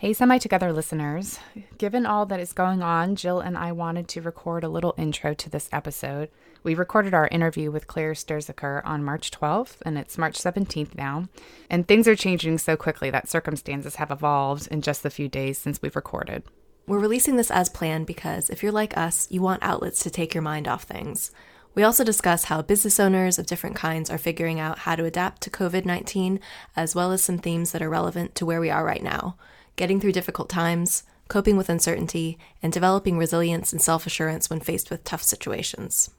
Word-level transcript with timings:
Hey, 0.00 0.12
Semi 0.12 0.38
Together 0.38 0.72
listeners. 0.72 1.40
Given 1.76 2.06
all 2.06 2.24
that 2.26 2.38
is 2.38 2.52
going 2.52 2.82
on, 2.82 3.16
Jill 3.16 3.40
and 3.40 3.58
I 3.58 3.72
wanted 3.72 4.06
to 4.10 4.22
record 4.22 4.62
a 4.62 4.68
little 4.68 4.94
intro 4.96 5.34
to 5.34 5.50
this 5.50 5.68
episode. 5.72 6.30
We 6.62 6.76
recorded 6.76 7.14
our 7.14 7.26
interview 7.26 7.72
with 7.72 7.88
Claire 7.88 8.12
Sturzaker 8.12 8.80
on 8.84 9.02
March 9.02 9.32
12th, 9.32 9.78
and 9.84 9.98
it's 9.98 10.16
March 10.16 10.38
17th 10.38 10.94
now. 10.94 11.28
And 11.68 11.88
things 11.88 12.06
are 12.06 12.14
changing 12.14 12.58
so 12.58 12.76
quickly 12.76 13.10
that 13.10 13.28
circumstances 13.28 13.96
have 13.96 14.12
evolved 14.12 14.68
in 14.68 14.82
just 14.82 15.02
the 15.02 15.10
few 15.10 15.26
days 15.26 15.58
since 15.58 15.82
we've 15.82 15.96
recorded. 15.96 16.44
We're 16.86 17.00
releasing 17.00 17.34
this 17.34 17.50
as 17.50 17.68
planned 17.68 18.06
because 18.06 18.50
if 18.50 18.62
you're 18.62 18.70
like 18.70 18.96
us, 18.96 19.26
you 19.32 19.42
want 19.42 19.64
outlets 19.64 20.04
to 20.04 20.10
take 20.10 20.32
your 20.32 20.42
mind 20.42 20.68
off 20.68 20.84
things. 20.84 21.32
We 21.74 21.82
also 21.82 22.04
discuss 22.04 22.44
how 22.44 22.62
business 22.62 23.00
owners 23.00 23.36
of 23.36 23.46
different 23.46 23.74
kinds 23.74 24.10
are 24.10 24.18
figuring 24.18 24.60
out 24.60 24.78
how 24.78 24.94
to 24.94 25.04
adapt 25.06 25.42
to 25.42 25.50
COVID 25.50 25.84
19, 25.84 26.38
as 26.76 26.94
well 26.94 27.10
as 27.10 27.20
some 27.20 27.38
themes 27.38 27.72
that 27.72 27.82
are 27.82 27.90
relevant 27.90 28.36
to 28.36 28.46
where 28.46 28.60
we 28.60 28.70
are 28.70 28.84
right 28.84 29.02
now 29.02 29.36
getting 29.78 30.00
through 30.00 30.12
difficult 30.12 30.50
times, 30.50 31.04
coping 31.28 31.56
with 31.56 31.70
uncertainty, 31.70 32.36
and 32.62 32.72
developing 32.72 33.16
resilience 33.16 33.72
and 33.72 33.80
self 33.80 34.04
assurance 34.04 34.50
when 34.50 34.60
faced 34.60 34.90
with 34.90 35.04
tough 35.04 35.22
situations. 35.22 36.10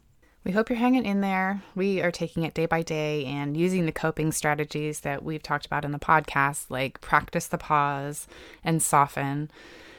We 0.45 0.53
hope 0.53 0.69
you're 0.69 0.79
hanging 0.79 1.05
in 1.05 1.19
there. 1.19 1.61
We 1.75 2.01
are 2.01 2.11
taking 2.11 2.43
it 2.43 2.53
day 2.53 2.65
by 2.65 2.81
day 2.81 3.25
and 3.25 3.57
using 3.57 3.85
the 3.85 3.91
coping 3.91 4.31
strategies 4.31 5.01
that 5.01 5.21
we've 5.21 5.43
talked 5.43 5.65
about 5.65 5.83
in 5.83 5.91
the 5.91 5.99
podcast, 5.99 6.69
like 6.69 7.01
practice 7.01 7.47
the 7.47 7.57
pause 7.57 8.25
and 8.63 8.81
soften. 8.81 9.51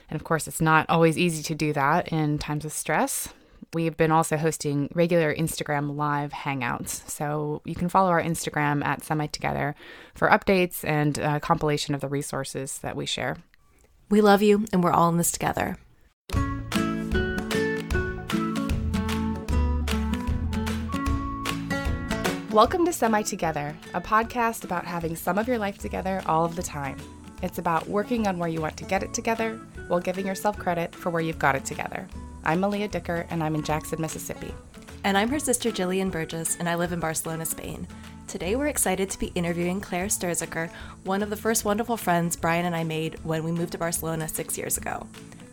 And 0.09 0.18
of 0.18 0.24
course, 0.24 0.48
it's 0.48 0.62
not 0.62 0.87
always 0.88 1.18
easy 1.18 1.42
to 1.42 1.54
do 1.54 1.74
that 1.74 2.09
in 2.09 2.38
times 2.38 2.65
of 2.65 2.73
stress. 2.73 3.29
We've 3.74 3.96
been 3.96 4.10
also 4.10 4.38
hosting 4.38 4.88
regular 4.95 5.32
Instagram 5.32 5.95
live 5.95 6.32
hangouts. 6.32 7.09
So 7.09 7.60
you 7.66 7.74
can 7.74 7.90
follow 7.90 8.09
our 8.09 8.23
Instagram 8.23 8.82
at 8.84 9.04
Semi 9.04 9.27
Together 9.27 9.77
for 10.15 10.29
updates 10.29 10.82
and 10.84 11.18
a 11.18 11.38
compilation 11.38 11.95
of 11.95 12.01
the 12.01 12.09
resources 12.09 12.79
that 12.79 12.96
we 12.96 13.04
share. 13.04 13.37
We 14.10 14.20
love 14.20 14.42
you, 14.42 14.66
and 14.73 14.82
we're 14.82 14.91
all 14.91 15.09
in 15.09 15.19
this 15.19 15.30
together. 15.30 15.77
Welcome 22.51 22.85
to 22.87 22.93
Semi 22.93 23.23
Together, 23.23 23.76
a 23.95 24.01
podcast 24.01 24.65
about 24.65 24.85
having 24.85 25.15
some 25.15 25.38
of 25.38 25.46
your 25.46 25.59
life 25.59 25.79
together 25.79 26.23
all 26.26 26.45
of 26.45 26.57
the 26.57 26.62
time. 26.62 26.96
It's 27.40 27.59
about 27.59 27.88
working 27.88 28.26
on 28.26 28.37
where 28.37 28.48
you 28.48 28.60
want 28.60 28.76
to 28.79 28.85
get 28.85 29.04
it 29.04 29.15
together 29.15 29.60
while 29.87 30.01
giving 30.01 30.26
yourself 30.26 30.59
credit 30.59 30.92
for 30.92 31.10
where 31.10 31.23
you've 31.23 31.38
got 31.38 31.54
it 31.54 31.65
together. 31.65 32.09
I'm 32.42 32.59
Malia 32.59 32.88
Dicker, 32.88 33.29
and 33.30 33.45
I'm 33.45 33.54
in 33.54 33.63
Jackson, 33.63 34.01
Mississippi. 34.01 34.52
And 35.04 35.16
I'm 35.16 35.29
her 35.29 35.38
sister 35.38 35.70
Jillian 35.70 36.10
Burgess, 36.10 36.57
and 36.57 36.68
I 36.68 36.74
live 36.74 36.92
in 36.92 36.98
Barcelona, 36.98 37.46
Spain. 37.46 37.87
Today, 38.30 38.54
we're 38.54 38.68
excited 38.68 39.10
to 39.10 39.18
be 39.18 39.32
interviewing 39.34 39.80
Claire 39.80 40.06
Sturzaker, 40.06 40.70
one 41.02 41.20
of 41.20 41.30
the 41.30 41.36
first 41.36 41.64
wonderful 41.64 41.96
friends 41.96 42.36
Brian 42.36 42.64
and 42.64 42.76
I 42.76 42.84
made 42.84 43.18
when 43.24 43.42
we 43.42 43.50
moved 43.50 43.73
to 43.73 43.78
Barcelona 43.78 44.28
six 44.28 44.56
years 44.56 44.78
ago. 44.78 45.09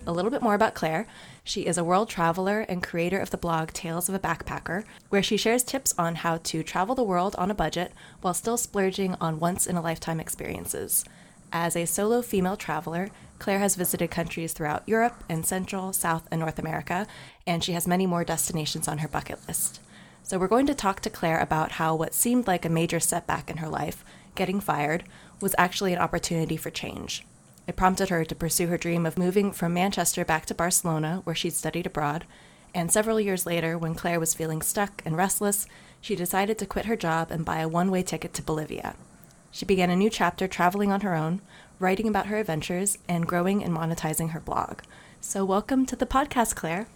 A 0.06 0.12
little 0.12 0.30
bit 0.30 0.44
more 0.44 0.54
about 0.54 0.76
Claire. 0.76 1.08
She 1.44 1.66
is 1.66 1.80
a 1.80 1.84
world 1.84 2.08
traveler 2.08 2.60
and 2.70 2.84
creator 2.84 3.18
of 3.18 3.32
the 3.32 3.38
blog 3.38 3.72
Tales 3.72 4.10
of 4.10 4.14
a 4.14 4.20
Backpacker, 4.20 4.84
where 5.10 5.24
she 5.24 5.38
shares 5.38 5.64
tips 5.64 5.96
on 5.98 6.14
how 6.14 6.38
to 6.38 6.62
travel 6.62 6.94
the 6.94 7.02
world 7.02 7.36
on 7.40 7.50
a 7.50 7.56
budget 7.56 7.94
while 8.22 8.36
still 8.36 8.58
splurging 8.58 9.16
on 9.20 9.40
once 9.40 9.66
in 9.66 9.76
a 9.76 9.82
lifetime 9.82 10.20
experiences. 10.20 11.04
As 11.52 11.76
a 11.76 11.86
solo 11.86 12.22
female 12.22 12.58
traveler, 12.58 13.10
Claire 13.40 13.58
has 13.58 13.74
visited 13.74 14.12
countries 14.12 14.54
throughout 14.54 14.88
Europe 14.88 15.24
and 15.28 15.48
Central, 15.48 15.94
South, 15.94 16.28
and 16.30 16.40
North 16.40 16.60
America, 16.60 17.08
and 17.48 17.64
she 17.64 17.72
has 17.72 17.88
many 17.88 18.06
more 18.06 18.24
destinations 18.24 18.88
on 18.88 19.00
her 19.00 19.08
bucket 19.08 19.40
list. 19.48 19.80
So, 20.28 20.38
we're 20.38 20.50
going 20.50 20.68
to 20.68 20.76
talk 20.76 21.00
to 21.00 21.10
Claire 21.10 21.40
about 21.40 21.72
how 21.72 21.96
what 21.96 22.14
seemed 22.14 22.48
like 22.48 22.66
a 22.66 22.70
major 22.70 23.00
setback 23.00 23.50
in 23.50 23.58
her 23.58 23.70
life, 23.70 24.04
getting 24.36 24.60
fired, 24.60 25.06
was 25.40 25.56
actually 25.58 25.94
an 25.94 26.00
opportunity 26.00 26.58
for 26.58 26.70
change. 26.70 27.26
It 27.66 27.78
prompted 27.78 28.10
her 28.10 28.26
to 28.26 28.36
pursue 28.36 28.68
her 28.68 28.78
dream 28.78 29.06
of 29.06 29.18
moving 29.18 29.54
from 29.54 29.74
Manchester 29.74 30.26
back 30.26 30.46
to 30.48 30.54
Barcelona, 30.54 31.22
where 31.24 31.34
she'd 31.34 31.54
studied 31.54 31.86
abroad. 31.86 32.26
And 32.76 32.92
several 32.92 33.22
years 33.22 33.46
later, 33.46 33.78
when 33.78 33.96
Claire 33.96 34.20
was 34.20 34.34
feeling 34.34 34.62
stuck 34.62 35.02
and 35.06 35.16
restless, 35.16 35.66
she 36.02 36.14
decided 36.14 36.58
to 36.58 36.66
quit 36.66 36.88
her 36.88 36.98
job 36.98 37.32
and 37.32 37.46
buy 37.46 37.60
a 37.60 37.70
one 37.70 37.90
way 37.90 38.04
ticket 38.04 38.34
to 38.34 38.42
Bolivia. 38.42 38.98
She 39.50 39.64
began 39.64 39.90
a 39.90 39.96
new 39.96 40.10
chapter 40.10 40.46
traveling 40.46 40.92
on 40.92 41.02
her 41.02 41.16
own, 41.16 41.40
writing 41.80 42.10
about 42.10 42.26
her 42.26 42.36
adventures, 42.36 42.98
and 43.08 43.26
growing 43.26 43.64
and 43.64 43.74
monetizing 43.74 44.32
her 44.32 44.42
blog. 44.42 44.82
So, 45.22 45.46
welcome 45.46 45.86
to 45.86 45.96
the 45.96 46.06
podcast, 46.06 46.54
Claire. 46.54 46.88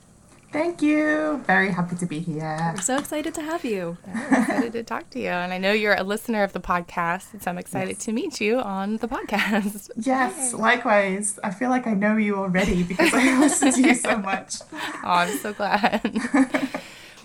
Thank 0.52 0.82
you. 0.82 1.42
Very 1.48 1.72
happy 1.72 1.96
to 1.96 2.06
be 2.06 2.20
here. 2.20 2.74
We're 2.76 2.82
so 2.82 2.98
excited 2.98 3.34
to 3.36 3.42
have 3.42 3.64
you. 3.64 3.98
I'm 4.08 4.42
excited 4.42 4.74
to 4.74 4.84
talk 4.84 5.10
to 5.12 5.20
you. 5.20 5.30
And 5.30 5.54
I 5.54 5.58
know 5.58 5.72
you're 5.72 5.96
a 5.96 6.04
listener 6.04 6.44
of 6.44 6.52
the 6.52 6.60
podcast, 6.60 7.42
so 7.42 7.50
I'm 7.50 7.58
excited 7.58 7.96
yes. 7.96 8.06
to 8.06 8.12
meet 8.12 8.42
you 8.42 8.60
on 8.60 8.98
the 8.98 9.08
podcast. 9.08 9.90
Yes, 10.04 10.54
likewise. 10.54 11.40
I 11.44 11.52
feel 11.52 11.70
like 11.70 11.88
I 11.88 11.94
know 11.94 12.18
you 12.18 12.36
already 12.36 12.84
because 12.84 13.14
I 13.14 13.40
listen 13.40 13.72
to 13.72 13.82
you 13.82 13.96
so 13.96 14.18
much. 14.18 14.56
Oh, 14.74 15.00
I'm 15.04 15.38
so 15.38 15.54
glad. 15.54 16.02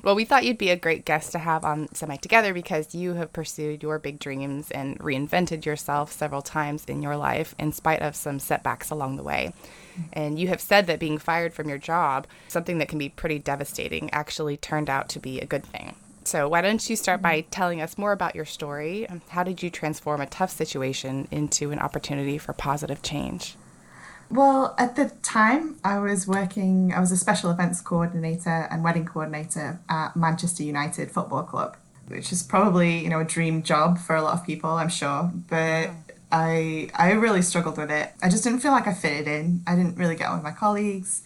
Well, 0.07 0.15
we 0.15 0.25
thought 0.25 0.45
you'd 0.45 0.57
be 0.57 0.71
a 0.71 0.77
great 0.77 1.05
guest 1.05 1.33
to 1.33 1.39
have 1.41 1.65
on 1.65 1.93
Semi 1.93 2.17
Together 2.19 2.55
because 2.55 2.95
you 2.95 3.15
have 3.15 3.33
pursued 3.33 3.83
your 3.83 3.99
big 3.99 4.21
dreams 4.21 4.71
and 4.71 4.97
reinvented 5.01 5.65
yourself 5.65 6.13
several 6.13 6.43
times 6.43 6.85
in 6.85 7.03
your 7.03 7.17
life 7.17 7.57
in 7.59 7.73
spite 7.73 8.03
of 8.03 8.15
some 8.15 8.39
setbacks 8.39 8.91
along 8.91 9.17
the 9.17 9.25
way. 9.25 9.53
And 10.12 10.39
you 10.39 10.49
have 10.49 10.61
said 10.61 10.87
that 10.87 10.99
being 10.99 11.19
fired 11.19 11.55
from 11.55 11.69
your 11.69 11.79
job, 11.79 12.27
something 12.49 12.79
that 12.79 12.89
can 12.89 12.99
be 12.99 13.09
pretty 13.09 13.39
devastating, 13.39 14.11
actually 14.11 14.57
turned 14.57 14.91
out 14.91 15.09
to 15.11 15.21
be 15.21 15.41
a 15.41 15.47
good 15.47 15.65
thing. 15.65 15.95
So, 16.25 16.49
why 16.49 16.61
don't 16.61 16.91
you 16.91 16.97
start 16.97 17.23
by 17.23 17.41
mm-hmm. 17.41 17.51
telling 17.51 17.81
us 17.81 17.97
more 17.97 18.11
about 18.11 18.34
your 18.34 18.45
story? 18.45 19.09
Um, 19.09 19.23
how 19.29 19.45
did 19.45 19.62
you 19.62 19.71
transform 19.71 20.21
a 20.21 20.27
tough 20.27 20.51
situation 20.51 21.29
into 21.31 21.71
an 21.71 21.79
opportunity 21.79 22.37
for 22.37 22.53
positive 22.53 23.01
change? 23.01 23.55
Well, 24.29 24.75
at 24.77 24.97
the 24.97 25.11
time, 25.23 25.77
I 25.84 25.99
was 26.01 26.27
working, 26.27 26.93
I 26.93 26.99
was 26.99 27.13
a 27.13 27.17
special 27.17 27.51
events 27.51 27.81
coordinator 27.81 28.67
and 28.71 28.83
wedding 28.83 29.05
coordinator 29.07 29.78
at 29.89 30.17
Manchester 30.17 30.65
United 30.65 31.13
Football 31.13 31.45
Club, 31.45 31.77
which 32.09 32.33
is 32.33 32.43
probably, 32.43 32.99
you 32.99 33.09
know, 33.09 33.21
a 33.21 33.25
dream 33.25 33.63
job 33.63 33.99
for 33.99 34.17
a 34.17 34.23
lot 34.23 34.34
of 34.34 34.45
people, 34.45 34.71
I'm 34.71 34.89
sure. 34.89 35.31
But 35.49 35.91
mm-hmm. 35.91 36.06
I, 36.37 36.91
I 36.95 37.13
really 37.13 37.41
struggled 37.41 37.79
with 37.79 37.91
it. 37.91 38.13
I 38.23 38.29
just 38.29 38.45
didn't 38.45 38.61
feel 38.61 38.73
like 38.73 38.87
I 38.87 38.93
fitted 38.93 39.27
in. 39.27 39.63
I 39.67 39.75
didn't 39.75 39.97
really 39.97 40.17
get 40.17 40.29
on 40.29 40.35
with 40.37 40.45
my 40.45 40.53
colleagues. 40.53 41.23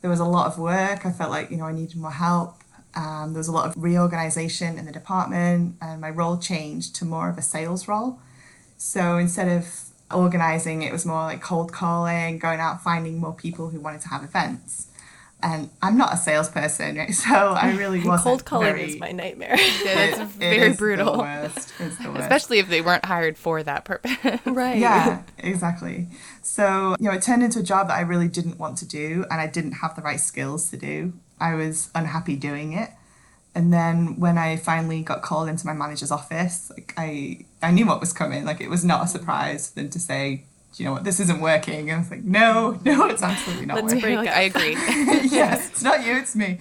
There 0.00 0.10
was 0.10 0.20
a 0.20 0.24
lot 0.24 0.46
of 0.46 0.58
work. 0.58 1.04
I 1.04 1.10
felt 1.10 1.30
like, 1.30 1.50
you 1.50 1.56
know, 1.56 1.64
I 1.64 1.72
needed 1.72 1.96
more 1.96 2.12
help. 2.12 2.54
Um, 2.94 3.32
there 3.32 3.40
was 3.40 3.48
a 3.48 3.52
lot 3.52 3.66
of 3.66 3.74
reorganization 3.76 4.78
in 4.78 4.84
the 4.86 4.92
department, 4.92 5.74
and 5.80 6.00
my 6.00 6.10
role 6.10 6.36
changed 6.36 6.94
to 6.96 7.04
more 7.04 7.28
of 7.28 7.36
a 7.36 7.42
sales 7.42 7.88
role. 7.88 8.20
So 8.76 9.16
instead 9.16 9.48
of 9.48 9.66
organizing, 10.12 10.82
it 10.82 10.92
was 10.92 11.04
more 11.04 11.24
like 11.24 11.42
cold 11.42 11.72
calling, 11.72 12.38
going 12.38 12.60
out 12.60 12.80
finding 12.80 13.18
more 13.18 13.34
people 13.34 13.70
who 13.70 13.80
wanted 13.80 14.02
to 14.02 14.08
have 14.08 14.22
events. 14.22 14.86
And 15.42 15.68
I'm 15.82 15.98
not 15.98 16.14
a 16.14 16.16
salesperson, 16.16 16.96
right? 16.96 17.14
So 17.14 17.34
I 17.34 17.72
really 17.76 17.98
wasn't. 18.04 18.24
cold 18.24 18.44
calling 18.44 18.66
very, 18.68 18.84
is 18.84 18.98
my 18.98 19.12
nightmare. 19.12 19.56
yeah, 19.56 20.22
it's 20.22 20.32
very 20.34 20.70
it 20.72 20.78
brutal. 20.78 21.12
The 21.12 21.18
worst. 21.18 21.72
It's 21.78 21.98
the 21.98 22.08
worst. 22.08 22.20
Especially 22.22 22.58
if 22.60 22.68
they 22.68 22.80
weren't 22.80 23.04
hired 23.04 23.36
for 23.36 23.62
that 23.62 23.84
purpose. 23.84 24.16
right. 24.46 24.78
Yeah, 24.78 25.22
exactly. 25.38 26.08
So, 26.42 26.96
you 26.98 27.08
know, 27.08 27.14
it 27.14 27.22
turned 27.22 27.42
into 27.42 27.58
a 27.58 27.62
job 27.62 27.88
that 27.88 27.94
I 27.94 28.00
really 28.00 28.28
didn't 28.28 28.58
want 28.58 28.78
to 28.78 28.86
do 28.86 29.26
and 29.30 29.40
I 29.40 29.46
didn't 29.46 29.72
have 29.72 29.96
the 29.96 30.02
right 30.02 30.20
skills 30.20 30.70
to 30.70 30.76
do. 30.76 31.12
I 31.40 31.54
was 31.54 31.90
unhappy 31.94 32.36
doing 32.36 32.72
it. 32.72 32.90
And 33.54 33.72
then 33.72 34.18
when 34.18 34.36
I 34.36 34.56
finally 34.56 35.02
got 35.02 35.22
called 35.22 35.48
into 35.48 35.66
my 35.66 35.72
manager's 35.74 36.10
office, 36.10 36.70
like 36.70 36.92
I 36.96 37.44
I 37.62 37.70
knew 37.70 37.86
what 37.86 38.00
was 38.00 38.12
coming. 38.12 38.44
Like 38.44 38.60
it 38.60 38.68
was 38.68 38.84
not 38.84 39.04
a 39.04 39.08
surprise 39.08 39.68
for 39.68 39.76
them 39.76 39.90
to 39.90 40.00
say, 40.00 40.44
you 40.78 40.84
know 40.86 40.92
what, 40.92 41.04
this 41.04 41.20
isn't 41.20 41.40
working. 41.40 41.90
And 41.90 41.92
I 41.92 41.98
was 41.98 42.10
like, 42.10 42.24
no, 42.24 42.78
no, 42.84 43.06
it's 43.06 43.22
absolutely 43.22 43.66
not 43.66 43.76
Let's 43.76 43.94
working. 43.94 44.00
break 44.16 44.28
I 44.28 44.40
agree. 44.42 44.72
yes, 45.30 45.70
it's 45.70 45.82
not 45.82 46.04
you, 46.04 46.16
it's 46.16 46.34
me. 46.36 46.58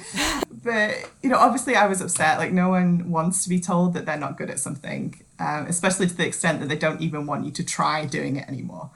But 0.63 1.09
you 1.21 1.29
know, 1.29 1.37
obviously, 1.37 1.75
I 1.75 1.87
was 1.87 2.01
upset. 2.01 2.37
Like 2.37 2.51
no 2.51 2.69
one 2.69 3.11
wants 3.11 3.43
to 3.43 3.49
be 3.49 3.59
told 3.59 3.93
that 3.95 4.05
they're 4.05 4.17
not 4.17 4.37
good 4.37 4.49
at 4.49 4.59
something, 4.59 5.19
um, 5.39 5.65
especially 5.67 6.07
to 6.07 6.15
the 6.15 6.25
extent 6.25 6.59
that 6.61 6.69
they 6.69 6.77
don't 6.77 7.01
even 7.01 7.25
want 7.25 7.45
you 7.45 7.51
to 7.51 7.63
try 7.63 8.05
doing 8.05 8.35
it 8.37 8.47
anymore. 8.47 8.89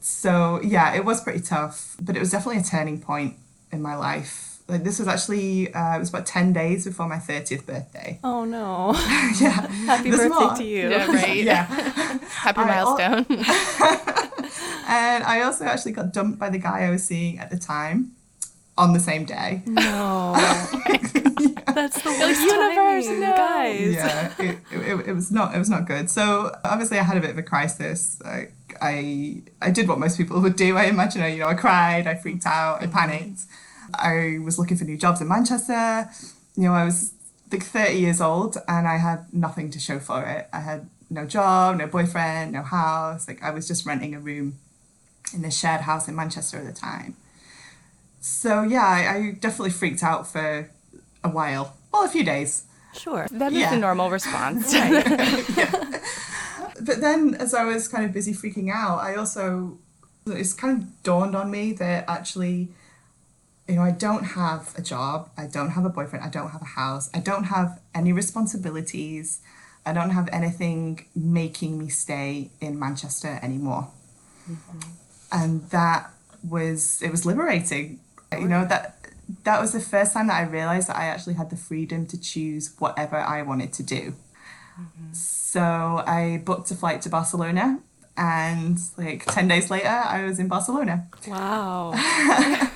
So 0.00 0.60
yeah, 0.62 0.94
it 0.94 1.04
was 1.04 1.20
pretty 1.22 1.40
tough, 1.40 1.96
but 2.00 2.16
it 2.16 2.20
was 2.20 2.30
definitely 2.30 2.60
a 2.60 2.64
turning 2.64 3.00
point 3.00 3.36
in 3.72 3.82
my 3.82 3.94
life 3.96 4.44
like 4.68 4.84
this 4.84 4.98
was 4.98 5.08
actually 5.08 5.72
uh, 5.74 5.96
it 5.96 5.98
was 5.98 6.10
about 6.10 6.26
10 6.26 6.52
days 6.52 6.84
before 6.84 7.06
my 7.08 7.16
30th 7.16 7.64
birthday 7.66 8.18
oh 8.24 8.44
no 8.44 8.92
yeah 9.40 9.66
happy 9.86 10.10
There's 10.10 10.28
birthday 10.28 10.44
more. 10.46 10.56
to 10.56 10.64
you 10.64 10.90
Yeah, 10.90 11.06
right. 11.10 11.36
yeah 11.42 11.64
Happy 12.28 12.60
I 12.60 12.66
milestone. 12.66 13.26
And 14.88 15.24
i 15.24 15.42
also 15.42 15.64
actually 15.64 15.92
got 15.92 16.12
dumped 16.12 16.38
by 16.38 16.50
the 16.50 16.58
guy 16.58 16.86
i 16.86 16.90
was 16.90 17.04
seeing 17.04 17.38
at 17.38 17.50
the 17.50 17.58
time 17.58 18.12
on 18.76 18.92
the 18.92 19.00
same 19.00 19.24
day 19.24 19.62
no 19.66 20.32
that's 21.74 22.02
the 22.02 22.10
worst 22.10 22.40
universe, 22.40 23.06
timing, 23.06 23.20
no. 23.20 23.36
guys 23.36 23.92
yeah 23.92 24.32
it, 24.38 24.58
it, 24.72 25.08
it 25.08 25.12
was 25.12 25.30
not 25.30 25.54
it 25.54 25.58
was 25.58 25.70
not 25.70 25.86
good 25.86 26.08
so 26.10 26.52
obviously 26.64 26.98
i 26.98 27.02
had 27.02 27.16
a 27.16 27.20
bit 27.20 27.30
of 27.30 27.38
a 27.38 27.42
crisis 27.42 28.20
like 28.24 28.52
i 28.80 29.42
i 29.62 29.70
did 29.70 29.86
what 29.88 29.98
most 29.98 30.16
people 30.16 30.40
would 30.40 30.56
do 30.56 30.76
i 30.76 30.84
imagine 30.84 31.22
you 31.32 31.38
know 31.38 31.46
i 31.46 31.54
cried 31.54 32.06
i 32.06 32.14
freaked 32.14 32.46
out 32.46 32.82
i 32.82 32.86
panicked 32.86 33.42
I 33.94 34.38
was 34.42 34.58
looking 34.58 34.76
for 34.76 34.84
new 34.84 34.96
jobs 34.96 35.20
in 35.20 35.28
Manchester. 35.28 36.08
You 36.56 36.64
know, 36.64 36.72
I 36.72 36.84
was 36.84 37.12
like 37.50 37.62
30 37.62 37.98
years 37.98 38.20
old 38.20 38.56
and 38.66 38.86
I 38.86 38.96
had 38.96 39.32
nothing 39.32 39.70
to 39.70 39.78
show 39.78 39.98
for 39.98 40.22
it. 40.24 40.48
I 40.52 40.60
had 40.60 40.88
no 41.10 41.24
job, 41.24 41.76
no 41.76 41.86
boyfriend, 41.86 42.52
no 42.52 42.62
house. 42.62 43.28
Like 43.28 43.42
I 43.42 43.50
was 43.50 43.66
just 43.66 43.86
renting 43.86 44.14
a 44.14 44.20
room 44.20 44.58
in 45.34 45.42
the 45.42 45.50
shared 45.50 45.82
house 45.82 46.08
in 46.08 46.16
Manchester 46.16 46.58
at 46.58 46.66
the 46.66 46.72
time. 46.72 47.16
So 48.20 48.62
yeah, 48.62 48.84
I, 48.84 49.14
I 49.16 49.30
definitely 49.32 49.70
freaked 49.70 50.02
out 50.02 50.26
for 50.26 50.70
a 51.22 51.28
while. 51.28 51.76
Well, 51.92 52.04
a 52.04 52.08
few 52.08 52.24
days. 52.24 52.64
Sure. 52.94 53.26
That 53.30 53.52
is 53.52 53.58
Yeah. 53.58 53.74
a 53.74 53.78
normal 53.78 54.10
response. 54.10 54.74
But 56.80 57.00
then, 57.00 57.34
as 57.34 57.54
I 57.54 57.64
was 57.64 57.88
kind 57.88 58.04
of 58.04 58.12
busy 58.12 58.32
freaking 58.32 58.70
out, 58.72 58.98
I 59.00 59.16
also 59.16 59.78
it's 60.26 60.52
kind 60.52 60.82
of 60.82 61.02
dawned 61.02 61.34
on 61.34 61.50
me 61.50 61.72
that 61.72 62.04
actually, 62.08 62.68
you 63.66 63.76
know, 63.76 63.82
I 63.82 63.90
don't 63.90 64.24
have 64.24 64.74
a 64.76 64.82
job, 64.82 65.30
I 65.36 65.46
don't 65.46 65.70
have 65.70 65.84
a 65.84 65.88
boyfriend, 65.88 66.24
I 66.24 66.28
don't 66.28 66.50
have 66.50 66.62
a 66.62 66.72
house, 66.82 67.10
I 67.14 67.20
don't 67.20 67.44
have 67.44 67.80
any 67.94 68.12
responsibilities, 68.12 69.40
I 69.86 69.92
don't 69.92 70.10
have 70.10 70.28
anything 70.32 71.06
making 71.16 71.78
me 71.78 71.88
stay 71.88 72.50
in 72.60 72.78
Manchester 72.78 73.38
anymore, 73.42 73.88
mm-hmm. 74.48 74.78
And 75.30 75.68
that 75.70 76.10
was 76.48 77.00
it 77.02 77.10
was 77.10 77.26
liberating. 77.26 78.00
You 78.32 78.48
know 78.48 78.64
that 78.66 78.98
that 79.44 79.60
was 79.60 79.72
the 79.72 79.80
first 79.80 80.12
time 80.14 80.28
that 80.28 80.36
I 80.36 80.48
realized 80.48 80.88
that 80.88 80.96
I 80.96 81.06
actually 81.06 81.34
had 81.34 81.50
the 81.50 81.56
freedom 81.56 82.06
to 82.06 82.20
choose 82.20 82.74
whatever 82.78 83.16
I 83.16 83.42
wanted 83.42 83.72
to 83.74 83.82
do. 83.82 84.14
Mm-hmm. 84.80 85.12
So 85.12 85.60
I 86.06 86.42
booked 86.44 86.70
a 86.70 86.74
flight 86.74 87.02
to 87.02 87.08
Barcelona, 87.08 87.80
and 88.16 88.78
like 88.96 89.24
10 89.26 89.48
days 89.48 89.70
later, 89.70 89.88
I 89.88 90.24
was 90.24 90.38
in 90.38 90.48
Barcelona. 90.48 91.06
Wow. 91.26 91.92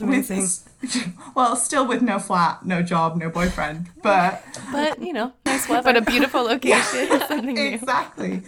Amazing. 0.00 0.40
With- 0.40 0.68
well, 1.34 1.56
still 1.56 1.86
with 1.86 2.02
no 2.02 2.18
flat, 2.18 2.64
no 2.64 2.82
job, 2.82 3.16
no 3.16 3.28
boyfriend, 3.30 3.88
but 4.02 4.42
But, 4.72 5.00
you 5.02 5.12
know, 5.12 5.32
nice 5.44 5.68
weather. 5.68 5.82
but 5.82 5.96
a 5.96 6.00
beautiful 6.00 6.42
location, 6.52 7.08
something 7.28 7.54
new. 7.54 7.74
exactly. 7.74 8.42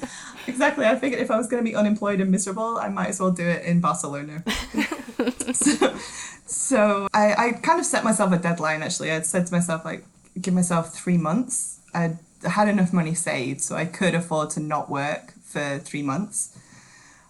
Exactly. 0.46 0.86
I 0.86 0.96
figured 0.96 1.20
if 1.20 1.30
I 1.30 1.36
was 1.36 1.46
going 1.46 1.62
to 1.62 1.68
be 1.70 1.76
unemployed 1.76 2.20
and 2.20 2.30
miserable, 2.30 2.78
I 2.78 2.88
might 2.88 3.08
as 3.08 3.20
well 3.20 3.30
do 3.30 3.46
it 3.46 3.64
in 3.64 3.80
Barcelona. 3.80 4.42
so 5.52 5.94
so 6.46 7.08
I, 7.12 7.34
I 7.34 7.52
kind 7.52 7.78
of 7.78 7.84
set 7.86 8.02
myself 8.04 8.32
a 8.32 8.38
deadline 8.38 8.82
actually. 8.82 9.10
I 9.12 9.20
said 9.20 9.46
to 9.46 9.52
myself, 9.52 9.84
like, 9.84 10.04
give 10.40 10.54
myself 10.54 10.94
three 10.94 11.18
months. 11.18 11.80
I 11.94 12.16
had 12.46 12.68
enough 12.68 12.92
money 12.92 13.14
saved, 13.14 13.60
so 13.60 13.76
I 13.76 13.84
could 13.84 14.14
afford 14.14 14.50
to 14.50 14.60
not 14.60 14.88
work 14.90 15.34
for 15.42 15.78
three 15.78 16.02
months 16.02 16.56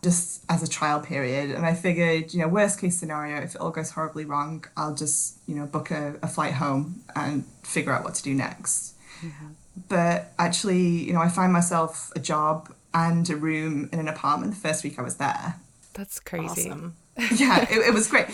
just 0.02 0.44
as 0.48 0.62
a 0.62 0.68
trial 0.68 1.00
period. 1.00 1.50
And 1.50 1.66
I 1.66 1.74
figured, 1.74 2.32
you 2.32 2.40
know, 2.40 2.48
worst 2.48 2.80
case 2.80 2.98
scenario, 2.98 3.40
if 3.42 3.54
it 3.54 3.60
all 3.60 3.70
goes 3.70 3.90
horribly 3.90 4.24
wrong, 4.24 4.64
I'll 4.76 4.94
just, 4.94 5.38
you 5.46 5.54
know, 5.54 5.66
book 5.66 5.90
a, 5.90 6.16
a 6.22 6.28
flight 6.28 6.54
home 6.54 7.02
and 7.16 7.44
figure 7.62 7.92
out 7.92 8.04
what 8.04 8.14
to 8.14 8.22
do 8.22 8.34
next. 8.34 8.94
Mm-hmm. 9.20 9.48
But 9.88 10.32
actually, 10.38 11.04
you 11.04 11.12
know, 11.12 11.20
I 11.20 11.28
find 11.28 11.52
myself 11.52 12.12
a 12.14 12.20
job 12.20 12.72
and 12.94 13.28
a 13.28 13.36
room 13.36 13.88
in 13.92 13.98
an 13.98 14.08
apartment 14.08 14.54
the 14.54 14.60
first 14.60 14.84
week 14.84 14.98
I 14.98 15.02
was 15.02 15.16
there. 15.16 15.56
That's 15.94 16.20
crazy. 16.20 16.70
awesome. 16.70 16.96
Yeah, 17.34 17.62
it, 17.62 17.88
it 17.88 17.92
was 17.92 18.06
great. 18.06 18.26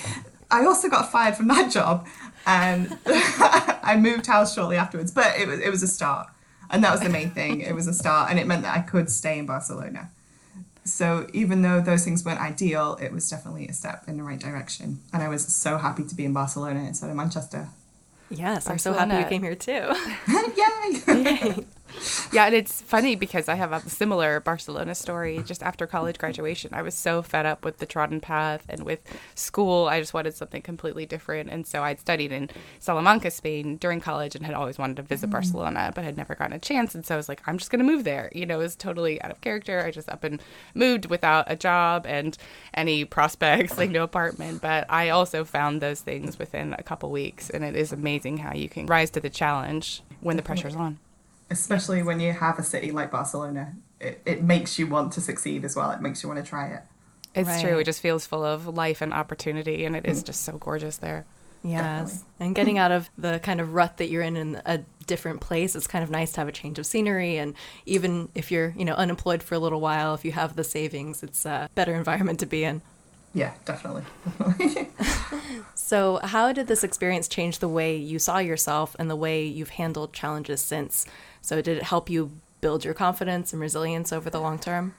I 0.50 0.66
also 0.66 0.90
got 0.90 1.10
fired 1.10 1.36
from 1.36 1.48
that 1.48 1.72
job 1.72 2.06
and 2.46 2.98
I 3.06 3.96
moved 3.98 4.26
house 4.26 4.54
shortly 4.54 4.76
afterwards, 4.76 5.10
but 5.10 5.38
it 5.38 5.48
was, 5.48 5.58
it 5.58 5.70
was 5.70 5.82
a 5.82 5.86
start. 5.86 6.28
And 6.68 6.84
that 6.84 6.92
was 6.92 7.00
the 7.00 7.08
main 7.08 7.30
thing. 7.30 7.62
It 7.62 7.74
was 7.74 7.86
a 7.86 7.94
start 7.94 8.30
and 8.30 8.38
it 8.38 8.46
meant 8.46 8.62
that 8.62 8.76
I 8.76 8.82
could 8.82 9.10
stay 9.10 9.38
in 9.38 9.46
Barcelona. 9.46 10.10
So 10.84 11.26
even 11.32 11.62
though 11.62 11.80
those 11.80 12.04
things 12.04 12.24
weren't 12.24 12.40
ideal, 12.40 12.98
it 13.00 13.10
was 13.12 13.28
definitely 13.28 13.66
a 13.68 13.72
step 13.72 14.04
in 14.06 14.18
the 14.18 14.22
right 14.22 14.38
direction. 14.38 15.00
And 15.12 15.22
I 15.22 15.28
was 15.28 15.46
so 15.46 15.78
happy 15.78 16.04
to 16.04 16.14
be 16.14 16.24
in 16.24 16.32
Barcelona 16.32 16.80
instead 16.80 17.08
of 17.10 17.16
Manchester. 17.16 17.68
Yes, 18.30 18.68
I'm 18.68 18.78
so 18.78 18.92
happy 18.92 19.16
you 19.16 19.24
came 19.24 19.42
here 19.42 19.54
too. 19.54 19.72
Yay! 21.08 21.66
Yeah, 22.32 22.46
and 22.46 22.54
it's 22.54 22.82
funny 22.82 23.14
because 23.14 23.48
I 23.48 23.54
have 23.54 23.72
a 23.72 23.88
similar 23.88 24.40
Barcelona 24.40 24.94
story. 24.94 25.42
Just 25.44 25.62
after 25.62 25.86
college 25.86 26.18
graduation, 26.18 26.74
I 26.74 26.82
was 26.82 26.94
so 26.94 27.22
fed 27.22 27.46
up 27.46 27.64
with 27.64 27.78
the 27.78 27.86
trodden 27.86 28.20
path 28.20 28.64
and 28.68 28.82
with 28.82 29.00
school. 29.36 29.86
I 29.86 30.00
just 30.00 30.14
wanted 30.14 30.34
something 30.34 30.62
completely 30.62 31.06
different. 31.06 31.50
And 31.50 31.66
so 31.66 31.82
I'd 31.84 32.00
studied 32.00 32.32
in 32.32 32.50
Salamanca, 32.80 33.30
Spain 33.30 33.76
during 33.76 34.00
college 34.00 34.34
and 34.34 34.44
had 34.44 34.54
always 34.54 34.78
wanted 34.78 34.96
to 34.96 35.02
visit 35.02 35.26
mm-hmm. 35.26 35.32
Barcelona, 35.32 35.92
but 35.94 36.02
had 36.02 36.16
never 36.16 36.34
gotten 36.34 36.54
a 36.54 36.58
chance. 36.58 36.94
And 36.94 37.06
so 37.06 37.14
I 37.14 37.16
was 37.16 37.28
like, 37.28 37.42
I'm 37.46 37.58
just 37.58 37.70
going 37.70 37.84
to 37.84 37.90
move 37.90 38.04
there. 38.04 38.30
You 38.34 38.46
know, 38.46 38.56
it 38.56 38.64
was 38.64 38.74
totally 38.74 39.22
out 39.22 39.30
of 39.30 39.40
character. 39.40 39.84
I 39.84 39.90
just 39.92 40.08
up 40.08 40.24
and 40.24 40.42
moved 40.74 41.06
without 41.06 41.44
a 41.48 41.56
job 41.56 42.04
and 42.06 42.36
any 42.72 43.04
prospects, 43.04 43.78
like 43.78 43.90
no 43.90 44.02
apartment. 44.02 44.60
But 44.60 44.90
I 44.90 45.10
also 45.10 45.44
found 45.44 45.80
those 45.80 46.00
things 46.00 46.38
within 46.38 46.74
a 46.78 46.82
couple 46.82 47.10
weeks. 47.10 47.48
And 47.48 47.62
it 47.64 47.76
is 47.76 47.92
amazing 47.92 48.38
how 48.38 48.54
you 48.54 48.68
can 48.68 48.86
rise 48.86 49.10
to 49.10 49.20
the 49.20 49.30
challenge 49.30 50.02
when 50.20 50.36
the 50.36 50.42
pressure's 50.42 50.74
on. 50.74 50.98
Especially 51.50 52.02
when 52.02 52.20
you 52.20 52.32
have 52.32 52.58
a 52.58 52.62
city 52.62 52.90
like 52.90 53.10
Barcelona. 53.10 53.74
It, 54.00 54.20
it 54.26 54.42
makes 54.42 54.78
you 54.78 54.86
want 54.86 55.12
to 55.14 55.20
succeed 55.20 55.64
as 55.64 55.76
well. 55.76 55.90
It 55.90 56.00
makes 56.00 56.22
you 56.22 56.28
want 56.28 56.44
to 56.44 56.48
try 56.48 56.68
it. 56.68 56.82
It's 57.34 57.60
true. 57.60 57.78
It 57.78 57.84
just 57.84 58.00
feels 58.00 58.26
full 58.26 58.44
of 58.44 58.66
life 58.66 59.00
and 59.00 59.12
opportunity, 59.12 59.84
and 59.84 59.96
it 59.96 60.06
is 60.06 60.18
mm-hmm. 60.18 60.26
just 60.26 60.44
so 60.44 60.58
gorgeous 60.58 60.98
there. 60.98 61.24
Yes. 61.64 62.22
And 62.38 62.54
getting 62.54 62.76
out 62.78 62.92
of 62.92 63.08
the 63.16 63.40
kind 63.40 63.60
of 63.60 63.72
rut 63.72 63.96
that 63.96 64.08
you're 64.08 64.22
in 64.22 64.36
in 64.36 64.60
a 64.66 64.80
different 65.06 65.40
place, 65.40 65.74
it's 65.74 65.86
kind 65.86 66.04
of 66.04 66.10
nice 66.10 66.32
to 66.32 66.40
have 66.40 66.48
a 66.48 66.52
change 66.52 66.78
of 66.78 66.86
scenery. 66.86 67.38
And 67.38 67.54
even 67.86 68.28
if 68.34 68.52
you're, 68.52 68.74
you 68.76 68.84
know, 68.84 68.94
unemployed 68.94 69.42
for 69.42 69.54
a 69.54 69.58
little 69.58 69.80
while, 69.80 70.14
if 70.14 70.24
you 70.24 70.32
have 70.32 70.56
the 70.56 70.64
savings, 70.64 71.22
it's 71.22 71.46
a 71.46 71.70
better 71.74 71.94
environment 71.94 72.38
to 72.40 72.46
be 72.46 72.64
in. 72.64 72.82
Yeah, 73.32 73.54
definitely. 73.64 74.04
So, 75.84 76.18
how 76.22 76.50
did 76.52 76.66
this 76.66 76.82
experience 76.82 77.28
change 77.28 77.58
the 77.58 77.68
way 77.68 77.94
you 77.94 78.18
saw 78.18 78.38
yourself 78.38 78.96
and 78.98 79.10
the 79.10 79.16
way 79.16 79.44
you've 79.44 79.68
handled 79.68 80.14
challenges 80.14 80.62
since? 80.62 81.04
So, 81.44 81.60
did 81.60 81.76
it 81.76 81.82
help 81.82 82.08
you 82.08 82.30
build 82.62 82.86
your 82.86 82.94
confidence 82.94 83.52
and 83.52 83.60
resilience 83.60 84.14
over 84.14 84.30
the 84.30 84.40
long 84.40 84.58
term? 84.58 84.94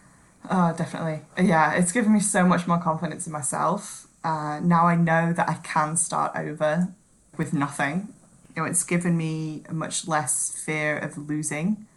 Oh, 0.47 0.75
definitely. 0.77 1.21
Yeah, 1.43 1.73
it's 1.73 1.91
given 1.91 2.13
me 2.13 2.19
so 2.19 2.45
much 2.45 2.67
more 2.67 2.77
confidence 2.77 3.25
in 3.25 3.33
myself. 3.33 4.05
Uh, 4.23 4.59
now 4.61 4.85
I 4.85 4.95
know 4.95 5.33
that 5.33 5.49
I 5.49 5.55
can 5.55 5.97
start 5.97 6.33
over 6.35 6.89
with 7.35 7.51
nothing. 7.51 8.09
You 8.55 8.61
know, 8.61 8.69
it's 8.69 8.83
given 8.83 9.17
me 9.17 9.63
much 9.71 10.07
less 10.07 10.51
fear 10.51 10.99
of 10.99 11.17
losing 11.17 11.87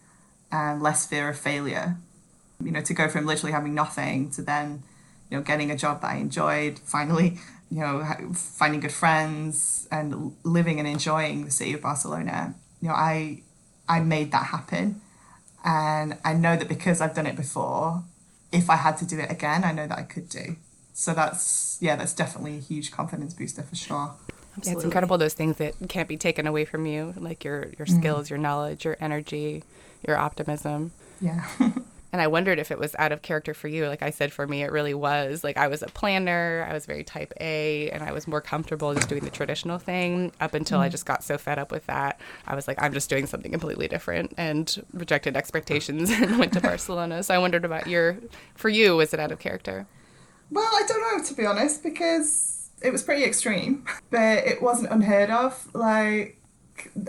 and 0.51 0.83
less 0.83 1.07
fear 1.07 1.29
of 1.29 1.39
failure. 1.39 1.99
You 2.65 2.71
know, 2.71 2.81
to 2.81 2.95
go 2.95 3.07
from 3.07 3.27
literally 3.27 3.53
having 3.53 3.75
nothing 3.75 4.31
to 4.31 4.41
then, 4.41 4.83
you 5.31 5.37
know, 5.37 5.43
getting 5.43 5.71
a 5.71 5.77
job 5.77 6.01
that 6.01 6.13
I 6.13 6.17
enjoyed, 6.17 6.79
finally, 6.79 7.37
you 7.71 7.81
know, 7.81 8.03
finding 8.33 8.81
good 8.81 8.93
friends 8.93 9.87
and 9.93 10.35
living 10.43 10.79
and 10.79 10.89
enjoying 10.89 11.45
the 11.45 11.51
city 11.51 11.75
of 11.75 11.83
Barcelona. 11.83 12.55
You 12.81 12.89
know, 12.89 12.95
I 12.95 13.43
I 13.89 14.01
made 14.01 14.33
that 14.33 14.47
happen. 14.47 15.01
And 15.65 16.19
I 16.25 16.35
know 16.35 16.57
that 16.57 16.69
because 16.69 17.01
I've 17.01 17.15
done 17.15 17.27
it 17.27 17.37
before, 17.37 18.03
if 18.53 18.71
I 18.71 18.77
had 18.77 18.97
to 18.99 19.07
do 19.07 19.19
it 19.19 19.31
again, 19.31 19.65
I 19.65 19.73
know 19.73 19.87
that 19.87 19.99
I 19.99 20.03
could 20.03 20.29
do. 20.29 20.57
So 20.95 21.15
that's 21.15 21.79
yeah, 21.81 21.97
that's 21.97 22.13
definitely 22.13 22.57
a 22.57 22.61
huge 22.61 22.91
confidence 22.91 23.35
booster 23.35 23.63
for 23.63 23.77
sure. 23.77 24.15
Yeah, 24.63 24.73
it's 24.73 24.85
incredible 24.85 25.19
those 25.19 25.35
things 25.35 25.57
that 25.59 25.75
can't 25.89 26.09
be 26.09 26.17
taken 26.17 26.47
away 26.47 26.65
from 26.65 26.87
you, 26.87 27.15
like 27.17 27.45
your 27.45 27.69
your 27.79 27.87
mm. 27.87 27.99
skills, 27.99 28.31
your 28.31 28.39
knowledge, 28.39 28.85
your 28.85 28.97
energy, 29.01 29.63
your 30.07 30.17
optimism. 30.17 30.93
Yeah. 31.21 31.47
And 32.13 32.23
I 32.23 32.27
wondered 32.27 32.59
if 32.59 32.71
it 32.71 32.79
was 32.79 32.95
out 32.99 33.13
of 33.13 33.21
character 33.21 33.53
for 33.53 33.69
you. 33.69 33.87
Like 33.87 34.03
I 34.03 34.11
said, 34.11 34.33
for 34.33 34.47
me, 34.47 34.63
it 34.63 34.73
really 34.73 34.95
was. 34.95 35.45
Like 35.45 35.59
I 35.59 35.69
was 35.69 35.83
a 35.83 35.87
planner, 35.87 36.67
I 36.69 36.73
was 36.73 36.87
very 36.87 37.05
type 37.05 37.33
A, 37.41 37.91
and 37.91 38.03
I 38.03 38.13
was 38.13 38.27
more 38.27 38.41
comfortable 38.41 38.95
just 38.95 39.09
doing 39.09 39.25
the 39.25 39.31
traditional 39.31 39.79
thing 39.79 40.33
up 40.41 40.55
until 40.55 40.81
I 40.81 40.87
mm-hmm. 40.87 40.93
just 40.93 41.05
got 41.07 41.23
so 41.23 41.37
fed 41.37 41.59
up 41.59 41.71
with 41.71 41.87
that. 41.87 42.21
I 42.47 42.55
was 42.55 42.67
like, 42.67 42.83
I'm 42.83 42.95
just 42.95 43.11
doing 43.11 43.27
something 43.27 43.53
completely 43.53 43.89
different 43.89 44.33
and 44.39 44.85
rejected 44.93 45.37
expectations 45.37 46.11
and 46.13 46.39
went 46.39 46.53
to 46.55 46.61
Barcelona. 46.61 47.23
So 47.23 47.35
I 47.35 47.39
wondered 47.39 47.65
about 47.65 47.87
your, 47.87 48.17
for 48.55 48.71
you, 48.71 48.97
was 48.97 49.13
it 49.13 49.21
out 49.21 49.31
of 49.31 49.39
character? 49.39 49.87
Well, 50.51 50.65
I 50.65 50.85
don't 50.89 51.19
know 51.19 51.25
to 51.25 51.35
be 51.35 51.45
honest 51.45 51.83
because 51.83 52.71
it 52.83 52.91
was 52.91 53.03
pretty 53.03 53.25
extreme, 53.25 53.85
but 54.11 54.47
it 54.47 54.63
wasn't 54.63 54.91
unheard 54.91 55.31
of. 55.31 55.69
Like 55.75 56.41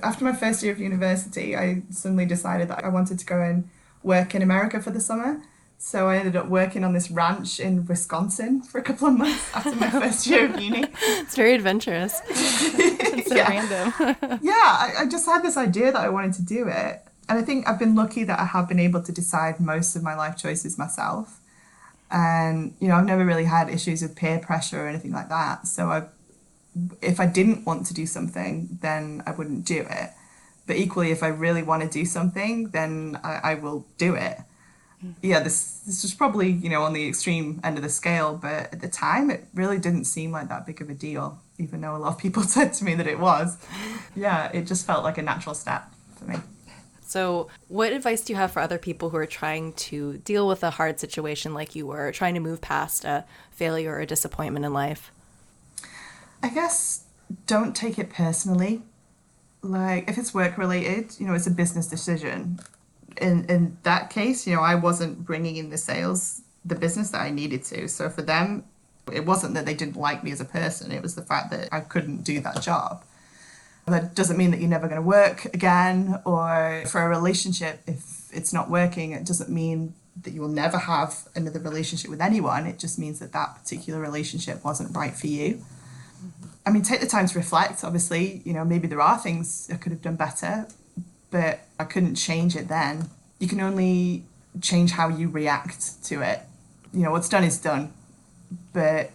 after 0.04 0.26
my 0.26 0.34
first 0.34 0.64
year 0.64 0.74
of 0.74 0.80
university, 0.80 1.56
I 1.56 1.84
suddenly 1.90 2.26
decided 2.26 2.68
that 2.70 2.84
I 2.84 2.90
wanted 2.90 3.20
to 3.20 3.26
go 3.26 3.42
and 3.42 3.70
work 4.04 4.34
in 4.36 4.42
America 4.42 4.82
for 4.82 4.92
the 4.92 5.00
summer. 5.00 5.42
So 5.82 6.10
I 6.10 6.18
ended 6.18 6.36
up 6.36 6.48
working 6.48 6.84
on 6.84 6.92
this 6.94 7.10
ranch 7.10 7.60
in 7.60 7.86
Wisconsin 7.86 8.62
for 8.62 8.80
a 8.80 8.84
couple 8.84 9.08
of 9.08 9.18
months 9.18 9.50
after 9.56 9.76
my 9.76 9.90
first 9.90 10.28
year 10.28 10.46
of 10.46 10.60
uni. 10.60 10.86
It's 11.02 11.36
very 11.36 11.54
adventurous. 11.56 12.22
It's 12.30 13.30
so 13.30 13.36
Yeah. 13.36 13.50
random. 13.50 14.40
yeah, 14.42 14.52
I, 14.54 14.94
I 15.00 15.06
just 15.08 15.26
had 15.26 15.42
this 15.42 15.58
idea 15.58 15.92
that 15.92 16.02
I 16.02 16.10
wanted 16.10 16.34
to 16.34 16.42
do 16.42 16.68
it. 16.68 17.02
And 17.28 17.38
I 17.38 17.42
think 17.44 17.68
I've 17.68 17.80
been 17.80 17.96
lucky 17.96 18.24
that 18.24 18.40
I 18.40 18.46
have 18.46 18.68
been 18.68 18.80
able 18.80 19.02
to 19.04 19.12
decide 19.12 19.60
most 19.60 19.96
of 19.96 20.04
my 20.04 20.16
life 20.16 20.36
choices 20.38 20.78
myself. 20.78 21.40
And, 22.12 22.74
you 22.80 22.88
know, 22.88 22.96
I've 22.96 23.06
never 23.06 23.24
really 23.26 23.46
had 23.46 23.70
issues 23.70 24.02
with 24.02 24.16
peer 24.16 24.40
pressure 24.40 24.84
or 24.84 24.88
anything 24.88 25.12
like 25.12 25.30
that. 25.30 25.68
So 25.68 25.90
I, 25.90 26.04
if 27.02 27.20
I 27.20 27.26
didn't 27.28 27.66
want 27.66 27.86
to 27.88 27.94
do 27.94 28.06
something, 28.06 28.78
then 28.82 29.22
I 29.26 29.32
wouldn't 29.32 29.64
do 29.66 29.86
it. 29.90 30.10
But 30.70 30.78
equally, 30.78 31.10
if 31.10 31.24
I 31.24 31.30
really 31.30 31.64
want 31.64 31.82
to 31.82 31.90
do 31.90 32.06
something, 32.06 32.68
then 32.68 33.20
I, 33.24 33.40
I 33.44 33.54
will 33.56 33.88
do 33.98 34.14
it. 34.14 34.38
Mm. 35.04 35.16
Yeah, 35.24 35.40
this 35.40 35.80
this 35.80 36.04
was 36.04 36.14
probably, 36.14 36.52
you 36.52 36.70
know, 36.70 36.84
on 36.84 36.94
the 36.94 37.08
extreme 37.08 37.60
end 37.64 37.78
of 37.78 37.84
the 37.84 37.90
scale, 37.90 38.38
but 38.40 38.72
at 38.72 38.80
the 38.80 38.88
time 38.88 39.32
it 39.32 39.48
really 39.56 39.80
didn't 39.80 40.06
seem 40.06 40.32
like 40.32 40.48
that 40.50 40.68
big 40.68 40.80
of 40.80 40.88
a 40.88 40.94
deal, 40.94 41.42
even 41.58 41.82
though 41.82 41.96
a 41.96 41.98
lot 41.98 42.10
of 42.10 42.20
people 42.20 42.44
said 42.56 42.74
to 42.74 42.84
me 42.84 42.94
that 42.94 43.08
it 43.08 43.18
was. 43.18 43.58
Yeah, 44.16 44.52
it 44.54 44.68
just 44.68 44.86
felt 44.86 45.04
like 45.04 45.18
a 45.18 45.24
natural 45.24 45.56
step 45.56 45.92
for 46.18 46.26
me. 46.26 46.36
So, 47.02 47.48
what 47.68 47.92
advice 47.92 48.22
do 48.22 48.34
you 48.34 48.38
have 48.38 48.52
for 48.52 48.60
other 48.60 48.78
people 48.78 49.10
who 49.10 49.18
are 49.18 49.26
trying 49.26 49.74
to 49.90 50.20
deal 50.20 50.48
with 50.48 50.64
a 50.64 50.70
hard 50.70 51.00
situation 51.00 51.56
like 51.56 51.74
you 51.74 51.88
were, 51.88 52.12
trying 52.12 52.36
to 52.36 52.40
move 52.40 52.62
past 52.62 53.06
a 53.06 53.26
failure 53.50 53.94
or 53.94 54.02
a 54.02 54.06
disappointment 54.06 54.68
in 54.68 54.72
life? 54.72 55.12
I 56.44 56.50
guess 56.50 57.06
don't 57.48 57.76
take 57.76 57.98
it 57.98 58.12
personally. 58.12 58.84
Like 59.62 60.10
if 60.10 60.18
it's 60.18 60.34
work 60.34 60.58
related, 60.58 61.16
you 61.20 61.28
know, 61.28 61.34
it's 61.34 61.48
a 61.48 61.52
business 61.52 61.88
decision. 61.88 62.60
In 63.18 63.46
in 63.46 63.78
that 63.84 64.10
case, 64.10 64.48
you 64.48 64.56
know, 64.56 64.62
I 64.62 64.76
wasn't 64.76 65.26
bringing 65.26 65.58
in 65.58 65.70
the 65.70 65.78
sales, 65.78 66.42
the 66.66 66.76
business 66.76 67.12
that 67.12 67.22
I 67.22 67.30
needed 67.30 67.64
to. 67.66 67.88
So 67.88 68.10
for 68.10 68.22
them, 68.22 68.64
it 69.12 69.26
wasn't 69.26 69.54
that 69.56 69.66
they 69.66 69.74
didn't 69.74 69.96
like 69.96 70.24
me 70.24 70.32
as 70.32 70.42
a 70.42 70.46
person, 70.46 70.92
it 70.92 71.02
was 71.02 71.16
the 71.16 71.22
fact 71.22 71.52
that 71.52 71.70
I 71.72 71.82
couldn't 71.82 72.24
do 72.24 72.40
that 72.42 72.62
job. 72.62 73.04
That 73.88 74.14
doesn't 74.14 74.38
mean 74.38 74.52
that 74.52 74.60
you're 74.60 74.70
never 74.70 74.88
going 74.88 75.02
to 75.02 75.08
work 75.08 75.46
again 75.46 76.22
or 76.24 76.84
for 76.88 77.02
a 77.02 77.10
relationship 77.10 77.82
if 77.88 78.30
it's 78.32 78.54
not 78.54 78.70
working, 78.70 79.14
it 79.14 79.26
doesn't 79.26 79.50
mean 79.50 79.96
that 80.22 80.32
you 80.32 80.42
will 80.42 80.48
never 80.48 80.78
have 80.78 81.28
another 81.34 81.60
relationship 81.60 82.12
with 82.12 82.22
anyone. 82.22 82.68
It 82.68 82.78
just 82.78 83.00
means 83.00 83.20
that 83.20 83.32
that 83.32 83.56
particular 83.56 84.00
relationship 84.00 84.64
wasn't 84.64 84.96
right 84.96 85.16
for 85.16 85.28
you. 85.28 85.56
Mm-hmm. 85.56 86.48
I 86.70 86.72
mean, 86.72 86.84
take 86.84 87.00
the 87.02 87.08
time 87.08 87.26
to 87.26 87.36
reflect. 87.36 87.84
Obviously, 87.84 88.44
you 88.46 88.54
know, 88.54 88.64
maybe 88.64 88.88
there 88.88 89.02
are 89.02 89.18
things 89.18 89.68
I 89.74 89.76
could 89.78 89.92
have 89.92 90.04
done 90.04 90.16
better, 90.18 90.68
but 91.32 91.62
I 91.80 91.84
couldn't 91.84 92.14
change 92.14 92.56
it 92.56 92.68
then. 92.68 93.10
You 93.40 93.48
can 93.48 93.60
only 93.60 94.24
change 94.62 94.92
how 94.92 95.08
you 95.10 95.30
react 95.30 96.04
to 96.06 96.22
it. 96.22 96.42
You 96.94 97.02
know, 97.02 97.10
what's 97.12 97.28
done 97.28 97.44
is 97.44 97.58
done, 97.58 97.92
but 98.72 99.10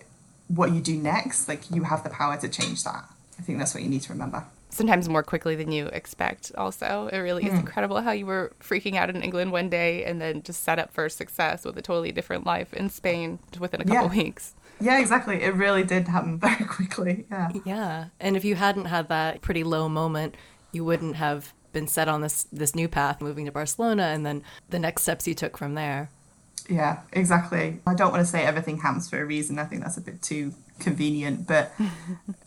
what 0.49 0.73
you 0.73 0.81
do 0.81 0.97
next, 0.97 1.47
like 1.47 1.71
you 1.71 1.85
have 1.85 2.03
the 2.03 2.11
power 2.11 2.37
to 2.39 2.49
change 2.49 2.83
that. 2.83 3.05
I 3.39 3.43
think 3.43 3.59
that's 3.61 3.73
what 3.73 3.85
you 3.85 3.89
need 3.89 4.03
to 4.03 4.13
remember. 4.13 4.43
Sometimes 4.71 5.09
more 5.09 5.23
quickly 5.23 5.55
than 5.55 5.71
you 5.71 5.87
expect, 5.87 6.51
also. 6.59 7.09
It 7.13 7.19
really 7.19 7.45
is 7.47 7.53
Mm. 7.53 7.61
incredible 7.61 8.01
how 8.01 8.11
you 8.11 8.27
were 8.27 8.53
freaking 8.61 8.97
out 8.97 9.11
in 9.11 9.23
England 9.23 9.53
one 9.53 9.69
day 9.69 10.05
and 10.05 10.21
then 10.21 10.43
just 10.43 10.65
set 10.65 10.81
up 10.81 10.93
for 10.93 11.09
success 11.09 11.65
with 11.65 11.79
a 11.79 11.83
totally 11.83 12.11
different 12.11 12.45
life 12.45 12.75
in 12.75 12.91
Spain 12.91 13.39
within 13.61 13.81
a 13.81 13.85
couple 13.85 14.11
Yeah. 14.13 14.25
weeks. 14.25 14.55
Yeah, 14.85 15.01
exactly. 15.01 15.43
It 15.43 15.55
really 15.55 15.83
did 15.83 16.09
happen 16.09 16.39
very 16.47 16.65
quickly. 16.65 17.27
Yeah. 17.31 17.49
Yeah. 17.65 18.05
And 18.21 18.37
if 18.37 18.45
you 18.45 18.55
hadn't 18.55 18.85
had 18.85 19.09
that 19.09 19.41
pretty 19.41 19.65
low 19.65 19.89
moment, 19.89 20.37
you 20.73 20.85
wouldn't 20.85 21.17
have 21.17 21.53
been 21.73 21.89
set 21.89 22.07
on 22.07 22.21
this 22.21 22.45
this 22.53 22.75
new 22.75 22.87
path 22.87 23.21
moving 23.21 23.47
to 23.47 23.53
Barcelona 23.53 24.05
and 24.05 24.25
then 24.25 24.45
the 24.71 24.79
next 24.79 25.03
steps 25.03 25.27
you 25.27 25.35
took 25.35 25.57
from 25.57 25.75
there. 25.75 26.11
Yeah, 26.69 27.01
exactly. 27.13 27.81
I 27.87 27.95
don't 27.95 28.11
want 28.13 28.23
to 28.23 28.27
say 28.27 28.45
everything 28.45 28.79
happens 28.79 29.09
for 29.09 29.21
a 29.21 29.25
reason. 29.25 29.59
I 29.59 29.65
think 29.65 29.83
that's 29.83 29.97
a 29.97 30.01
bit 30.01 30.23
too 30.23 30.55
convenient, 30.79 31.47
but 31.47 31.73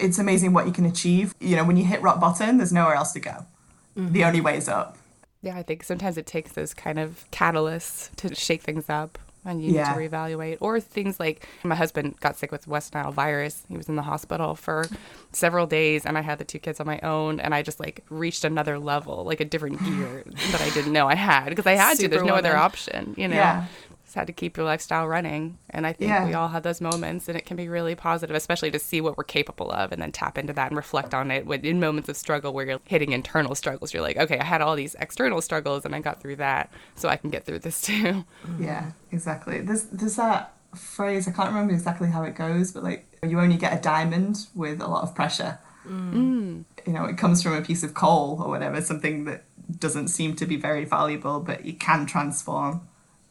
it's 0.00 0.18
amazing 0.18 0.52
what 0.52 0.66
you 0.66 0.72
can 0.72 0.84
achieve. 0.84 1.34
You 1.40 1.56
know, 1.56 1.64
when 1.64 1.76
you 1.76 1.84
hit 1.84 2.02
rock 2.02 2.20
bottom, 2.20 2.58
there's 2.58 2.72
nowhere 2.72 2.94
else 2.94 3.12
to 3.12 3.20
go. 3.20 3.46
The 3.94 4.02
mm-hmm. 4.02 4.22
only 4.22 4.40
way 4.40 4.56
is 4.56 4.68
up. 4.68 4.98
Yeah, 5.40 5.56
I 5.56 5.62
think 5.62 5.82
sometimes 5.82 6.18
it 6.18 6.26
takes 6.26 6.52
those 6.52 6.74
kind 6.74 6.98
of 6.98 7.24
catalysts 7.30 8.14
to 8.16 8.34
shake 8.34 8.62
things 8.62 8.90
up 8.90 9.18
and 9.44 9.62
you 9.62 9.72
Yeah. 9.72 9.96
need 9.96 10.08
to 10.10 10.16
reevaluate. 10.16 10.58
Or 10.60 10.80
things 10.80 11.20
like 11.20 11.46
my 11.62 11.74
husband 11.74 12.18
got 12.20 12.36
sick 12.36 12.50
with 12.52 12.66
West 12.66 12.94
Nile 12.94 13.12
virus. 13.12 13.64
He 13.68 13.76
was 13.76 13.88
in 13.88 13.96
the 13.96 14.02
hospital 14.02 14.54
for 14.54 14.86
several 15.32 15.66
days 15.66 16.06
and 16.06 16.16
I 16.16 16.22
had 16.22 16.38
the 16.38 16.44
two 16.44 16.58
kids 16.58 16.80
on 16.80 16.86
my 16.86 16.98
own 17.00 17.40
and 17.40 17.54
I 17.54 17.62
just 17.62 17.80
like 17.80 18.04
reached 18.10 18.44
another 18.44 18.78
level, 18.78 19.24
like 19.24 19.40
a 19.40 19.44
different 19.44 19.78
gear 19.84 20.24
that 20.52 20.60
I 20.60 20.70
didn't 20.70 20.92
know 20.92 21.08
I 21.08 21.14
had 21.14 21.48
because 21.50 21.66
I 21.66 21.72
had 21.72 21.98
to. 21.98 22.08
There's 22.08 22.22
no 22.22 22.34
other 22.34 22.56
option, 22.56 23.14
you 23.16 23.28
know. 23.28 23.36
Yeah. 23.36 23.64
Just 24.14 24.20
had 24.20 24.26
to 24.28 24.32
keep 24.32 24.56
your 24.56 24.64
lifestyle 24.64 25.08
running. 25.08 25.58
And 25.70 25.84
I 25.88 25.92
think 25.92 26.08
Yeah. 26.08 26.24
we 26.24 26.34
all 26.34 26.46
have 26.46 26.62
those 26.62 26.80
moments 26.80 27.28
and 27.28 27.36
it 27.36 27.44
can 27.44 27.56
be 27.56 27.68
really 27.68 27.96
positive, 27.96 28.36
especially 28.36 28.70
to 28.70 28.78
see 28.78 29.00
what 29.00 29.18
we're 29.18 29.24
capable 29.24 29.72
of 29.72 29.90
and 29.90 30.00
then 30.00 30.12
tap 30.12 30.38
into 30.38 30.52
that 30.52 30.68
and 30.68 30.76
reflect 30.76 31.12
on 31.14 31.32
it 31.32 31.46
when 31.46 31.64
in 31.64 31.80
moments 31.80 32.08
of 32.08 32.16
struggle 32.16 32.52
where 32.52 32.64
you're 32.64 32.80
hitting 32.84 33.10
internal 33.10 33.56
struggles. 33.56 33.92
You're 33.92 34.04
like, 34.04 34.16
okay, 34.16 34.38
I 34.38 34.44
had 34.44 34.60
all 34.62 34.76
these 34.76 34.94
external 35.00 35.40
struggles 35.42 35.84
and 35.84 35.96
I 35.96 36.00
got 36.00 36.20
through 36.20 36.36
that, 36.36 36.70
so 36.94 37.08
I 37.08 37.16
can 37.16 37.28
get 37.30 37.44
through 37.44 37.58
this 37.58 37.80
too. 37.88 38.24
Yeah, 38.60 38.92
exactly. 39.10 39.60
There's 39.62 39.82
there's 39.86 40.14
that 40.14 40.52
phrase. 40.76 41.26
I 41.26 41.32
can't 41.32 41.48
remember 41.48 41.72
exactly 41.72 42.08
how 42.08 42.22
it 42.22 42.36
goes, 42.36 42.70
but 42.70 42.84
like 42.84 43.06
you 43.24 43.40
only 43.40 43.56
get 43.56 43.76
a 43.76 43.82
diamond 43.82 44.46
with 44.54 44.80
a 44.80 44.86
lot 44.86 45.02
of 45.02 45.12
pressure. 45.16 45.58
Mm. 45.88 46.66
You 46.86 46.92
know, 46.92 47.04
it 47.06 47.18
comes 47.18 47.42
from 47.42 47.54
a 47.54 47.62
piece 47.62 47.82
of 47.82 47.94
coal 47.94 48.40
or 48.40 48.48
whatever, 48.48 48.80
something 48.80 49.24
that 49.24 49.42
doesn't 49.80 50.06
seem 50.06 50.36
to 50.36 50.46
be 50.46 50.54
very 50.56 50.84
valuable, 50.84 51.40
but 51.40 51.66
it 51.66 51.80
can 51.80 52.06
transform. 52.06 52.82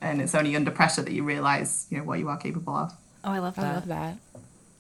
And 0.04 0.22
it's 0.22 0.36
only 0.36 0.56
under 0.56 0.70
pressure 0.70 1.02
that 1.02 1.14
you 1.14 1.24
realize, 1.24 1.88
you 1.90 1.98
know, 1.98 2.04
what 2.04 2.20
you 2.20 2.28
are 2.30 2.38
capable 2.38 2.76
of. 2.76 2.94
Oh, 3.24 3.32
I 3.32 3.40
love 3.40 3.56
that 3.56 3.66
I 3.66 3.74
love 3.74 3.88
that. 3.88 4.18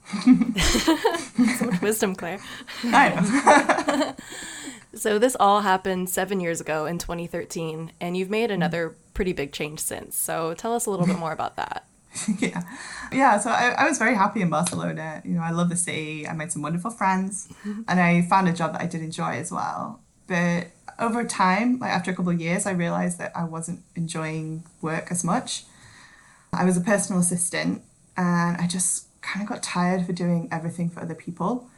so 1.58 1.65
much 1.65 1.82
wisdom, 1.82 2.13
Claire. 2.13 2.39
I 2.84 3.10
know. 3.10 4.15
So 4.96 5.18
this 5.18 5.36
all 5.39 5.62
happened 5.62 6.10
seven 6.10 6.39
years 6.39 6.62
ago 6.62 6.86
in 6.86 7.00
2013, 7.00 7.92
and 8.00 8.15
you've 8.15 8.30
made 8.30 8.51
another 8.51 8.96
pretty 9.15 9.34
big 9.34 9.51
change 9.51 9.80
since. 9.80 10.15
So 10.15 10.53
tell 10.53 10.75
us 10.75 10.86
a 10.86 10.92
little 10.92 11.08
bit 11.08 11.18
more 11.18 11.32
about 11.32 11.56
that. 11.56 11.86
yeah, 12.39 12.62
yeah. 13.12 13.39
So 13.39 13.50
I, 13.50 13.70
I 13.70 13.89
was 13.89 13.98
very 13.98 14.13
happy 14.13 14.42
in 14.42 14.50
Barcelona. 14.50 15.24
You 15.25 15.34
know, 15.34 15.42
I 15.42 15.50
love 15.50 15.70
the 15.70 15.75
city. 15.75 16.27
I 16.27 16.34
made 16.34 16.51
some 16.51 16.62
wonderful 16.62 16.92
friends, 16.92 17.48
mm-hmm. 17.65 17.82
and 17.88 18.00
I 18.00 18.22
found 18.22 18.48
a 18.48 18.53
job 18.53 18.74
that 18.74 18.82
I 18.82 18.86
did 18.86 19.01
enjoy 19.01 19.32
as 19.32 19.51
well. 19.51 20.00
But 20.27 20.68
over 21.00 21.24
time, 21.24 21.80
like 21.80 21.92
after 21.92 22.12
a 22.12 22.15
couple 22.15 22.32
of 22.32 22.39
years, 22.39 22.65
I 22.65 22.72
realized 22.72 23.18
that 23.20 23.32
I 23.36 23.44
wasn't 23.44 23.82
enjoying 23.96 24.63
work 24.82 25.12
as 25.12 25.24
much. 25.24 25.65
I 26.53 26.65
was 26.65 26.77
a 26.77 26.82
personal 26.82 27.20
assistant, 27.22 27.82
and 28.15 28.58
I 28.58 28.68
just 28.68 29.08
kind 29.22 29.42
of 29.42 29.50
got 29.50 29.63
tired 29.63 30.08
of 30.08 30.15
doing 30.15 30.48
everything 30.51 30.89
for 30.89 31.01
other 31.01 31.15
people. 31.15 31.70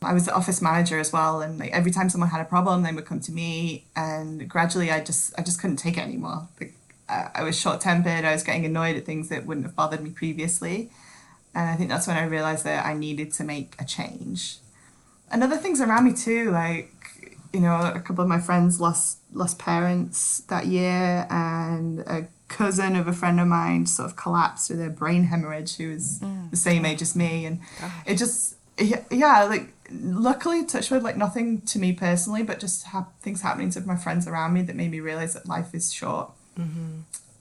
I 0.00 0.14
was 0.14 0.26
the 0.26 0.34
office 0.34 0.62
manager 0.62 1.00
as 1.00 1.12
well, 1.12 1.40
and 1.40 1.58
like 1.58 1.72
every 1.72 1.90
time 1.90 2.08
someone 2.08 2.30
had 2.30 2.40
a 2.40 2.44
problem, 2.44 2.84
they 2.84 2.92
would 2.92 3.04
come 3.04 3.20
to 3.20 3.32
me, 3.32 3.86
and 3.96 4.48
gradually, 4.48 4.90
I 4.92 5.00
just 5.00 5.34
I 5.38 5.42
just 5.42 5.60
couldn't 5.60 5.78
take 5.78 5.98
it 5.98 6.02
anymore. 6.02 6.48
Like, 6.60 6.74
I 7.08 7.30
I 7.34 7.42
was 7.42 7.58
short 7.58 7.80
tempered. 7.80 8.24
I 8.24 8.32
was 8.32 8.44
getting 8.44 8.64
annoyed 8.64 8.96
at 8.96 9.04
things 9.04 9.28
that 9.30 9.44
wouldn't 9.44 9.66
have 9.66 9.74
bothered 9.74 10.00
me 10.00 10.10
previously, 10.10 10.90
and 11.54 11.68
I 11.68 11.74
think 11.74 11.90
that's 11.90 12.06
when 12.06 12.16
I 12.16 12.24
realized 12.24 12.64
that 12.64 12.86
I 12.86 12.94
needed 12.94 13.32
to 13.34 13.44
make 13.44 13.74
a 13.80 13.84
change. 13.84 14.58
And 15.30 15.42
other 15.42 15.56
things 15.56 15.80
around 15.80 16.04
me 16.04 16.14
too, 16.14 16.50
like 16.50 16.92
you 17.52 17.60
know, 17.60 17.92
a 17.94 18.00
couple 18.00 18.22
of 18.22 18.28
my 18.28 18.40
friends 18.40 18.80
lost 18.80 19.18
lost 19.32 19.58
parents 19.58 20.40
that 20.48 20.66
year, 20.66 21.26
and 21.30 22.00
a 22.00 22.28
cousin 22.48 22.96
of 22.96 23.06
a 23.06 23.12
friend 23.12 23.38
of 23.40 23.46
mine 23.46 23.86
sort 23.86 24.08
of 24.10 24.16
collapsed 24.16 24.70
with 24.70 24.80
a 24.80 24.88
brain 24.90 25.24
hemorrhage 25.24 25.76
who 25.76 25.90
was 25.90 26.20
the 26.50 26.56
same 26.56 26.84
age 26.84 27.02
as 27.02 27.14
me, 27.16 27.44
and 27.46 27.60
it 28.06 28.16
just 28.16 28.56
yeah, 28.78 29.02
yeah 29.10 29.44
like 29.44 29.72
luckily 29.90 30.64
touchwood 30.64 31.02
like 31.02 31.16
nothing 31.16 31.62
to 31.62 31.78
me 31.78 31.92
personally 31.94 32.42
but 32.42 32.60
just 32.60 32.84
ha- 32.88 33.08
things 33.22 33.40
happening 33.40 33.70
to 33.70 33.80
my 33.80 33.96
friends 33.96 34.28
around 34.28 34.52
me 34.52 34.60
that 34.62 34.76
made 34.76 34.90
me 34.90 35.00
realize 35.00 35.32
that 35.34 35.46
life 35.46 35.74
is 35.74 35.92
short. 35.92 36.30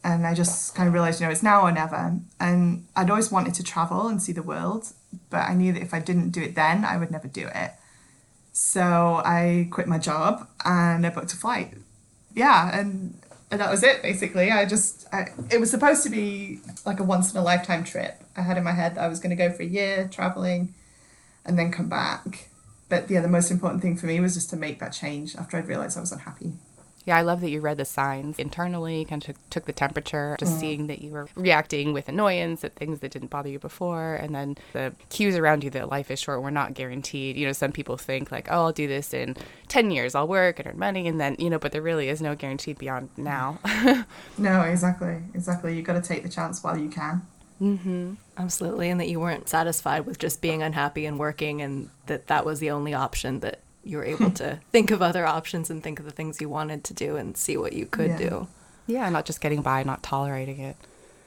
And 0.03 0.25
i 0.25 0.33
just 0.33 0.73
kind 0.73 0.87
of 0.87 0.93
realized 0.93 1.19
you 1.19 1.25
know 1.27 1.31
it's 1.31 1.43
now 1.43 1.63
or 1.63 1.71
never. 1.71 2.17
And 2.39 2.85
i'd 2.95 3.09
always 3.09 3.31
wanted 3.31 3.53
to 3.55 3.63
travel 3.63 4.07
and 4.07 4.21
see 4.21 4.31
the 4.31 4.43
world 4.43 4.93
but 5.29 5.41
i 5.49 5.53
knew 5.53 5.73
that 5.73 5.81
if 5.81 5.93
i 5.93 5.99
didn't 5.99 6.29
do 6.29 6.41
it 6.41 6.55
then 6.55 6.85
i 6.85 6.95
would 6.97 7.11
never 7.11 7.27
do 7.27 7.47
it 7.53 7.71
so 8.57 9.21
i 9.23 9.67
quit 9.71 9.87
my 9.87 9.99
job 9.99 10.47
and 10.65 11.05
i 11.05 11.09
booked 11.09 11.33
a 11.33 11.37
flight. 11.37 11.73
Yeah 12.33 12.79
and 12.79 13.19
and 13.49 13.61
that 13.61 13.71
was 13.71 13.81
it 13.81 14.01
basically. 14.01 14.51
I 14.51 14.65
just 14.65 15.07
I, 15.13 15.27
it 15.49 15.59
was 15.59 15.71
supposed 15.71 16.03
to 16.03 16.09
be 16.09 16.59
like 16.85 16.99
a 16.99 17.03
once 17.03 17.31
in 17.31 17.39
a 17.39 17.43
lifetime 17.43 17.83
trip. 17.83 18.21
I 18.35 18.41
had 18.41 18.57
in 18.57 18.63
my 18.63 18.73
head 18.73 18.95
that 18.95 19.03
i 19.03 19.07
was 19.07 19.19
going 19.19 19.29
to 19.29 19.35
go 19.35 19.51
for 19.51 19.63
a 19.63 19.65
year 19.65 20.09
traveling 20.11 20.73
and 21.45 21.57
then 21.57 21.71
come 21.71 21.87
back. 21.87 22.49
But 22.89 23.09
yeah 23.09 23.21
the 23.21 23.27
most 23.27 23.51
important 23.51 23.81
thing 23.81 23.95
for 23.95 24.05
me 24.05 24.19
was 24.19 24.33
just 24.33 24.49
to 24.49 24.55
make 24.55 24.79
that 24.79 24.93
change 24.93 25.35
after 25.35 25.57
i'd 25.57 25.67
realized 25.67 25.97
i 25.97 26.01
was 26.01 26.11
unhappy 26.11 26.53
Yeah, 27.07 27.15
I 27.15 27.21
love 27.21 27.39
that 27.39 27.49
you 27.49 27.61
read 27.61 27.77
the 27.77 27.85
signs 27.85 28.37
internally, 28.37 29.05
kind 29.05 29.23
of 29.23 29.27
took, 29.27 29.49
took 29.49 29.65
the 29.65 29.71
temperature, 29.71 30.35
just 30.37 30.51
mm-hmm. 30.51 30.59
seeing 30.59 30.87
that 30.87 31.01
you 31.01 31.11
were 31.11 31.29
reacting 31.35 31.93
with 31.93 32.09
annoyance 32.09 32.65
at 32.65 32.75
things 32.75 32.99
that 32.99 33.11
didn't 33.11 33.29
bother 33.29 33.47
you 33.47 33.59
before, 33.59 34.15
and 34.15 34.35
then 34.35 34.57
the 34.73 34.93
cues 35.07 35.37
around 35.37 35.63
you 35.63 35.69
that 35.69 35.89
life 35.89 36.11
is 36.11 36.19
short, 36.19 36.43
we're 36.43 36.49
not 36.49 36.73
guaranteed. 36.73 37.37
You 37.37 37.47
know, 37.47 37.53
some 37.53 37.71
people 37.71 37.95
think 37.95 38.29
like, 38.29 38.49
oh, 38.51 38.65
I'll 38.65 38.71
do 38.73 38.89
this 38.89 39.13
in 39.13 39.37
10 39.69 39.89
years, 39.89 40.15
I'll 40.15 40.27
work 40.27 40.59
and 40.59 40.67
earn 40.67 40.77
money, 40.77 41.07
and 41.07 41.17
then, 41.17 41.37
you 41.39 41.49
know, 41.49 41.57
but 41.57 41.71
there 41.71 41.81
really 41.81 42.09
is 42.09 42.21
no 42.21 42.35
guarantee 42.35 42.73
beyond 42.73 43.09
mm-hmm. 43.11 43.23
now. 43.23 43.59
no 44.37 44.63
exactly 44.63 45.19
exactly 45.33 45.77
You've 45.77 45.85
got 45.85 45.93
to 45.93 46.01
take 46.01 46.23
the 46.23 46.29
chance 46.29 46.61
while 46.61 46.77
you 46.77 46.89
can 46.89 47.21
mm-hmm. 47.61 48.15
Absolutely, 48.37 48.89
and 48.89 48.99
that 48.99 49.07
you 49.07 49.21
weren't 49.21 49.47
satisfied 49.47 50.05
with 50.05 50.19
just 50.19 50.41
being 50.41 50.61
unhappy 50.61 51.05
and 51.05 51.17
working, 51.17 51.61
and 51.61 51.89
that 52.05 52.27
that 52.27 52.45
was 52.45 52.59
the 52.59 52.69
only 52.69 52.93
option. 52.93 53.39
That 53.39 53.61
you 53.83 53.97
were 53.97 54.03
able 54.05 54.31
to 54.31 54.59
think 54.71 54.91
of 54.91 55.01
other 55.01 55.25
options 55.25 55.69
and 55.69 55.81
think 55.83 55.99
of 55.99 56.05
the 56.05 56.11
things 56.11 56.41
you 56.41 56.49
wanted 56.49 56.83
to 56.85 56.93
do 56.93 57.15
and 57.15 57.37
see 57.37 57.57
what 57.57 57.73
you 57.73 57.85
could 57.85 58.11
Yeah. 58.11 58.17
do. 58.29 58.47
yeah, 58.87 59.09
not 59.09 59.25
just 59.25 59.41
getting 59.41 59.61
by, 59.61 59.83
not 59.83 60.03
tolerating 60.03 60.59
it. 60.59 60.75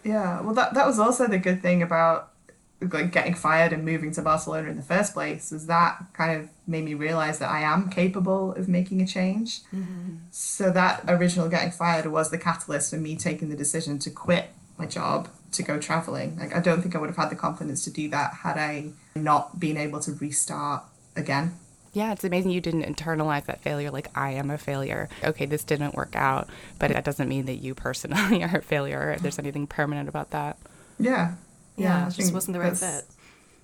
Yeah, 0.05 0.41
well, 0.41 0.55
that 0.55 0.75
that 0.75 0.87
was 0.87 0.99
also 0.99 1.27
the 1.27 1.39
good 1.39 1.61
thing 1.63 1.83
about 1.83 2.29
like 2.81 3.13
getting 3.13 3.35
fired 3.35 3.75
and 3.75 3.85
moving 3.85 4.11
to 4.13 4.23
Barcelona 4.23 4.71
in 4.71 4.77
the 4.77 4.83
first 4.83 5.13
place. 5.13 5.53
Is 5.53 5.67
that 5.67 6.03
kind 6.15 6.41
of 6.41 6.49
made 6.67 6.85
me 6.85 6.95
realize 6.95 7.39
that 7.39 7.51
I 7.51 7.61
am 7.61 7.91
capable 7.91 8.53
of 8.55 8.67
making 8.69 9.03
a 9.03 9.07
change. 9.07 9.61
Mm-hmm. 9.75 10.15
So 10.31 10.71
that 10.71 11.05
original 11.07 11.49
getting 11.51 11.71
fired 11.73 12.07
was 12.07 12.31
the 12.31 12.39
catalyst 12.39 12.91
for 12.91 12.97
me 12.97 13.17
taking 13.17 13.51
the 13.51 13.57
decision 13.57 13.99
to 13.99 14.11
quit 14.11 14.47
my 14.79 14.87
job 14.87 15.29
to 15.53 15.63
go 15.63 15.79
traveling. 15.79 16.39
Like 16.39 16.57
I 16.57 16.61
don't 16.61 16.81
think 16.81 16.97
I 16.97 16.99
would 16.99 17.11
have 17.11 17.17
had 17.19 17.31
the 17.31 17.37
confidence 17.37 17.85
to 17.85 17.91
do 17.91 18.09
that 18.09 18.33
had 18.43 18.57
I 18.57 18.93
not 19.15 19.61
been 19.61 19.77
able 19.77 20.01
to 20.01 20.13
restart 20.13 20.85
again. 21.15 21.57
Yeah, 21.93 22.13
it's 22.13 22.23
amazing 22.25 22.53
you 22.53 22.61
didn't 22.61 22.85
internalize 22.85 23.47
that 23.47 23.63
failure 23.63 23.91
like 23.91 24.17
I 24.17 24.31
am 24.33 24.51
a 24.51 24.59
failure. 24.59 25.09
Okay, 25.25 25.47
this 25.47 25.65
didn't 25.65 25.95
work 25.95 26.15
out, 26.15 26.49
but 26.79 26.93
that 26.93 27.05
doesn't 27.05 27.29
mean 27.29 27.47
that 27.47 27.57
you 27.57 27.75
personally 27.75 28.43
are 28.45 28.59
a 28.59 28.63
failure 28.63 29.11
if 29.11 29.23
there's 29.23 29.39
anything 29.39 29.67
permanent 29.67 30.09
about 30.09 30.31
that. 30.31 30.57
Yeah. 30.99 31.35
Yeah, 31.77 32.05
I 32.05 32.09
it 32.09 32.15
just 32.15 32.33
wasn't 32.33 32.55
the 32.55 32.61
right 32.61 32.77
fit. 32.77 33.05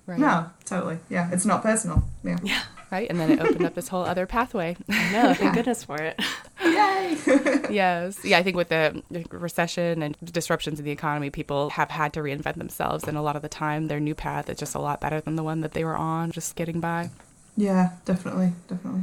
Right. 0.07 0.19
No, 0.19 0.49
totally. 0.65 0.99
Yeah, 1.09 1.29
it's 1.31 1.45
not 1.45 1.61
personal. 1.61 2.03
Yeah. 2.23 2.37
Yeah. 2.41 2.61
Right? 2.89 3.09
And 3.09 3.19
then 3.19 3.31
it 3.31 3.41
opened 3.41 3.65
up 3.65 3.75
this 3.75 3.89
whole 3.89 4.03
other 4.03 4.25
pathway. 4.25 4.77
No, 4.87 5.23
know. 5.23 5.33
Thank 5.33 5.53
goodness 5.53 5.83
for 5.83 6.01
it. 6.01 6.19
Yay! 6.63 7.17
yes. 7.69 8.23
Yeah, 8.23 8.37
I 8.37 8.43
think 8.43 8.55
with 8.55 8.69
the 8.69 9.03
recession 9.29 10.01
and 10.01 10.17
disruptions 10.23 10.79
in 10.79 10.85
the 10.85 10.91
economy, 10.91 11.29
people 11.29 11.69
have 11.71 11.89
had 11.89 12.13
to 12.13 12.21
reinvent 12.21 12.55
themselves. 12.55 13.05
And 13.05 13.17
a 13.17 13.21
lot 13.21 13.35
of 13.35 13.41
the 13.41 13.49
time, 13.49 13.87
their 13.87 13.99
new 13.99 14.15
path 14.15 14.49
is 14.49 14.57
just 14.57 14.75
a 14.75 14.79
lot 14.79 15.01
better 15.01 15.21
than 15.21 15.35
the 15.35 15.43
one 15.43 15.61
that 15.61 15.73
they 15.73 15.83
were 15.83 15.95
on, 15.95 16.31
just 16.31 16.55
getting 16.55 16.79
by. 16.79 17.09
Yeah, 17.57 17.89
definitely, 18.05 18.53
definitely. 18.69 19.01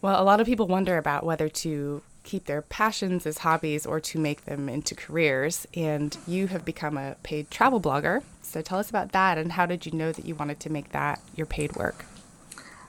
Well, 0.00 0.22
a 0.22 0.24
lot 0.24 0.40
of 0.40 0.46
people 0.46 0.66
wonder 0.66 0.98
about 0.98 1.24
whether 1.24 1.48
to 1.48 2.02
keep 2.24 2.46
their 2.46 2.62
passions 2.62 3.26
as 3.26 3.38
hobbies 3.38 3.86
or 3.86 4.00
to 4.00 4.18
make 4.18 4.44
them 4.44 4.68
into 4.68 4.94
careers. 4.94 5.66
And 5.74 6.16
you 6.26 6.48
have 6.48 6.64
become 6.64 6.96
a 6.96 7.16
paid 7.22 7.50
travel 7.50 7.80
blogger. 7.80 8.22
So 8.42 8.62
tell 8.62 8.78
us 8.78 8.90
about 8.90 9.12
that 9.12 9.38
and 9.38 9.52
how 9.52 9.66
did 9.66 9.86
you 9.86 9.92
know 9.92 10.12
that 10.12 10.24
you 10.24 10.34
wanted 10.34 10.60
to 10.60 10.70
make 10.70 10.92
that 10.92 11.20
your 11.34 11.46
paid 11.46 11.76
work? 11.76 12.04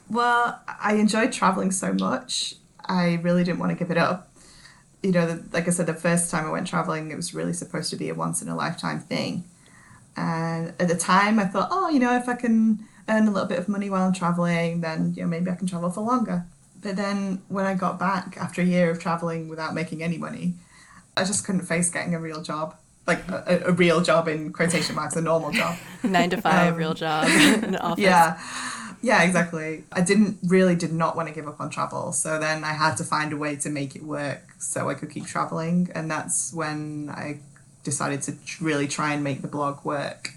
Well, 0.09 0.61
I 0.67 0.95
enjoyed 0.95 1.31
traveling 1.31 1.71
so 1.71 1.93
much. 1.93 2.55
I 2.85 3.15
really 3.23 3.43
didn't 3.43 3.59
want 3.59 3.71
to 3.71 3.77
give 3.77 3.91
it 3.91 3.97
up. 3.97 4.31
You 5.01 5.11
know, 5.11 5.27
the, 5.27 5.43
like 5.51 5.67
I 5.67 5.71
said, 5.71 5.85
the 5.85 5.93
first 5.93 6.31
time 6.31 6.45
I 6.45 6.51
went 6.51 6.67
traveling, 6.67 7.11
it 7.11 7.15
was 7.15 7.33
really 7.33 7.53
supposed 7.53 7.89
to 7.91 7.95
be 7.95 8.09
a 8.09 8.15
once 8.15 8.41
in 8.41 8.49
a 8.49 8.55
lifetime 8.55 8.99
thing. 8.99 9.43
And 10.15 10.73
at 10.79 10.87
the 10.87 10.95
time, 10.95 11.39
I 11.39 11.45
thought, 11.45 11.69
oh, 11.71 11.89
you 11.89 11.99
know, 11.99 12.15
if 12.15 12.29
I 12.29 12.35
can 12.35 12.85
earn 13.07 13.27
a 13.27 13.31
little 13.31 13.47
bit 13.47 13.59
of 13.59 13.67
money 13.69 13.89
while 13.89 14.05
I'm 14.07 14.13
traveling, 14.13 14.81
then 14.81 15.13
you 15.15 15.23
know 15.23 15.29
maybe 15.29 15.49
I 15.51 15.55
can 15.55 15.67
travel 15.67 15.89
for 15.89 16.01
longer. 16.01 16.45
But 16.81 16.95
then 16.95 17.41
when 17.47 17.65
I 17.65 17.73
got 17.73 17.97
back 17.99 18.37
after 18.37 18.61
a 18.61 18.65
year 18.65 18.89
of 18.91 18.99
traveling 18.99 19.47
without 19.47 19.73
making 19.73 20.03
any 20.03 20.17
money, 20.17 20.53
I 21.17 21.23
just 21.23 21.45
couldn't 21.45 21.61
face 21.61 21.89
getting 21.89 22.13
a 22.13 22.19
real 22.19 22.41
job, 22.41 22.75
like 23.07 23.27
a, 23.29 23.63
a 23.67 23.71
real 23.71 24.01
job 24.01 24.27
in 24.27 24.53
quotation 24.53 24.95
marks, 24.95 25.15
a 25.15 25.21
normal 25.21 25.51
job. 25.51 25.77
Nine 26.03 26.29
to 26.29 26.37
five, 26.41 26.73
Um, 26.73 26.77
real 26.77 26.93
job 26.93 27.27
in 27.29 27.63
an 27.63 27.75
office. 27.77 28.03
Yeah. 28.03 28.39
Yeah, 29.01 29.21
exactly. 29.21 29.83
I 29.91 30.01
didn't 30.01 30.39
really 30.47 30.75
did 30.75 30.91
not 30.91 31.15
want 31.15 31.27
to 31.27 31.33
give 31.33 31.47
up 31.47 31.59
on 31.61 31.69
travel. 31.69 32.11
So 32.11 32.39
then 32.39 32.63
I 32.63 32.73
had 32.73 32.95
to 32.95 33.03
find 33.03 33.31
a 33.33 33.37
way 33.37 33.55
to 33.57 33.69
make 33.69 33.95
it 33.95 34.01
work 34.01 34.55
so 34.57 34.89
I 34.89 34.95
could 34.95 35.11
keep 35.11 35.27
traveling 35.27 35.91
and 35.93 36.09
that's 36.09 36.51
when 36.53 37.11
I 37.13 37.37
decided 37.83 38.23
to 38.23 38.35
really 38.59 38.87
try 38.87 39.13
and 39.13 39.23
make 39.23 39.43
the 39.43 39.47
blog 39.47 39.85
work. 39.85 40.31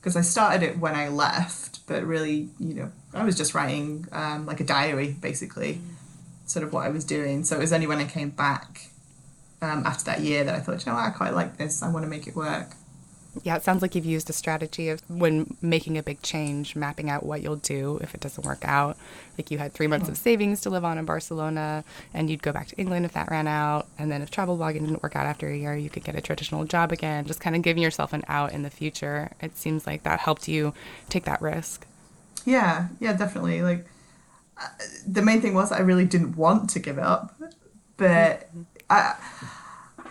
Because 0.00 0.16
I 0.16 0.22
started 0.22 0.62
it 0.62 0.78
when 0.78 0.94
I 0.94 1.08
left, 1.08 1.75
but 1.86 2.04
really, 2.04 2.48
you 2.58 2.74
know, 2.74 2.92
I 3.14 3.24
was 3.24 3.36
just 3.36 3.54
writing 3.54 4.06
um, 4.12 4.46
like 4.46 4.60
a 4.60 4.64
diary 4.64 5.16
basically, 5.20 5.80
sort 6.46 6.64
of 6.64 6.72
what 6.72 6.84
I 6.84 6.90
was 6.90 7.04
doing. 7.04 7.44
So 7.44 7.56
it 7.56 7.60
was 7.60 7.72
only 7.72 7.86
when 7.86 7.98
I 7.98 8.04
came 8.04 8.30
back 8.30 8.88
um, 9.62 9.84
after 9.86 10.04
that 10.04 10.20
year 10.20 10.44
that 10.44 10.54
I 10.54 10.60
thought, 10.60 10.84
you 10.84 10.92
know, 10.92 10.98
I 10.98 11.10
quite 11.10 11.34
like 11.34 11.56
this. 11.56 11.82
I 11.82 11.90
want 11.90 12.04
to 12.04 12.10
make 12.10 12.26
it 12.26 12.36
work. 12.36 12.70
Yeah, 13.42 13.56
it 13.56 13.62
sounds 13.62 13.82
like 13.82 13.94
you've 13.94 14.06
used 14.06 14.30
a 14.30 14.32
strategy 14.32 14.88
of 14.88 15.00
when 15.08 15.56
making 15.60 15.98
a 15.98 16.02
big 16.02 16.22
change, 16.22 16.76
mapping 16.76 17.10
out 17.10 17.24
what 17.24 17.42
you'll 17.42 17.56
do 17.56 17.98
if 18.02 18.14
it 18.14 18.20
doesn't 18.20 18.44
work 18.44 18.64
out. 18.64 18.96
Like 19.38 19.50
you 19.50 19.58
had 19.58 19.72
three 19.72 19.86
months 19.86 20.08
of 20.08 20.16
savings 20.16 20.60
to 20.62 20.70
live 20.70 20.84
on 20.84 20.98
in 20.98 21.04
Barcelona, 21.04 21.84
and 22.14 22.30
you'd 22.30 22.42
go 22.42 22.52
back 22.52 22.68
to 22.68 22.76
England 22.76 23.04
if 23.04 23.12
that 23.12 23.30
ran 23.30 23.46
out. 23.46 23.86
And 23.98 24.10
then 24.10 24.22
if 24.22 24.30
travel 24.30 24.56
blogging 24.56 24.80
didn't 24.80 25.02
work 25.02 25.16
out 25.16 25.26
after 25.26 25.48
a 25.48 25.56
year, 25.56 25.76
you 25.76 25.90
could 25.90 26.04
get 26.04 26.14
a 26.14 26.20
traditional 26.20 26.64
job 26.64 26.92
again. 26.92 27.24
Just 27.26 27.40
kind 27.40 27.54
of 27.54 27.62
giving 27.62 27.82
yourself 27.82 28.12
an 28.12 28.24
out 28.28 28.52
in 28.52 28.62
the 28.62 28.70
future. 28.70 29.30
It 29.40 29.56
seems 29.56 29.86
like 29.86 30.02
that 30.04 30.20
helped 30.20 30.48
you 30.48 30.72
take 31.08 31.24
that 31.24 31.42
risk. 31.42 31.86
Yeah, 32.44 32.88
yeah, 33.00 33.12
definitely. 33.12 33.62
Like 33.62 33.86
uh, 34.60 34.68
the 35.06 35.22
main 35.22 35.40
thing 35.40 35.54
was 35.54 35.72
I 35.72 35.80
really 35.80 36.04
didn't 36.04 36.36
want 36.36 36.70
to 36.70 36.78
give 36.78 36.98
up, 36.98 37.34
but 37.96 38.48
I 38.88 39.14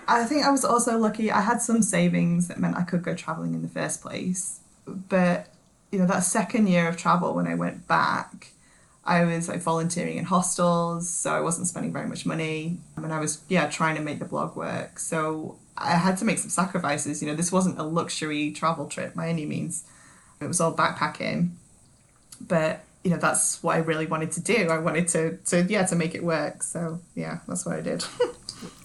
I 0.07 0.23
think 0.25 0.45
I 0.45 0.51
was 0.51 0.65
also 0.65 0.97
lucky. 0.97 1.31
I 1.31 1.41
had 1.41 1.61
some 1.61 1.81
savings 1.81 2.47
that 2.47 2.59
meant 2.59 2.77
I 2.77 2.83
could 2.83 3.03
go 3.03 3.15
traveling 3.15 3.53
in 3.53 3.61
the 3.61 3.67
first 3.67 4.01
place. 4.01 4.59
But 4.85 5.47
you 5.91 5.99
know, 5.99 6.05
that 6.07 6.23
second 6.23 6.67
year 6.67 6.87
of 6.87 6.97
travel 6.97 7.33
when 7.33 7.47
I 7.47 7.55
went 7.55 7.87
back, 7.87 8.51
I 9.03 9.23
was 9.23 9.47
like 9.47 9.61
volunteering 9.61 10.17
in 10.17 10.25
hostels, 10.25 11.09
so 11.09 11.33
I 11.33 11.39
wasn't 11.39 11.67
spending 11.67 11.93
very 11.93 12.07
much 12.07 12.25
money, 12.25 12.79
and 12.95 13.11
I 13.13 13.19
was 13.19 13.41
yeah 13.49 13.67
trying 13.67 13.95
to 13.95 14.01
make 14.01 14.19
the 14.19 14.25
blog 14.25 14.55
work. 14.55 14.99
So 14.99 15.57
I 15.77 15.91
had 15.91 16.17
to 16.17 16.25
make 16.25 16.37
some 16.37 16.49
sacrifices. 16.49 17.21
You 17.21 17.29
know, 17.29 17.35
this 17.35 17.51
wasn't 17.51 17.79
a 17.79 17.83
luxury 17.83 18.51
travel 18.51 18.87
trip 18.87 19.15
by 19.15 19.29
any 19.29 19.45
means. 19.45 19.85
It 20.41 20.47
was 20.47 20.59
all 20.59 20.75
backpacking 20.75 21.51
but 22.41 22.83
you 23.05 23.11
know 23.11 23.17
that's 23.17 23.61
what 23.61 23.75
I 23.75 23.79
really 23.79 24.07
wanted 24.07 24.31
to 24.31 24.41
do. 24.41 24.67
I 24.69 24.79
wanted 24.79 25.07
to 25.09 25.37
to 25.37 25.63
yeah 25.69 25.85
to 25.85 25.95
make 25.95 26.15
it 26.15 26.23
work. 26.23 26.63
So 26.63 26.99
yeah, 27.13 27.39
that's 27.47 27.65
what 27.65 27.75
I 27.75 27.81
did. 27.81 28.03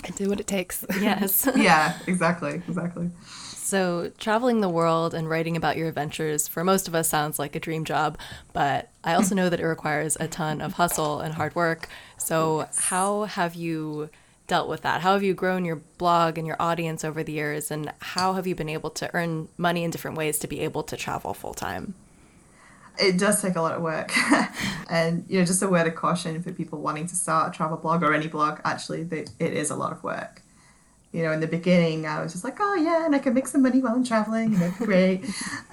And 0.02 0.14
do 0.16 0.28
what 0.28 0.40
it 0.40 0.46
takes. 0.46 0.84
Yes. 1.00 1.48
yeah, 1.56 1.96
exactly, 2.06 2.62
exactly. 2.68 3.10
So, 3.54 4.10
traveling 4.18 4.60
the 4.60 4.68
world 4.68 5.14
and 5.14 5.28
writing 5.28 5.56
about 5.56 5.76
your 5.76 5.88
adventures 5.88 6.48
for 6.48 6.64
most 6.64 6.88
of 6.88 6.94
us 6.94 7.08
sounds 7.08 7.38
like 7.38 7.54
a 7.54 7.60
dream 7.60 7.84
job, 7.84 8.18
but 8.52 8.88
I 9.04 9.14
also 9.14 9.34
know 9.34 9.48
that 9.48 9.60
it 9.60 9.66
requires 9.66 10.16
a 10.18 10.26
ton 10.26 10.60
of 10.60 10.72
hustle 10.72 11.20
and 11.20 11.34
hard 11.34 11.54
work. 11.54 11.88
So, 12.18 12.66
how 12.76 13.24
have 13.24 13.54
you 13.54 14.10
dealt 14.48 14.68
with 14.68 14.80
that? 14.82 15.02
How 15.02 15.12
have 15.12 15.22
you 15.22 15.34
grown 15.34 15.64
your 15.64 15.76
blog 15.98 16.36
and 16.36 16.46
your 16.46 16.56
audience 16.58 17.04
over 17.04 17.22
the 17.22 17.32
years, 17.32 17.70
and 17.70 17.92
how 18.00 18.32
have 18.32 18.46
you 18.46 18.54
been 18.54 18.68
able 18.68 18.90
to 18.90 19.08
earn 19.14 19.48
money 19.56 19.84
in 19.84 19.90
different 19.90 20.16
ways 20.16 20.38
to 20.40 20.48
be 20.48 20.60
able 20.60 20.82
to 20.82 20.96
travel 20.96 21.32
full 21.32 21.54
time? 21.54 21.94
It 23.00 23.18
does 23.18 23.40
take 23.40 23.56
a 23.56 23.62
lot 23.62 23.74
of 23.74 23.82
work, 23.82 24.12
and 24.90 25.24
you 25.28 25.38
know, 25.38 25.44
just 25.44 25.62
a 25.62 25.68
word 25.68 25.86
of 25.86 25.94
caution 25.94 26.42
for 26.42 26.52
people 26.52 26.80
wanting 26.80 27.06
to 27.06 27.16
start 27.16 27.54
a 27.54 27.56
travel 27.56 27.76
blog 27.76 28.02
or 28.02 28.12
any 28.12 28.28
blog. 28.28 28.60
Actually, 28.64 29.04
that 29.04 29.30
it 29.38 29.52
is 29.54 29.70
a 29.70 29.76
lot 29.76 29.92
of 29.92 30.02
work. 30.02 30.42
You 31.12 31.24
know, 31.24 31.32
in 31.32 31.40
the 31.40 31.48
beginning, 31.48 32.06
I 32.06 32.22
was 32.22 32.32
just 32.32 32.44
like, 32.44 32.58
oh 32.60 32.74
yeah, 32.74 33.04
and 33.06 33.14
I 33.14 33.18
can 33.18 33.34
make 33.34 33.48
some 33.48 33.62
money 33.62 33.80
while 33.80 33.94
I'm 33.94 34.04
traveling, 34.04 34.54
and 34.54 34.62
that's 34.62 34.78
great. 34.84 35.24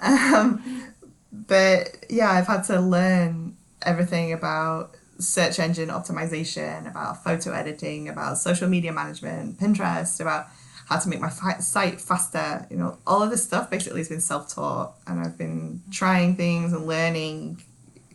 um, 0.02 0.84
but 1.32 2.06
yeah, 2.10 2.30
I've 2.30 2.46
had 2.46 2.62
to 2.64 2.80
learn 2.80 3.56
everything 3.82 4.32
about 4.32 4.94
search 5.18 5.58
engine 5.58 5.88
optimization, 5.88 6.88
about 6.88 7.22
photo 7.22 7.52
editing, 7.52 8.08
about 8.08 8.38
social 8.38 8.68
media 8.68 8.92
management, 8.92 9.58
Pinterest, 9.58 10.20
about 10.20 10.46
how 10.88 10.98
to 10.98 11.08
make 11.08 11.20
my 11.20 11.28
site 11.28 12.00
faster. 12.00 12.66
You 12.70 12.78
know, 12.78 12.98
all 13.06 13.22
of 13.22 13.30
this 13.30 13.44
stuff 13.44 13.70
basically 13.70 14.00
has 14.00 14.08
been 14.08 14.20
self 14.20 14.54
taught, 14.54 14.94
and 15.06 15.20
I've 15.20 15.36
been 15.36 15.82
trying 15.90 16.34
things 16.34 16.72
and 16.72 16.86
learning, 16.86 17.62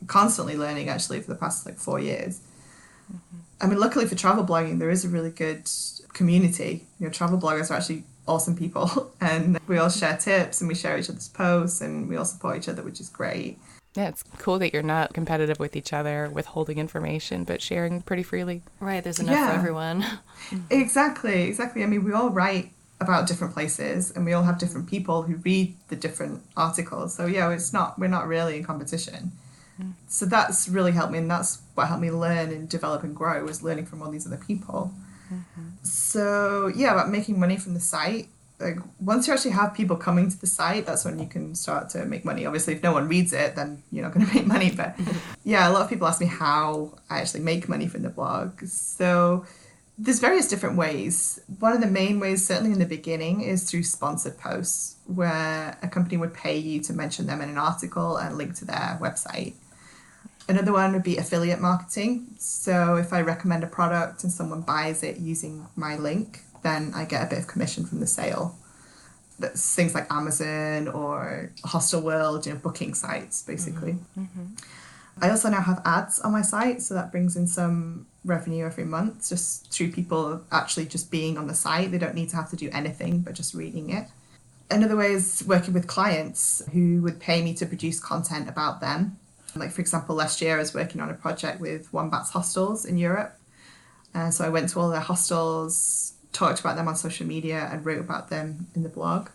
constantly 0.07 0.57
learning 0.57 0.89
actually 0.89 1.21
for 1.21 1.27
the 1.27 1.35
past 1.35 1.65
like 1.65 1.77
four 1.77 1.99
years. 1.99 2.41
I 3.61 3.67
mean, 3.67 3.79
luckily 3.79 4.07
for 4.07 4.15
travel 4.15 4.43
blogging, 4.43 4.79
there 4.79 4.89
is 4.89 5.05
a 5.05 5.09
really 5.09 5.29
good 5.29 5.69
community. 6.13 6.87
You 6.99 7.05
know, 7.05 7.11
travel 7.11 7.39
bloggers 7.39 7.69
are 7.69 7.75
actually 7.75 8.03
awesome 8.27 8.57
people, 8.57 9.13
and 9.21 9.59
we 9.67 9.77
all 9.77 9.89
share 9.89 10.17
tips 10.17 10.59
and 10.59 10.67
we 10.67 10.73
share 10.73 10.97
each 10.97 11.09
other's 11.09 11.29
posts 11.29 11.79
and 11.79 12.09
we 12.09 12.17
all 12.17 12.25
support 12.25 12.57
each 12.57 12.69
other, 12.69 12.81
which 12.81 12.99
is 12.99 13.09
great. 13.09 13.59
Yeah, 13.95 14.07
it's 14.07 14.23
cool 14.39 14.57
that 14.59 14.73
you're 14.73 14.81
not 14.81 15.13
competitive 15.13 15.59
with 15.59 15.75
each 15.75 15.93
other, 15.93 16.29
withholding 16.29 16.79
information, 16.79 17.43
but 17.43 17.61
sharing 17.61 18.01
pretty 18.01 18.23
freely. 18.23 18.63
Right, 18.79 19.03
there's 19.03 19.19
enough 19.19 19.51
for 19.51 19.55
everyone. 19.55 20.05
Exactly, 20.69 21.43
exactly. 21.43 21.83
I 21.83 21.85
mean, 21.85 22.03
we 22.03 22.11
all 22.11 22.29
write 22.29 22.73
about 22.99 23.27
different 23.27 23.53
places, 23.53 24.11
and 24.11 24.25
we 24.25 24.33
all 24.33 24.43
have 24.43 24.57
different 24.57 24.87
people 24.89 25.23
who 25.23 25.35
read 25.37 25.75
the 25.87 25.95
different 25.95 26.41
articles. 26.57 27.15
So 27.15 27.25
yeah, 27.25 27.49
it's 27.51 27.71
not 27.71 27.97
we're 27.97 28.07
not 28.07 28.27
really 28.27 28.57
in 28.57 28.63
competition. 28.63 29.31
Mm. 29.81 29.93
So 30.07 30.25
that's 30.25 30.67
really 30.67 30.91
helped 30.91 31.13
me, 31.13 31.19
and 31.19 31.31
that's 31.31 31.61
what 31.75 31.87
helped 31.87 32.01
me 32.01 32.11
learn 32.11 32.51
and 32.51 32.67
develop 32.67 33.03
and 33.03 33.15
grow 33.15 33.43
was 33.43 33.63
learning 33.63 33.85
from 33.85 34.01
all 34.01 34.11
these 34.11 34.27
other 34.27 34.41
people. 34.45 34.93
Mm-hmm. 35.31 35.69
So 35.83 36.71
yeah, 36.75 36.91
about 36.91 37.09
making 37.09 37.39
money 37.39 37.57
from 37.57 37.73
the 37.73 37.79
site. 37.79 38.27
Like 38.63 38.77
once 38.99 39.27
you 39.27 39.33
actually 39.33 39.51
have 39.51 39.73
people 39.73 39.95
coming 39.95 40.29
to 40.29 40.39
the 40.39 40.47
site, 40.47 40.85
that's 40.85 41.05
when 41.05 41.19
you 41.19 41.27
can 41.27 41.53
start 41.53 41.89
to 41.89 42.05
make 42.05 42.23
money. 42.23 42.45
Obviously, 42.45 42.73
if 42.73 42.83
no 42.83 42.93
one 42.93 43.07
reads 43.07 43.33
it, 43.33 43.55
then 43.55 43.83
you're 43.91 44.03
not 44.03 44.13
going 44.13 44.25
to 44.29 44.33
make 44.33 44.45
money. 44.45 44.71
But 44.71 44.97
yeah, 45.43 45.69
a 45.69 45.71
lot 45.71 45.81
of 45.81 45.89
people 45.89 46.07
ask 46.07 46.21
me 46.21 46.27
how 46.27 46.97
I 47.09 47.19
actually 47.19 47.41
make 47.41 47.67
money 47.67 47.87
from 47.87 48.01
the 48.01 48.09
blog. 48.09 48.63
So 48.65 49.45
there's 49.97 50.19
various 50.19 50.47
different 50.47 50.77
ways. 50.77 51.39
One 51.59 51.73
of 51.73 51.81
the 51.81 51.87
main 51.87 52.19
ways, 52.19 52.45
certainly 52.45 52.71
in 52.71 52.79
the 52.79 52.85
beginning, 52.85 53.41
is 53.41 53.69
through 53.69 53.83
sponsored 53.83 54.37
posts, 54.37 54.95
where 55.05 55.77
a 55.81 55.87
company 55.87 56.17
would 56.17 56.33
pay 56.33 56.57
you 56.57 56.81
to 56.81 56.93
mention 56.93 57.27
them 57.27 57.41
in 57.41 57.49
an 57.49 57.57
article 57.57 58.17
and 58.17 58.37
link 58.37 58.55
to 58.55 58.65
their 58.65 58.97
website. 59.01 59.53
Another 60.49 60.73
one 60.73 60.93
would 60.93 61.03
be 61.03 61.17
affiliate 61.17 61.61
marketing. 61.61 62.27
So 62.37 62.95
if 62.95 63.13
I 63.13 63.21
recommend 63.21 63.63
a 63.63 63.67
product 63.67 64.23
and 64.23 64.31
someone 64.31 64.61
buys 64.61 65.03
it 65.03 65.17
using 65.17 65.67
my 65.75 65.95
link, 65.95 66.41
then 66.63 66.91
I 66.95 67.05
get 67.05 67.23
a 67.23 67.29
bit 67.29 67.39
of 67.39 67.47
commission 67.47 67.85
from 67.85 67.99
the 67.99 68.07
sale. 68.07 68.57
That's 69.39 69.75
things 69.75 69.93
like 69.93 70.11
Amazon 70.11 70.87
or 70.87 71.51
Hostel 71.65 72.01
World, 72.01 72.45
you 72.45 72.53
know, 72.53 72.59
booking 72.59 72.93
sites 72.93 73.41
basically. 73.41 73.93
Mm-hmm. 73.93 74.21
Mm-hmm. 74.21 74.45
I 75.21 75.29
also 75.29 75.49
now 75.49 75.61
have 75.61 75.81
ads 75.85 76.19
on 76.21 76.31
my 76.31 76.41
site, 76.41 76.81
so 76.81 76.95
that 76.95 77.11
brings 77.11 77.35
in 77.35 77.45
some 77.45 78.07
revenue 78.25 78.65
every 78.65 78.85
month 78.85 79.29
just 79.29 79.71
through 79.71 79.91
people 79.91 80.41
actually 80.51 80.85
just 80.85 81.11
being 81.11 81.37
on 81.37 81.47
the 81.47 81.53
site. 81.53 81.91
They 81.91 81.99
don't 81.99 82.15
need 82.15 82.29
to 82.29 82.35
have 82.35 82.49
to 82.49 82.55
do 82.55 82.69
anything 82.71 83.19
but 83.19 83.33
just 83.33 83.53
reading 83.53 83.91
it. 83.91 84.07
Another 84.71 84.95
way 84.95 85.11
is 85.11 85.43
working 85.45 85.73
with 85.73 85.85
clients 85.87 86.63
who 86.71 87.01
would 87.01 87.19
pay 87.19 87.43
me 87.43 87.53
to 87.55 87.65
produce 87.65 87.99
content 87.99 88.49
about 88.49 88.81
them. 88.81 89.17
Like, 89.55 89.71
for 89.71 89.81
example, 89.81 90.15
last 90.15 90.41
year 90.41 90.55
I 90.55 90.59
was 90.59 90.73
working 90.73 90.99
on 90.99 91.09
a 91.09 91.13
project 91.13 91.59
with 91.59 91.93
Wombats 91.93 92.31
hostels 92.31 92.85
in 92.85 92.97
Europe. 92.97 93.37
And 94.15 94.33
so 94.33 94.43
I 94.45 94.49
went 94.49 94.69
to 94.69 94.79
all 94.79 94.89
their 94.89 94.99
hostels, 94.99 96.13
talked 96.33 96.59
about 96.59 96.75
them 96.75 96.87
on 96.87 96.95
social 96.95 97.25
media, 97.25 97.69
and 97.71 97.85
wrote 97.85 97.99
about 97.99 98.29
them 98.29 98.67
in 98.75 98.83
the 98.83 98.89
blog. 98.89 99.29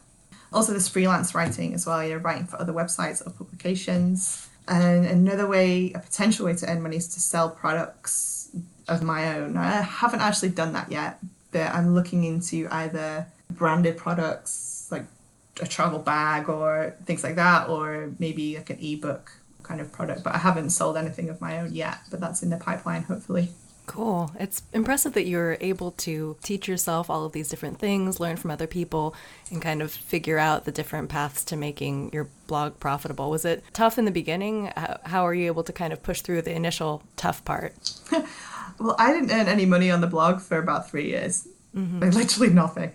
Also, 0.52 0.72
there's 0.72 0.88
freelance 0.88 1.34
writing 1.34 1.74
as 1.74 1.86
well. 1.86 2.04
You're 2.04 2.18
writing 2.18 2.46
for 2.46 2.60
other 2.60 2.72
websites 2.72 3.26
or 3.26 3.30
publications. 3.30 4.48
And 4.66 5.06
another 5.06 5.46
way, 5.46 5.92
a 5.94 5.98
potential 5.98 6.46
way 6.46 6.54
to 6.54 6.70
earn 6.70 6.82
money 6.82 6.96
is 6.96 7.08
to 7.08 7.20
sell 7.20 7.48
products 7.48 8.50
of 8.86 9.02
my 9.02 9.36
own. 9.36 9.56
I 9.56 9.82
haven't 9.82 10.20
actually 10.20 10.50
done 10.50 10.72
that 10.74 10.90
yet, 10.90 11.18
but 11.52 11.74
I'm 11.74 11.94
looking 11.94 12.24
into 12.24 12.68
either 12.70 13.26
branded 13.50 13.96
products 13.96 14.88
like 14.90 15.04
a 15.60 15.66
travel 15.66 15.98
bag 15.98 16.48
or 16.48 16.94
things 17.04 17.24
like 17.24 17.36
that, 17.36 17.68
or 17.68 18.12
maybe 18.18 18.56
like 18.56 18.70
an 18.70 18.78
ebook 18.80 19.32
kind 19.62 19.80
of 19.80 19.92
product. 19.92 20.22
But 20.24 20.34
I 20.34 20.38
haven't 20.38 20.70
sold 20.70 20.96
anything 20.96 21.28
of 21.28 21.40
my 21.40 21.60
own 21.60 21.74
yet, 21.74 21.98
but 22.10 22.20
that's 22.20 22.42
in 22.42 22.50
the 22.50 22.56
pipeline, 22.56 23.02
hopefully. 23.02 23.50
Cool. 23.88 24.30
It's 24.38 24.62
impressive 24.74 25.14
that 25.14 25.26
you're 25.26 25.56
able 25.62 25.92
to 25.92 26.36
teach 26.42 26.68
yourself 26.68 27.08
all 27.08 27.24
of 27.24 27.32
these 27.32 27.48
different 27.48 27.78
things, 27.78 28.20
learn 28.20 28.36
from 28.36 28.50
other 28.50 28.66
people, 28.66 29.14
and 29.50 29.62
kind 29.62 29.80
of 29.80 29.90
figure 29.90 30.38
out 30.38 30.66
the 30.66 30.70
different 30.70 31.08
paths 31.08 31.42
to 31.46 31.56
making 31.56 32.10
your 32.12 32.28
blog 32.46 32.78
profitable. 32.80 33.30
Was 33.30 33.46
it 33.46 33.64
tough 33.72 33.96
in 33.96 34.04
the 34.04 34.10
beginning? 34.10 34.70
How 35.04 35.26
are 35.26 35.32
you 35.32 35.46
able 35.46 35.64
to 35.64 35.72
kind 35.72 35.94
of 35.94 36.02
push 36.02 36.20
through 36.20 36.42
the 36.42 36.54
initial 36.54 37.02
tough 37.16 37.42
part? 37.46 37.94
well, 38.78 38.94
I 38.98 39.10
didn't 39.14 39.32
earn 39.32 39.48
any 39.48 39.64
money 39.64 39.90
on 39.90 40.02
the 40.02 40.06
blog 40.06 40.42
for 40.42 40.58
about 40.58 40.90
three 40.90 41.08
years, 41.08 41.48
mm-hmm. 41.74 42.00
like 42.00 42.12
literally 42.12 42.52
nothing. 42.52 42.92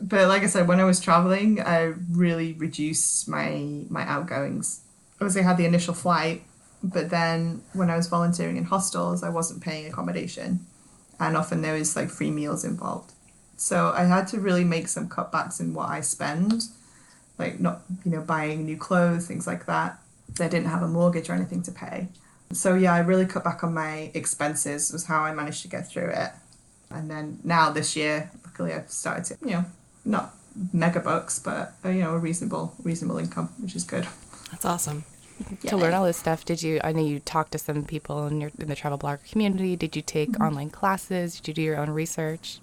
But 0.00 0.28
like 0.28 0.44
I 0.44 0.46
said, 0.46 0.68
when 0.68 0.78
I 0.78 0.84
was 0.84 1.00
traveling, 1.00 1.60
I 1.60 1.94
really 2.12 2.52
reduced 2.52 3.28
my 3.28 3.84
my 3.88 4.04
outgoings. 4.04 4.82
Obviously, 5.20 5.42
I 5.42 5.44
had 5.44 5.56
the 5.56 5.66
initial 5.66 5.94
flight 5.94 6.44
but 6.82 7.10
then 7.10 7.62
when 7.72 7.90
I 7.90 7.96
was 7.96 8.08
volunteering 8.08 8.56
in 8.56 8.64
hostels, 8.64 9.22
I 9.22 9.28
wasn't 9.28 9.62
paying 9.62 9.86
accommodation, 9.86 10.66
and 11.20 11.36
often 11.36 11.62
there 11.62 11.74
was 11.74 11.94
like 11.94 12.10
free 12.10 12.30
meals 12.30 12.64
involved. 12.64 13.12
So 13.56 13.92
I 13.96 14.04
had 14.04 14.26
to 14.28 14.40
really 14.40 14.64
make 14.64 14.88
some 14.88 15.08
cutbacks 15.08 15.60
in 15.60 15.74
what 15.74 15.88
I 15.88 16.00
spend, 16.00 16.64
like 17.38 17.60
not 17.60 17.82
you 18.04 18.10
know 18.10 18.20
buying 18.20 18.64
new 18.66 18.76
clothes, 18.76 19.26
things 19.28 19.46
like 19.46 19.66
that. 19.66 19.98
I 20.40 20.48
didn't 20.48 20.68
have 20.68 20.82
a 20.82 20.88
mortgage 20.88 21.30
or 21.30 21.34
anything 21.34 21.62
to 21.64 21.72
pay. 21.72 22.08
So 22.52 22.74
yeah, 22.74 22.94
I 22.94 22.98
really 22.98 23.26
cut 23.26 23.44
back 23.44 23.62
on 23.62 23.74
my 23.74 24.10
expenses. 24.14 24.92
Was 24.92 25.06
how 25.06 25.20
I 25.20 25.32
managed 25.32 25.62
to 25.62 25.68
get 25.68 25.88
through 25.88 26.10
it. 26.10 26.30
And 26.90 27.10
then 27.10 27.38
now 27.44 27.70
this 27.70 27.94
year, 27.94 28.30
luckily 28.44 28.72
I've 28.72 28.90
started 28.90 29.24
to 29.26 29.48
you 29.48 29.52
know 29.52 29.64
not 30.04 30.34
mega 30.72 30.98
bucks, 30.98 31.38
but 31.38 31.74
you 31.84 32.00
know 32.00 32.14
a 32.14 32.18
reasonable 32.18 32.74
reasonable 32.82 33.18
income, 33.18 33.50
which 33.60 33.76
is 33.76 33.84
good. 33.84 34.08
That's 34.50 34.64
awesome 34.64 35.04
yeah. 35.62 35.70
to 35.70 35.76
learn 35.76 35.94
all 35.94 36.04
this 36.04 36.16
stuff 36.16 36.44
did 36.44 36.62
you 36.62 36.80
i 36.84 36.92
know 36.92 37.04
you 37.04 37.20
talked 37.20 37.52
to 37.52 37.58
some 37.58 37.84
people 37.84 38.26
in 38.26 38.40
your 38.40 38.50
in 38.58 38.68
the 38.68 38.76
travel 38.76 38.98
blogger 38.98 39.30
community 39.30 39.76
did 39.76 39.94
you 39.96 40.02
take 40.02 40.30
mm-hmm. 40.32 40.42
online 40.42 40.70
classes 40.70 41.36
did 41.36 41.48
you 41.48 41.54
do 41.54 41.62
your 41.62 41.76
own 41.76 41.90
research 41.90 42.60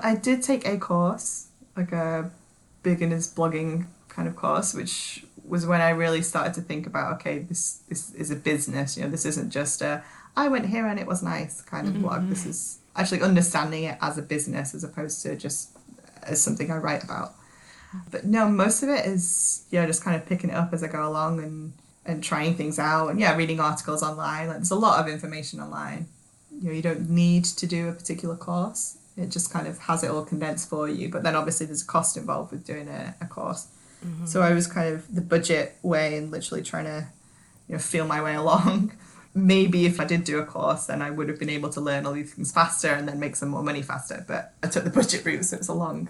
i 0.00 0.14
did 0.14 0.42
take 0.42 0.66
a 0.66 0.76
course 0.78 1.48
like 1.76 1.92
a 1.92 2.30
beginners 2.82 3.32
blogging 3.32 3.86
kind 4.08 4.28
of 4.28 4.36
course 4.36 4.74
which 4.74 5.24
was 5.46 5.66
when 5.66 5.80
i 5.80 5.90
really 5.90 6.22
started 6.22 6.54
to 6.54 6.60
think 6.60 6.86
about 6.86 7.14
okay 7.14 7.38
this 7.38 7.82
this 7.88 8.14
is 8.14 8.30
a 8.30 8.36
business 8.36 8.96
you 8.96 9.02
know 9.02 9.10
this 9.10 9.24
isn't 9.24 9.50
just 9.50 9.82
a 9.82 10.02
i 10.36 10.48
went 10.48 10.66
here 10.66 10.86
and 10.86 10.98
it 10.98 11.06
was 11.06 11.22
nice 11.22 11.60
kind 11.60 11.86
of 11.86 11.94
mm-hmm. 11.94 12.02
blog 12.02 12.28
this 12.28 12.46
is 12.46 12.78
actually 12.96 13.20
understanding 13.20 13.84
it 13.84 13.98
as 14.00 14.16
a 14.18 14.22
business 14.22 14.74
as 14.74 14.84
opposed 14.84 15.22
to 15.22 15.36
just 15.36 15.70
as 16.22 16.40
something 16.40 16.70
i 16.70 16.76
write 16.76 17.02
about 17.02 17.34
but 18.10 18.24
no 18.24 18.48
most 18.48 18.82
of 18.82 18.88
it 18.88 19.04
is 19.06 19.64
yeah 19.70 19.86
just 19.86 20.02
kind 20.02 20.16
of 20.16 20.26
picking 20.26 20.50
it 20.50 20.54
up 20.54 20.72
as 20.72 20.82
i 20.82 20.86
go 20.86 21.06
along 21.06 21.42
and 21.42 21.72
and 22.06 22.22
trying 22.22 22.54
things 22.54 22.78
out 22.78 23.08
and 23.08 23.20
yeah 23.20 23.36
reading 23.36 23.60
articles 23.60 24.02
online. 24.02 24.48
Like, 24.48 24.58
there's 24.58 24.70
a 24.70 24.76
lot 24.76 25.00
of 25.00 25.12
information 25.12 25.60
online. 25.60 26.06
You 26.50 26.68
know 26.68 26.72
you 26.72 26.82
don't 26.82 27.10
need 27.10 27.44
to 27.44 27.66
do 27.66 27.88
a 27.88 27.92
particular 27.92 28.36
course. 28.36 28.98
It 29.16 29.30
just 29.30 29.52
kind 29.52 29.68
of 29.68 29.78
has 29.78 30.02
it 30.02 30.10
all 30.10 30.24
condensed 30.24 30.68
for 30.68 30.88
you 30.88 31.08
but 31.08 31.22
then 31.22 31.36
obviously 31.36 31.66
there's 31.66 31.82
a 31.82 31.86
cost 31.86 32.16
involved 32.16 32.50
with 32.50 32.66
doing 32.66 32.88
a, 32.88 33.14
a 33.20 33.26
course. 33.26 33.68
Mm-hmm. 34.04 34.26
so 34.26 34.42
i 34.42 34.52
was 34.52 34.66
kind 34.66 34.92
of 34.94 35.14
the 35.14 35.22
budget 35.22 35.76
way 35.82 36.18
and 36.18 36.30
literally 36.30 36.62
trying 36.62 36.84
to 36.84 37.06
you 37.68 37.74
know 37.74 37.78
feel 37.78 38.06
my 38.06 38.20
way 38.22 38.34
along. 38.44 38.92
Maybe 39.36 39.86
if 39.86 39.98
i 39.98 40.04
did 40.04 40.24
do 40.24 40.38
a 40.38 40.44
course 40.44 40.86
then 40.86 41.00
i 41.02 41.10
would 41.10 41.28
have 41.28 41.38
been 41.38 41.48
able 41.50 41.70
to 41.70 41.80
learn 41.80 42.06
all 42.06 42.12
these 42.12 42.34
things 42.34 42.52
faster 42.52 42.88
and 42.88 43.08
then 43.08 43.18
make 43.18 43.34
some 43.34 43.48
more 43.48 43.62
money 43.64 43.82
faster 43.82 44.24
but 44.28 44.52
i 44.62 44.68
took 44.68 44.84
the 44.84 44.90
budget 44.90 45.24
route 45.24 45.44
so 45.44 45.56
it 45.56 45.60
was 45.60 45.68
a 45.68 45.74
long 45.74 46.08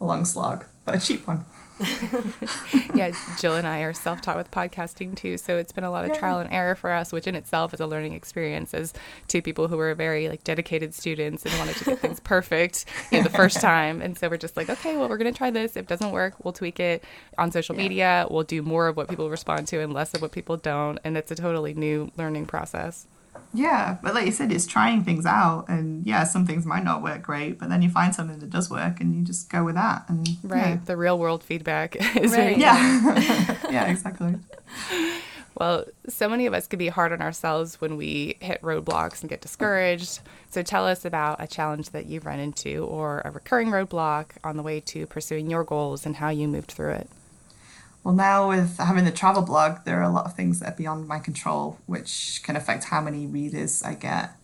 a 0.00 0.04
long 0.04 0.24
slog 0.24 0.64
but 0.84 0.94
a 0.96 1.00
cheap 1.00 1.26
one 1.26 1.44
yeah, 2.94 3.12
Jill 3.38 3.56
and 3.56 3.66
I 3.66 3.80
are 3.80 3.92
self 3.92 4.20
taught 4.20 4.36
with 4.36 4.50
podcasting 4.50 5.16
too. 5.16 5.36
So 5.36 5.56
it's 5.56 5.72
been 5.72 5.84
a 5.84 5.90
lot 5.90 6.04
of 6.08 6.16
trial 6.16 6.38
and 6.38 6.52
error 6.52 6.74
for 6.74 6.90
us, 6.90 7.12
which 7.12 7.26
in 7.26 7.34
itself 7.34 7.74
is 7.74 7.80
a 7.80 7.86
learning 7.86 8.12
experience 8.12 8.74
as 8.74 8.92
two 9.26 9.42
people 9.42 9.66
who 9.66 9.76
were 9.76 9.94
very 9.94 10.28
like 10.28 10.44
dedicated 10.44 10.94
students 10.94 11.44
and 11.44 11.56
wanted 11.58 11.76
to 11.76 11.84
get 11.84 11.98
things 11.98 12.20
perfect 12.24 12.84
you 13.10 13.18
know, 13.18 13.24
the 13.24 13.30
first 13.30 13.60
time. 13.60 14.00
And 14.00 14.16
so 14.16 14.28
we're 14.28 14.36
just 14.36 14.56
like, 14.56 14.70
okay, 14.70 14.96
well, 14.96 15.08
we're 15.08 15.18
going 15.18 15.32
to 15.32 15.36
try 15.36 15.50
this. 15.50 15.76
If 15.76 15.84
it 15.84 15.88
doesn't 15.88 16.12
work, 16.12 16.44
we'll 16.44 16.52
tweak 16.52 16.78
it 16.78 17.04
on 17.38 17.50
social 17.50 17.74
yeah. 17.74 17.82
media. 17.82 18.26
We'll 18.30 18.44
do 18.44 18.62
more 18.62 18.86
of 18.86 18.96
what 18.96 19.08
people 19.08 19.28
respond 19.28 19.66
to 19.68 19.80
and 19.80 19.92
less 19.92 20.14
of 20.14 20.22
what 20.22 20.32
people 20.32 20.56
don't. 20.56 20.98
And 21.02 21.16
it's 21.16 21.30
a 21.30 21.34
totally 21.34 21.74
new 21.74 22.12
learning 22.16 22.46
process. 22.46 23.06
Yeah, 23.52 23.98
but 24.02 24.14
like 24.14 24.26
you 24.26 24.32
said, 24.32 24.50
it's 24.50 24.66
trying 24.66 25.04
things 25.04 25.26
out, 25.26 25.66
and 25.68 26.04
yeah, 26.04 26.24
some 26.24 26.44
things 26.44 26.66
might 26.66 26.82
not 26.82 27.02
work 27.02 27.22
great, 27.22 27.58
but 27.58 27.68
then 27.68 27.82
you 27.82 27.88
find 27.88 28.12
something 28.12 28.40
that 28.40 28.50
does 28.50 28.68
work, 28.68 29.00
and 29.00 29.14
you 29.14 29.22
just 29.22 29.48
go 29.48 29.64
with 29.64 29.76
that. 29.76 30.04
And 30.08 30.28
right, 30.42 30.70
yeah. 30.70 30.78
the 30.84 30.96
real 30.96 31.18
world 31.18 31.44
feedback 31.44 31.94
is 32.16 32.32
right. 32.32 32.56
very 32.56 32.56
yeah, 32.56 33.56
yeah, 33.70 33.90
exactly. 33.90 34.34
Well, 35.56 35.84
so 36.08 36.28
many 36.28 36.46
of 36.46 36.54
us 36.54 36.66
can 36.66 36.78
be 36.78 36.88
hard 36.88 37.12
on 37.12 37.22
ourselves 37.22 37.80
when 37.80 37.96
we 37.96 38.36
hit 38.40 38.60
roadblocks 38.60 39.20
and 39.20 39.30
get 39.30 39.40
discouraged. 39.40 40.18
So 40.50 40.62
tell 40.62 40.84
us 40.84 41.04
about 41.04 41.40
a 41.40 41.46
challenge 41.46 41.90
that 41.90 42.06
you've 42.06 42.26
run 42.26 42.40
into 42.40 42.84
or 42.84 43.22
a 43.24 43.30
recurring 43.30 43.68
roadblock 43.70 44.30
on 44.42 44.56
the 44.56 44.64
way 44.64 44.80
to 44.80 45.06
pursuing 45.06 45.48
your 45.48 45.62
goals 45.62 46.06
and 46.06 46.16
how 46.16 46.30
you 46.30 46.48
moved 46.48 46.72
through 46.72 46.94
it. 46.94 47.08
Well, 48.04 48.14
now 48.14 48.50
with 48.50 48.76
having 48.76 49.06
the 49.06 49.10
travel 49.10 49.42
blog, 49.42 49.84
there 49.86 49.98
are 49.98 50.02
a 50.02 50.10
lot 50.10 50.26
of 50.26 50.34
things 50.34 50.60
that 50.60 50.74
are 50.74 50.76
beyond 50.76 51.08
my 51.08 51.18
control, 51.18 51.78
which 51.86 52.42
can 52.44 52.54
affect 52.54 52.84
how 52.84 53.00
many 53.00 53.26
readers 53.26 53.82
I 53.82 53.94
get. 53.94 54.36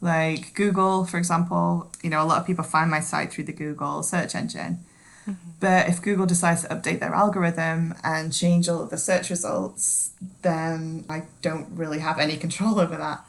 Like 0.00 0.52
Google, 0.54 1.06
for 1.06 1.16
example, 1.16 1.92
you 2.02 2.10
know, 2.10 2.20
a 2.20 2.26
lot 2.26 2.40
of 2.40 2.46
people 2.46 2.64
find 2.64 2.90
my 2.90 3.00
site 3.00 3.32
through 3.32 3.44
the 3.44 3.52
Google 3.52 4.02
search 4.02 4.34
engine. 4.34 4.80
Mm-hmm. 5.28 5.50
But 5.60 5.88
if 5.88 6.02
Google 6.02 6.26
decides 6.26 6.62
to 6.62 6.68
update 6.68 6.98
their 6.98 7.14
algorithm 7.14 7.94
and 8.02 8.32
change 8.32 8.68
all 8.68 8.82
of 8.82 8.90
the 8.90 8.98
search 8.98 9.30
results, 9.30 10.10
then 10.42 11.04
I 11.08 11.22
don't 11.40 11.68
really 11.74 12.00
have 12.00 12.18
any 12.18 12.36
control 12.36 12.80
over 12.80 12.96
that. 12.96 13.24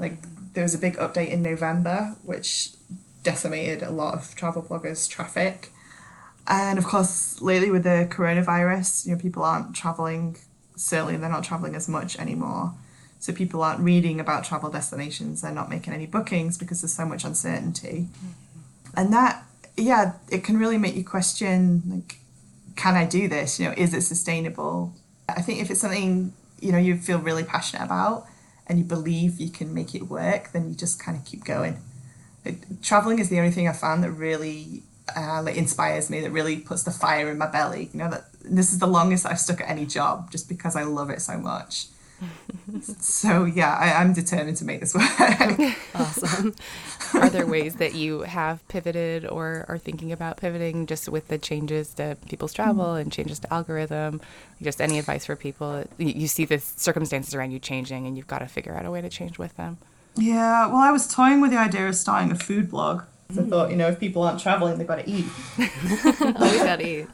Like 0.00 0.18
there 0.54 0.64
was 0.64 0.74
a 0.74 0.78
big 0.78 0.96
update 0.96 1.30
in 1.30 1.42
November, 1.42 2.16
which 2.24 2.70
decimated 3.22 3.82
a 3.82 3.90
lot 3.90 4.14
of 4.14 4.34
travel 4.34 4.62
bloggers' 4.62 5.08
traffic. 5.08 5.70
And 6.48 6.78
of 6.78 6.86
course, 6.86 7.40
lately 7.42 7.70
with 7.70 7.84
the 7.84 8.08
coronavirus, 8.10 9.06
you 9.06 9.14
know, 9.14 9.20
people 9.20 9.42
aren't 9.42 9.76
traveling. 9.76 10.38
Certainly, 10.76 11.18
they're 11.18 11.28
not 11.28 11.44
traveling 11.44 11.74
as 11.74 11.88
much 11.88 12.18
anymore. 12.18 12.74
So 13.20 13.32
people 13.32 13.62
aren't 13.62 13.80
reading 13.80 14.18
about 14.18 14.44
travel 14.44 14.70
destinations. 14.70 15.42
They're 15.42 15.52
not 15.52 15.68
making 15.68 15.92
any 15.92 16.06
bookings 16.06 16.56
because 16.56 16.80
there's 16.80 16.94
so 16.94 17.04
much 17.04 17.24
uncertainty. 17.24 18.06
Mm-hmm. 18.08 18.28
And 18.96 19.12
that, 19.12 19.44
yeah, 19.76 20.14
it 20.30 20.42
can 20.42 20.56
really 20.56 20.78
make 20.78 20.94
you 20.94 21.04
question, 21.04 21.82
like, 21.86 22.18
can 22.76 22.94
I 22.94 23.04
do 23.04 23.28
this? 23.28 23.60
You 23.60 23.66
know, 23.66 23.74
is 23.76 23.92
it 23.92 24.02
sustainable? 24.02 24.94
I 25.28 25.42
think 25.42 25.60
if 25.60 25.70
it's 25.70 25.80
something 25.80 26.32
you 26.60 26.72
know 26.72 26.78
you 26.78 26.96
feel 26.96 27.18
really 27.18 27.44
passionate 27.44 27.84
about 27.84 28.26
and 28.66 28.78
you 28.78 28.84
believe 28.84 29.38
you 29.38 29.50
can 29.50 29.74
make 29.74 29.94
it 29.94 30.04
work, 30.04 30.52
then 30.52 30.68
you 30.68 30.74
just 30.74 31.02
kind 31.02 31.16
of 31.16 31.24
keep 31.24 31.44
going. 31.44 31.78
It, 32.44 32.82
traveling 32.82 33.18
is 33.18 33.28
the 33.28 33.38
only 33.38 33.50
thing 33.50 33.68
I 33.68 33.72
found 33.72 34.02
that 34.04 34.12
really 34.12 34.82
uh, 35.16 35.42
like 35.42 35.56
inspires 35.56 36.10
me 36.10 36.20
that 36.20 36.30
really 36.30 36.58
puts 36.58 36.82
the 36.82 36.90
fire 36.90 37.30
in 37.30 37.38
my 37.38 37.46
belly. 37.46 37.90
You 37.92 37.98
know 38.00 38.10
that 38.10 38.24
this 38.42 38.72
is 38.72 38.78
the 38.78 38.86
longest 38.86 39.26
i've 39.26 39.38
stuck 39.38 39.60
at 39.60 39.68
any 39.68 39.84
job 39.86 40.30
just 40.30 40.48
because 40.48 40.74
i 40.76 40.82
love 40.82 41.10
it 41.10 41.20
so 41.20 41.38
much. 41.38 41.86
So 43.00 43.44
yeah 43.44 43.74
I, 43.74 43.92
i'm 44.02 44.12
determined 44.12 44.56
to 44.58 44.64
make 44.64 44.80
this 44.80 44.94
work. 44.94 45.04
Awesome. 45.94 46.54
Are 47.14 47.30
there 47.30 47.46
ways 47.56 47.76
that 47.76 47.94
you 47.94 48.20
have 48.22 48.66
pivoted 48.68 49.24
or 49.26 49.64
are 49.68 49.78
thinking 49.78 50.12
about 50.12 50.36
pivoting 50.36 50.86
just 50.86 51.08
with 51.08 51.28
the 51.28 51.38
changes 51.38 51.94
to 51.94 52.16
people's 52.28 52.52
travel 52.52 52.94
and 52.94 53.10
changes 53.10 53.38
to 53.40 53.52
algorithm? 53.52 54.20
Just 54.60 54.80
any 54.80 54.98
advice 54.98 55.24
for 55.24 55.36
people? 55.36 55.84
You 55.96 56.28
see 56.28 56.44
the 56.44 56.58
circumstances 56.58 57.34
around 57.34 57.52
you 57.52 57.58
changing 57.58 58.06
and 58.06 58.16
you've 58.16 58.26
got 58.26 58.40
to 58.40 58.46
figure 58.46 58.74
out 58.74 58.84
a 58.84 58.90
way 58.90 59.00
to 59.00 59.08
change 59.08 59.38
with 59.38 59.56
them. 59.56 59.78
Yeah 60.16 60.66
well 60.66 60.82
i 60.82 60.90
was 60.90 61.06
toying 61.06 61.40
with 61.40 61.52
the 61.52 61.58
idea 61.58 61.88
of 61.88 61.94
starting 61.96 62.30
a 62.32 62.34
food 62.36 62.70
blog 62.70 63.04
I 63.30 63.34
hmm. 63.34 63.48
thought, 63.50 63.70
you 63.70 63.76
know, 63.76 63.88
if 63.88 64.00
people 64.00 64.22
aren't 64.22 64.40
traveling, 64.40 64.78
they've 64.78 64.86
got 64.86 65.04
to 65.04 65.10
eat. 65.10 65.26
Always 65.58 66.62
got 66.62 66.80
to 66.80 66.86
eat. 66.86 67.06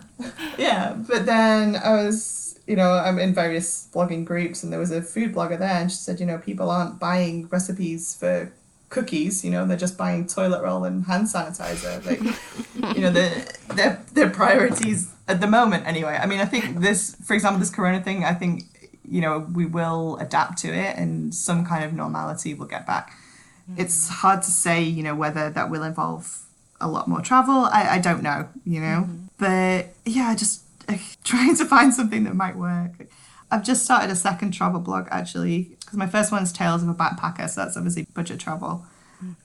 yeah, 0.58 0.96
but 1.08 1.26
then 1.26 1.76
I 1.76 2.04
was, 2.04 2.58
you 2.66 2.76
know, 2.76 2.92
I'm 2.92 3.18
in 3.18 3.34
various 3.34 3.88
blogging 3.92 4.24
groups, 4.24 4.62
and 4.62 4.72
there 4.72 4.80
was 4.80 4.90
a 4.90 5.02
food 5.02 5.34
blogger 5.34 5.58
there, 5.58 5.80
and 5.80 5.90
she 5.90 5.96
said, 5.96 6.20
you 6.20 6.26
know, 6.26 6.38
people 6.38 6.70
aren't 6.70 7.00
buying 7.00 7.48
recipes 7.48 8.14
for 8.14 8.52
cookies. 8.90 9.44
You 9.44 9.50
know, 9.50 9.66
they're 9.66 9.76
just 9.76 9.98
buying 9.98 10.26
toilet 10.26 10.62
roll 10.62 10.84
and 10.84 11.04
hand 11.04 11.26
sanitizer. 11.26 12.04
Like, 12.06 12.20
you 12.96 13.02
know, 13.02 13.10
the 13.10 13.58
their 13.74 14.00
their 14.12 14.30
priorities 14.30 15.12
at 15.26 15.40
the 15.40 15.48
moment. 15.48 15.84
Anyway, 15.86 16.16
I 16.20 16.26
mean, 16.26 16.38
I 16.38 16.44
think 16.44 16.80
this, 16.80 17.16
for 17.24 17.34
example, 17.34 17.58
this 17.58 17.70
Corona 17.70 18.00
thing. 18.00 18.24
I 18.24 18.34
think 18.34 18.62
you 19.08 19.20
know, 19.20 19.46
we 19.52 19.66
will 19.66 20.16
adapt 20.18 20.58
to 20.58 20.68
it 20.68 20.96
and 20.96 21.34
some 21.34 21.64
kind 21.64 21.84
of 21.84 21.92
normality 21.92 22.54
will 22.54 22.66
get 22.66 22.86
back. 22.86 23.16
It's 23.76 24.08
hard 24.08 24.42
to 24.42 24.50
say, 24.50 24.82
you 24.82 25.02
know, 25.02 25.14
whether 25.14 25.50
that 25.50 25.70
will 25.70 25.82
involve 25.82 26.40
a 26.80 26.88
lot 26.88 27.08
more 27.08 27.20
travel. 27.20 27.64
I, 27.72 27.96
I 27.96 27.98
don't 27.98 28.22
know, 28.22 28.48
you 28.64 28.80
know, 28.80 29.08
but 29.38 29.94
yeah, 30.04 30.34
just 30.34 30.62
uh, 30.88 30.96
trying 31.24 31.56
to 31.56 31.64
find 31.64 31.94
something 31.94 32.24
that 32.24 32.34
might 32.34 32.56
work. 32.56 32.92
I've 33.50 33.64
just 33.64 33.84
started 33.84 34.10
a 34.10 34.16
second 34.16 34.52
travel 34.52 34.80
blog 34.80 35.06
actually 35.10 35.76
because 35.80 35.96
my 35.96 36.06
first 36.06 36.32
one's 36.32 36.52
Tales 36.52 36.82
of 36.82 36.88
a 36.88 36.94
Backpacker, 36.94 37.48
so 37.48 37.62
that's 37.62 37.76
obviously 37.76 38.06
budget 38.14 38.40
travel. 38.40 38.84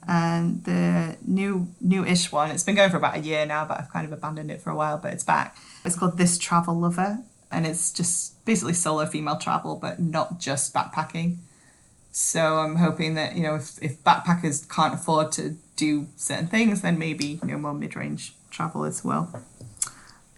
And 0.07 0.63
the 0.65 1.15
new 1.25 1.67
new-ish 1.79 2.31
one, 2.31 2.51
it's 2.51 2.63
been 2.63 2.75
going 2.75 2.89
for 2.89 2.97
about 2.97 3.15
a 3.15 3.19
year 3.19 3.45
now, 3.45 3.63
but 3.65 3.79
I've 3.79 3.89
kind 3.89 4.05
of 4.05 4.11
abandoned 4.11 4.51
it 4.51 4.61
for 4.61 4.71
a 4.71 4.75
while, 4.75 4.97
but 4.97 5.13
it's 5.13 5.23
back. 5.23 5.55
It's 5.85 5.95
called 5.95 6.17
This 6.17 6.37
Travel 6.37 6.77
Lover, 6.77 7.19
and 7.51 7.65
it's 7.65 7.91
just 7.91 8.43
basically 8.45 8.73
solo 8.73 9.05
female 9.05 9.37
travel, 9.37 9.77
but 9.77 9.99
not 9.99 10.39
just 10.39 10.73
backpacking. 10.73 11.37
So 12.11 12.57
I'm 12.57 12.75
hoping 12.77 13.13
that 13.15 13.35
you 13.35 13.43
know 13.43 13.55
if, 13.55 13.81
if 13.81 14.03
backpackers 14.03 14.67
can't 14.67 14.93
afford 14.93 15.31
to 15.33 15.55
do 15.75 16.07
certain 16.15 16.47
things, 16.47 16.81
then 16.81 16.97
maybe 16.97 17.39
you 17.41 17.47
know 17.49 17.57
more 17.57 17.73
mid-range 17.73 18.33
travel 18.49 18.83
as 18.83 19.03
well. 19.03 19.31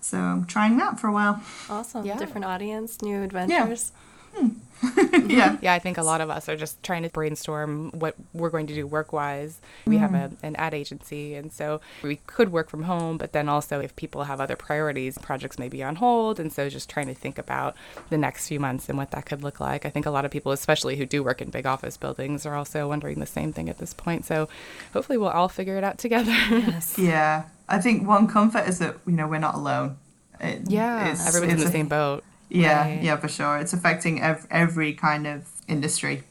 So 0.01 0.17
I'm 0.17 0.45
trying 0.45 0.77
that 0.77 0.99
for 0.99 1.07
a 1.07 1.11
while. 1.13 1.41
Awesome. 1.69 2.05
Yeah. 2.05 2.17
Different 2.17 2.45
audience, 2.45 3.01
new 3.01 3.21
adventures. 3.23 3.91
yeah. 4.39 4.49
Yeah, 5.27 5.57
Yeah, 5.61 5.73
I 5.73 5.79
think 5.79 5.97
a 5.97 6.03
lot 6.03 6.21
of 6.21 6.29
us 6.29 6.49
are 6.49 6.57
just 6.57 6.81
trying 6.83 7.03
to 7.03 7.09
brainstorm 7.09 7.91
what 7.91 8.15
we're 8.33 8.49
going 8.49 8.67
to 8.67 8.73
do 8.73 8.85
work 8.85 9.13
wise. 9.13 9.61
We 9.85 9.97
have 9.97 10.13
a, 10.13 10.31
an 10.43 10.55
ad 10.57 10.73
agency, 10.73 11.35
and 11.35 11.51
so 11.51 11.81
we 12.01 12.17
could 12.27 12.51
work 12.51 12.69
from 12.69 12.83
home, 12.83 13.17
but 13.17 13.33
then 13.33 13.47
also 13.47 13.79
if 13.79 13.95
people 13.95 14.23
have 14.23 14.41
other 14.41 14.55
priorities, 14.55 15.17
projects 15.17 15.57
may 15.59 15.69
be 15.69 15.83
on 15.83 15.97
hold. 15.97 16.39
And 16.39 16.51
so 16.51 16.69
just 16.69 16.89
trying 16.89 17.07
to 17.07 17.13
think 17.13 17.37
about 17.37 17.75
the 18.09 18.17
next 18.17 18.47
few 18.47 18.59
months 18.59 18.89
and 18.89 18.97
what 18.97 19.11
that 19.11 19.25
could 19.25 19.43
look 19.43 19.59
like. 19.59 19.85
I 19.85 19.89
think 19.89 20.05
a 20.05 20.11
lot 20.11 20.25
of 20.25 20.31
people, 20.31 20.51
especially 20.51 20.95
who 20.97 21.05
do 21.05 21.23
work 21.23 21.41
in 21.41 21.49
big 21.49 21.65
office 21.65 21.97
buildings, 21.97 22.45
are 22.45 22.55
also 22.55 22.87
wondering 22.87 23.19
the 23.19 23.25
same 23.25 23.53
thing 23.53 23.69
at 23.69 23.77
this 23.77 23.93
point. 23.93 24.25
So 24.25 24.49
hopefully 24.93 25.17
we'll 25.17 25.29
all 25.29 25.49
figure 25.49 25.77
it 25.77 25.83
out 25.83 25.97
together. 25.97 26.31
Yes. 26.31 26.97
Yeah, 27.11 27.43
I 27.67 27.79
think 27.79 28.07
one 28.07 28.27
comfort 28.27 28.67
is 28.67 28.79
that 28.79 28.97
you 29.05 29.13
know 29.13 29.27
we're 29.27 29.39
not 29.39 29.55
alone. 29.55 29.97
It, 30.39 30.61
yeah, 30.67 31.15
everyone's 31.25 31.53
in 31.53 31.59
the 31.59 31.71
same 31.71 31.87
boat. 31.87 32.23
Yeah, 32.53 32.81
Right. 32.81 33.01
yeah, 33.01 33.15
for 33.17 33.27
sure. 33.29 33.57
It's 33.57 33.73
affecting 33.73 34.21
ev- 34.21 34.45
every 34.51 34.93
kind 34.93 35.25
of 35.25 35.45
industry. 35.67 36.23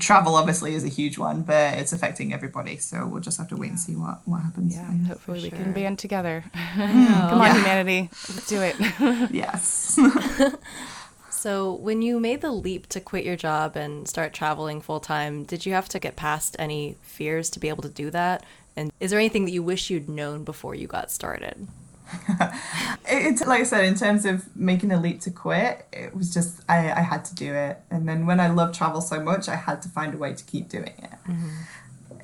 Travel 0.00 0.34
obviously 0.34 0.74
is 0.74 0.82
a 0.84 0.88
huge 0.88 1.16
one, 1.16 1.42
but 1.42 1.74
it's 1.78 1.92
affecting 1.92 2.32
everybody. 2.34 2.76
So 2.76 3.06
we'll 3.06 3.22
just 3.22 3.38
have 3.38 3.48
to 3.48 3.56
wait 3.56 3.70
and 3.70 3.78
see 3.80 3.94
what 3.94 4.20
what 4.26 4.42
happens. 4.42 4.74
Yeah, 4.74 4.90
Yeah, 4.92 5.08
hopefully 5.08 5.42
we 5.42 5.48
sure. 5.50 5.58
can 5.58 5.72
band 5.72 5.98
together. 5.98 6.44
Mm, 6.54 7.30
Come 7.30 7.40
on, 7.40 7.46
Yeah. 7.46 7.54
humanity, 7.54 8.10
let's 8.28 8.46
do 8.48 8.60
it. 8.62 8.76
Yes. 9.32 9.98
So, 11.30 11.74
when 11.74 12.02
you 12.02 12.18
made 12.18 12.40
the 12.40 12.50
leap 12.50 12.88
to 12.88 13.00
quit 13.00 13.24
your 13.24 13.36
job 13.36 13.76
and 13.76 14.08
start 14.08 14.32
traveling 14.32 14.80
full 14.80 14.98
time, 15.00 15.44
did 15.44 15.64
you 15.64 15.74
have 15.74 15.88
to 15.90 15.98
get 16.00 16.16
past 16.16 16.56
any 16.58 16.96
fears 17.02 17.50
to 17.50 17.60
be 17.60 17.68
able 17.68 17.82
to 17.82 17.88
do 17.88 18.10
that? 18.10 18.42
And 18.74 18.90
is 19.00 19.10
there 19.10 19.20
anything 19.20 19.44
that 19.44 19.52
you 19.52 19.62
wish 19.62 19.88
you'd 19.90 20.08
known 20.08 20.42
before 20.44 20.74
you 20.74 20.86
got 20.88 21.10
started? 21.10 21.68
It- 23.08 23.26
it's 23.26 23.46
like 23.46 23.60
I 23.60 23.64
said, 23.64 23.84
in 23.84 23.94
terms 23.94 24.24
of 24.24 24.54
making 24.56 24.90
a 24.90 25.00
leap 25.00 25.20
to 25.22 25.30
quit, 25.30 25.86
it 25.92 26.14
was 26.14 26.32
just 26.34 26.60
I, 26.68 26.90
I 26.90 27.00
had 27.00 27.24
to 27.26 27.34
do 27.34 27.54
it. 27.54 27.80
And 27.90 28.08
then 28.08 28.26
when 28.26 28.40
I 28.40 28.48
love 28.48 28.76
travel 28.76 29.00
so 29.00 29.20
much, 29.20 29.48
I 29.48 29.54
had 29.56 29.80
to 29.82 29.88
find 29.88 30.12
a 30.14 30.18
way 30.18 30.34
to 30.34 30.44
keep 30.44 30.68
doing 30.68 30.94
it. 30.98 31.18
Mm-hmm. 31.28 31.48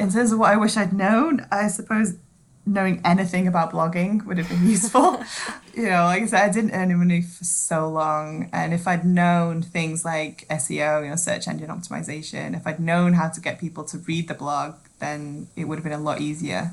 In 0.01 0.11
terms 0.11 0.33
of 0.33 0.38
what 0.40 0.51
I 0.51 0.57
wish 0.57 0.77
I'd 0.77 0.92
known, 0.92 1.47
I 1.53 1.68
suppose 1.68 2.16
knowing 2.64 3.01
anything 3.05 3.47
about 3.49 3.73
blogging 3.73 4.25
would 4.25 4.38
have 4.38 4.49
been 4.49 4.68
useful. 4.68 5.23
you 5.75 5.85
know, 5.88 6.05
like 6.05 6.23
I 6.23 6.27
said, 6.27 6.51
I 6.51 6.53
didn't 6.53 6.73
earn 6.73 6.90
any 6.90 6.95
money 6.95 7.23
for 7.23 7.45
so 7.45 7.88
long. 7.88 8.49
And 8.53 8.73
if 8.73 8.87
I'd 8.87 9.05
known 9.05 9.62
things 9.62 10.05
like 10.05 10.47
SEO, 10.49 11.05
you 11.05 11.11
know, 11.11 11.16
search 11.16 11.49
engine 11.49 11.68
optimization, 11.68 12.57
if 12.57 12.66
I'd 12.66 12.81
known 12.81 13.14
how 13.14 13.29
to 13.29 13.40
get 13.40 13.61
people 13.61 13.85
to 13.85 13.99
read 13.99 14.29
the 14.29 14.35
blog, 14.35 14.75
then 15.01 15.49
it 15.57 15.64
would 15.64 15.77
have 15.79 15.85
been 15.85 15.92
a 15.92 15.99
lot 15.99 16.21
easier 16.21 16.73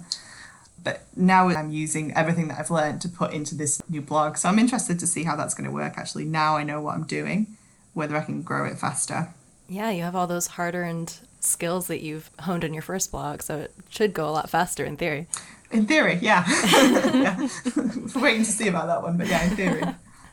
but 0.84 1.04
now 1.16 1.50
I'm 1.50 1.72
using 1.72 2.14
everything 2.14 2.48
that 2.50 2.60
I've 2.60 2.72
learned 2.72 3.02
to 3.02 3.10
put 3.10 3.34
into 3.34 3.56
this 3.56 3.82
new 3.90 4.02
blog. 4.02 4.38
So 4.38 4.50
I'm 4.50 4.60
interested 4.60 5.00
to 5.00 5.08
see 5.08 5.24
how 5.24 5.36
that's 5.36 5.54
going 5.54 5.68
to 5.68 5.74
work 5.74 5.98
actually. 5.98 6.26
Now 6.26 6.58
I 6.58 6.64
know 6.64 6.82
what 6.82 6.96
I'm 6.96 7.06
doing, 7.06 7.58
whether 7.94 8.16
I 8.16 8.22
can 8.22 8.42
grow 8.42 8.66
it 8.66 8.78
faster. 8.78 9.30
Yeah, 9.68 9.92
you 9.92 10.04
have 10.04 10.16
all 10.16 10.28
those 10.28 10.48
hard 10.48 10.76
earned 10.76 11.20
skills 11.40 11.88
that 11.88 12.02
you've 12.02 12.32
honed 12.40 12.64
in 12.64 12.74
your 12.74 12.82
first 12.82 13.12
blog, 13.12 13.42
so 13.42 13.60
it 13.60 13.74
should 13.90 14.14
go 14.14 14.28
a 14.28 14.32
lot 14.32 14.50
faster 14.50 14.84
in 14.84 14.98
theory. 14.98 15.28
In 15.72 15.86
theory, 15.86 16.18
yeah. 16.22 16.44
yeah. 16.74 17.48
Waiting 18.16 18.44
to 18.44 18.52
see 18.52 18.68
about 18.68 18.88
that 18.88 19.04
one, 19.04 19.18
but 19.18 19.28
yeah, 19.28 19.48
in 19.48 19.56
theory. 19.56 19.84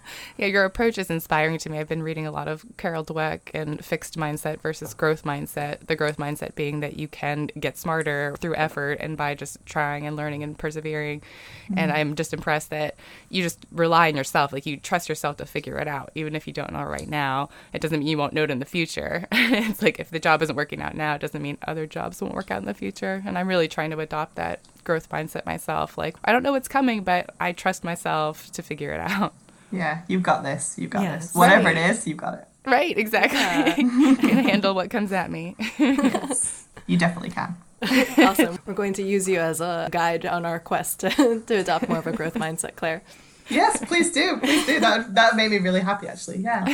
Yeah, 0.37 0.47
your 0.47 0.65
approach 0.65 0.99
is 0.99 1.09
inspiring 1.09 1.59
to 1.59 1.71
me. 1.71 1.79
I've 1.79 1.89
been 1.89 2.03
reading 2.03 2.27
a 2.27 2.31
lot 2.31 2.47
of 2.47 2.65
Carol 2.77 3.05
Dweck 3.05 3.41
and 3.55 3.83
fixed 3.83 4.19
mindset 4.19 4.61
versus 4.61 4.93
growth 4.93 5.25
mindset. 5.25 5.87
The 5.87 5.97
growth 5.97 6.19
mindset 6.19 6.55
being 6.55 6.81
that 6.81 6.99
you 6.99 7.09
can 7.09 7.47
get 7.59 7.79
smarter 7.79 8.35
through 8.39 8.57
effort 8.57 8.99
and 9.01 9.17
by 9.17 9.35
just 9.35 9.65
trying 9.65 10.07
and 10.07 10.15
learning 10.15 10.43
and 10.43 10.59
persevering. 10.59 11.23
And 11.69 11.91
mm-hmm. 11.91 11.97
I'm 11.97 12.15
just 12.17 12.35
impressed 12.35 12.71
that 12.71 12.97
you 13.31 13.43
just 13.43 13.65
rely 13.73 14.09
on 14.09 14.17
yourself. 14.17 14.53
Like 14.53 14.67
you 14.67 14.77
trust 14.77 15.09
yourself 15.09 15.39
to 15.39 15.47
figure 15.47 15.79
it 15.79 15.89
out, 15.89 16.11
even 16.15 16.35
if 16.35 16.47
you 16.47 16.53
don't 16.53 16.73
know 16.73 16.85
right 16.85 17.09
now. 17.09 17.49
It 17.73 17.81
doesn't 17.81 17.99
mean 17.99 18.09
you 18.09 18.19
won't 18.19 18.33
know 18.33 18.45
it 18.45 18.51
in 18.51 18.59
the 18.59 18.65
future. 18.65 19.27
it's 19.33 19.83
like 19.83 19.99
if 19.99 20.11
the 20.11 20.21
job 20.21 20.43
isn't 20.43 20.57
working 20.57 20.83
out 20.83 20.95
now, 20.95 21.15
it 21.15 21.21
doesn't 21.21 21.43
mean 21.43 21.59
other 21.67 21.87
jobs 21.87 22.21
won't 22.21 22.35
work 22.35 22.51
out 22.51 22.61
in 22.61 22.67
the 22.67 22.75
future. 22.75 23.23
And 23.27 23.39
I'm 23.39 23.49
really 23.49 23.69
trying 23.69 23.91
to 23.91 23.99
adopt 24.01 24.37
that 24.37 24.61
growth 24.85 25.11
mindset 25.11 25.45
myself. 25.47 25.99
Like 25.99 26.17
I 26.25 26.33
don't 26.33 26.43
know 26.43 26.53
what's 26.53 26.69
coming, 26.69 27.03
but 27.03 27.35
I 27.41 27.53
trust 27.53 27.85
myself 27.85 28.51
to 28.53 28.63
figure 28.63 28.93
it 28.93 29.01
out. 29.01 29.35
Yeah, 29.73 30.03
you've 30.09 30.23
got 30.23 30.43
this. 30.43 30.77
You've 30.79 30.91
got 30.91 31.03
Yes. 31.03 31.27
this. 31.29 31.35
Whatever 31.35 31.65
Right. 31.67 31.77
it 31.77 31.91
is, 31.91 32.07
you've 32.07 32.17
got 32.19 32.35
it. 32.35 32.47
Right, 32.65 32.97
exactly. 32.99 33.39
I 33.39 33.73
can 33.77 34.45
handle 34.45 34.75
what 34.75 34.91
comes 34.91 35.13
at 35.13 35.31
me. 35.31 35.55
yes, 35.79 36.65
You 36.87 36.97
definitely 36.97 37.31
can. 37.31 37.57
awesome. 38.19 38.59
We're 38.67 38.75
going 38.75 38.95
to 38.95 39.03
use 39.03 39.29
you 39.29 39.39
as 39.39 39.61
a 39.61 39.89
guide 39.91 40.25
on 40.27 40.45
our 40.47 40.59
quest 40.59 41.01
to, 41.01 41.11
to 41.47 41.55
adopt 41.57 41.89
more 41.89 41.99
of 41.99 42.07
a 42.07 42.13
growth 42.13 42.35
mindset, 42.35 42.75
Claire. 42.77 43.03
Yes, 43.49 43.85
please 43.85 44.11
do. 44.11 44.39
Please 44.39 44.67
do. 44.67 44.81
That 44.81 45.15
that 45.15 45.37
made 45.37 45.53
me 45.53 45.59
really 45.59 45.79
happy 45.81 46.09
actually. 46.09 46.39
Yeah. 46.39 46.67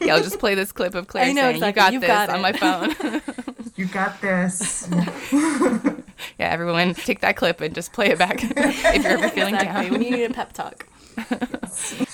yeah, 0.00 0.14
I'll 0.14 0.22
just 0.22 0.40
play 0.40 0.56
this 0.56 0.72
clip 0.72 0.96
of 0.96 1.06
Claire 1.06 1.26
I 1.26 1.32
know 1.32 1.42
saying, 1.52 1.62
exactly. 1.62 1.68
"You 1.68 1.72
got 1.74 1.92
You've 1.92 2.00
this" 2.00 2.08
got 2.08 2.28
on 2.30 2.38
it. 2.38 2.42
my 2.42 2.52
phone. 2.52 3.22
You 3.76 3.86
got 3.86 4.20
this. 4.20 4.88
yeah, 6.40 6.50
everyone, 6.50 6.94
take 6.94 7.20
that 7.20 7.36
clip 7.36 7.60
and 7.60 7.72
just 7.74 7.92
play 7.92 8.08
it 8.10 8.18
back 8.18 8.42
if 8.42 8.50
you're 9.04 9.12
ever 9.12 9.28
feeling 9.28 9.54
Exactly. 9.54 9.82
down. 9.84 9.92
When 9.92 10.02
you 10.02 10.10
need 10.10 10.24
a 10.24 10.30
pep 10.34 10.52
talk. 10.52 10.86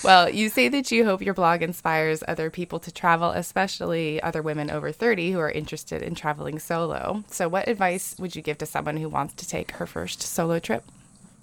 Well, 0.03 0.29
you 0.29 0.49
say 0.49 0.69
that 0.69 0.91
you 0.91 1.03
hope 1.03 1.21
your 1.21 1.33
blog 1.33 1.61
inspires 1.61 2.23
other 2.27 2.49
people 2.49 2.79
to 2.79 2.91
travel, 2.91 3.31
especially 3.31 4.19
other 4.23 4.41
women 4.41 4.71
over 4.71 4.91
30 4.91 5.33
who 5.33 5.39
are 5.39 5.51
interested 5.51 6.01
in 6.01 6.15
traveling 6.15 6.57
solo. 6.57 7.23
So, 7.29 7.49
what 7.49 7.67
advice 7.67 8.15
would 8.17 8.35
you 8.35 8.41
give 8.41 8.57
to 8.59 8.65
someone 8.65 8.97
who 8.97 9.09
wants 9.09 9.33
to 9.35 9.47
take 9.47 9.71
her 9.73 9.85
first 9.85 10.21
solo 10.23 10.57
trip? 10.59 10.85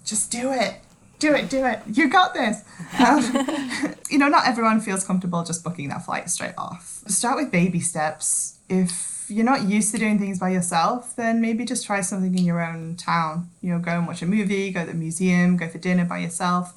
just 0.07 0.31
do 0.31 0.51
it. 0.51 0.75
Do 1.19 1.33
it, 1.33 1.49
do 1.49 1.65
it. 1.65 1.79
You 1.91 2.09
got 2.09 2.33
this. 2.33 2.63
Um, 2.99 3.95
you 4.09 4.17
know, 4.17 4.27
not 4.27 4.47
everyone 4.47 4.79
feels 4.79 5.03
comfortable 5.03 5.43
just 5.43 5.63
booking 5.63 5.89
that 5.89 6.05
flight 6.05 6.29
straight 6.29 6.53
off. 6.57 7.03
Start 7.07 7.37
with 7.37 7.51
baby 7.51 7.79
steps. 7.79 8.59
If 8.69 9.25
you're 9.27 9.45
not 9.45 9.63
used 9.63 9.91
to 9.93 9.97
doing 9.97 10.19
things 10.19 10.39
by 10.39 10.49
yourself, 10.49 11.15
then 11.15 11.41
maybe 11.41 11.65
just 11.65 11.85
try 11.85 12.01
something 12.01 12.37
in 12.37 12.45
your 12.45 12.63
own 12.63 12.95
town. 12.95 13.49
You 13.61 13.73
know, 13.73 13.79
go 13.79 13.91
and 13.91 14.07
watch 14.07 14.21
a 14.21 14.27
movie, 14.27 14.71
go 14.71 14.81
to 14.81 14.91
the 14.91 14.93
museum, 14.93 15.57
go 15.57 15.67
for 15.67 15.79
dinner 15.79 16.05
by 16.05 16.19
yourself, 16.19 16.73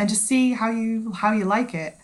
and 0.00 0.08
just 0.08 0.26
see 0.26 0.52
how 0.52 0.70
you 0.70 1.12
how 1.12 1.32
you 1.32 1.44
like 1.44 1.74
it. 1.74 1.96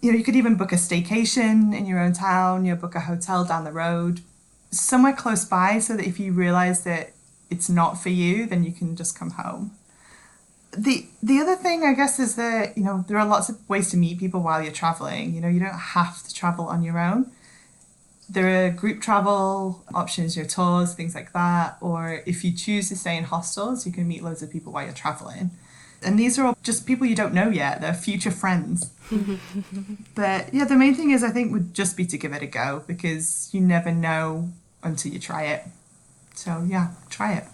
You 0.00 0.12
know, 0.12 0.18
you 0.18 0.24
could 0.24 0.36
even 0.36 0.56
book 0.56 0.72
a 0.72 0.76
staycation 0.76 1.74
in 1.74 1.86
your 1.86 2.00
own 2.00 2.12
town. 2.12 2.64
You 2.64 2.74
know, 2.74 2.80
book 2.80 2.94
a 2.94 3.00
hotel 3.00 3.44
down 3.44 3.64
the 3.64 3.72
road, 3.72 4.20
somewhere 4.70 5.14
close 5.14 5.44
by, 5.44 5.78
so 5.78 5.96
that 5.96 6.06
if 6.06 6.20
you 6.20 6.32
realize 6.32 6.84
that 6.84 7.12
it's 7.50 7.70
not 7.70 8.02
for 8.02 8.10
you, 8.10 8.46
then 8.46 8.64
you 8.64 8.72
can 8.72 8.96
just 8.96 9.18
come 9.18 9.30
home 9.30 9.70
the 10.76 11.06
the 11.22 11.38
other 11.40 11.56
thing 11.56 11.84
I 11.84 11.94
guess 11.94 12.18
is 12.18 12.36
that 12.36 12.76
you 12.76 12.84
know 12.84 13.04
there 13.06 13.18
are 13.18 13.26
lots 13.26 13.48
of 13.48 13.68
ways 13.68 13.90
to 13.90 13.96
meet 13.96 14.18
people 14.18 14.40
while 14.40 14.62
you're 14.62 14.72
traveling. 14.72 15.34
You 15.34 15.40
know, 15.40 15.48
you 15.48 15.60
don't 15.60 15.78
have 15.78 16.22
to 16.26 16.34
travel 16.34 16.66
on 16.66 16.82
your 16.82 16.98
own. 16.98 17.30
There 18.28 18.66
are 18.66 18.70
group 18.70 19.02
travel 19.02 19.84
options, 19.94 20.36
your 20.36 20.46
tours, 20.46 20.94
things 20.94 21.14
like 21.14 21.32
that. 21.32 21.76
Or 21.80 22.22
if 22.26 22.42
you 22.42 22.52
choose 22.52 22.88
to 22.88 22.96
stay 22.96 23.16
in 23.16 23.24
hostels, 23.24 23.86
you 23.86 23.92
can 23.92 24.08
meet 24.08 24.22
loads 24.24 24.42
of 24.42 24.50
people 24.50 24.72
while 24.72 24.84
you're 24.84 24.94
traveling. 24.94 25.50
And 26.04 26.18
these 26.18 26.38
are 26.38 26.46
all 26.46 26.58
just 26.62 26.86
people 26.86 27.06
you 27.06 27.16
don't 27.16 27.34
know 27.34 27.48
yet. 27.48 27.80
They're 27.80 27.94
future 27.94 28.30
friends. 28.30 28.90
but 30.14 30.52
yeah, 30.52 30.64
the 30.64 30.76
main 30.76 30.94
thing 30.94 31.10
is 31.10 31.22
I 31.22 31.30
think 31.30 31.52
would 31.52 31.74
just 31.74 31.96
be 31.96 32.06
to 32.06 32.18
give 32.18 32.32
it 32.32 32.42
a 32.42 32.46
go 32.46 32.84
because 32.86 33.48
you 33.52 33.60
never 33.60 33.90
know 33.90 34.50
until 34.82 35.12
you 35.12 35.18
try 35.18 35.44
it. 35.44 35.64
So 36.34 36.64
yeah, 36.66 36.90
try 37.10 37.34
it. 37.34 37.44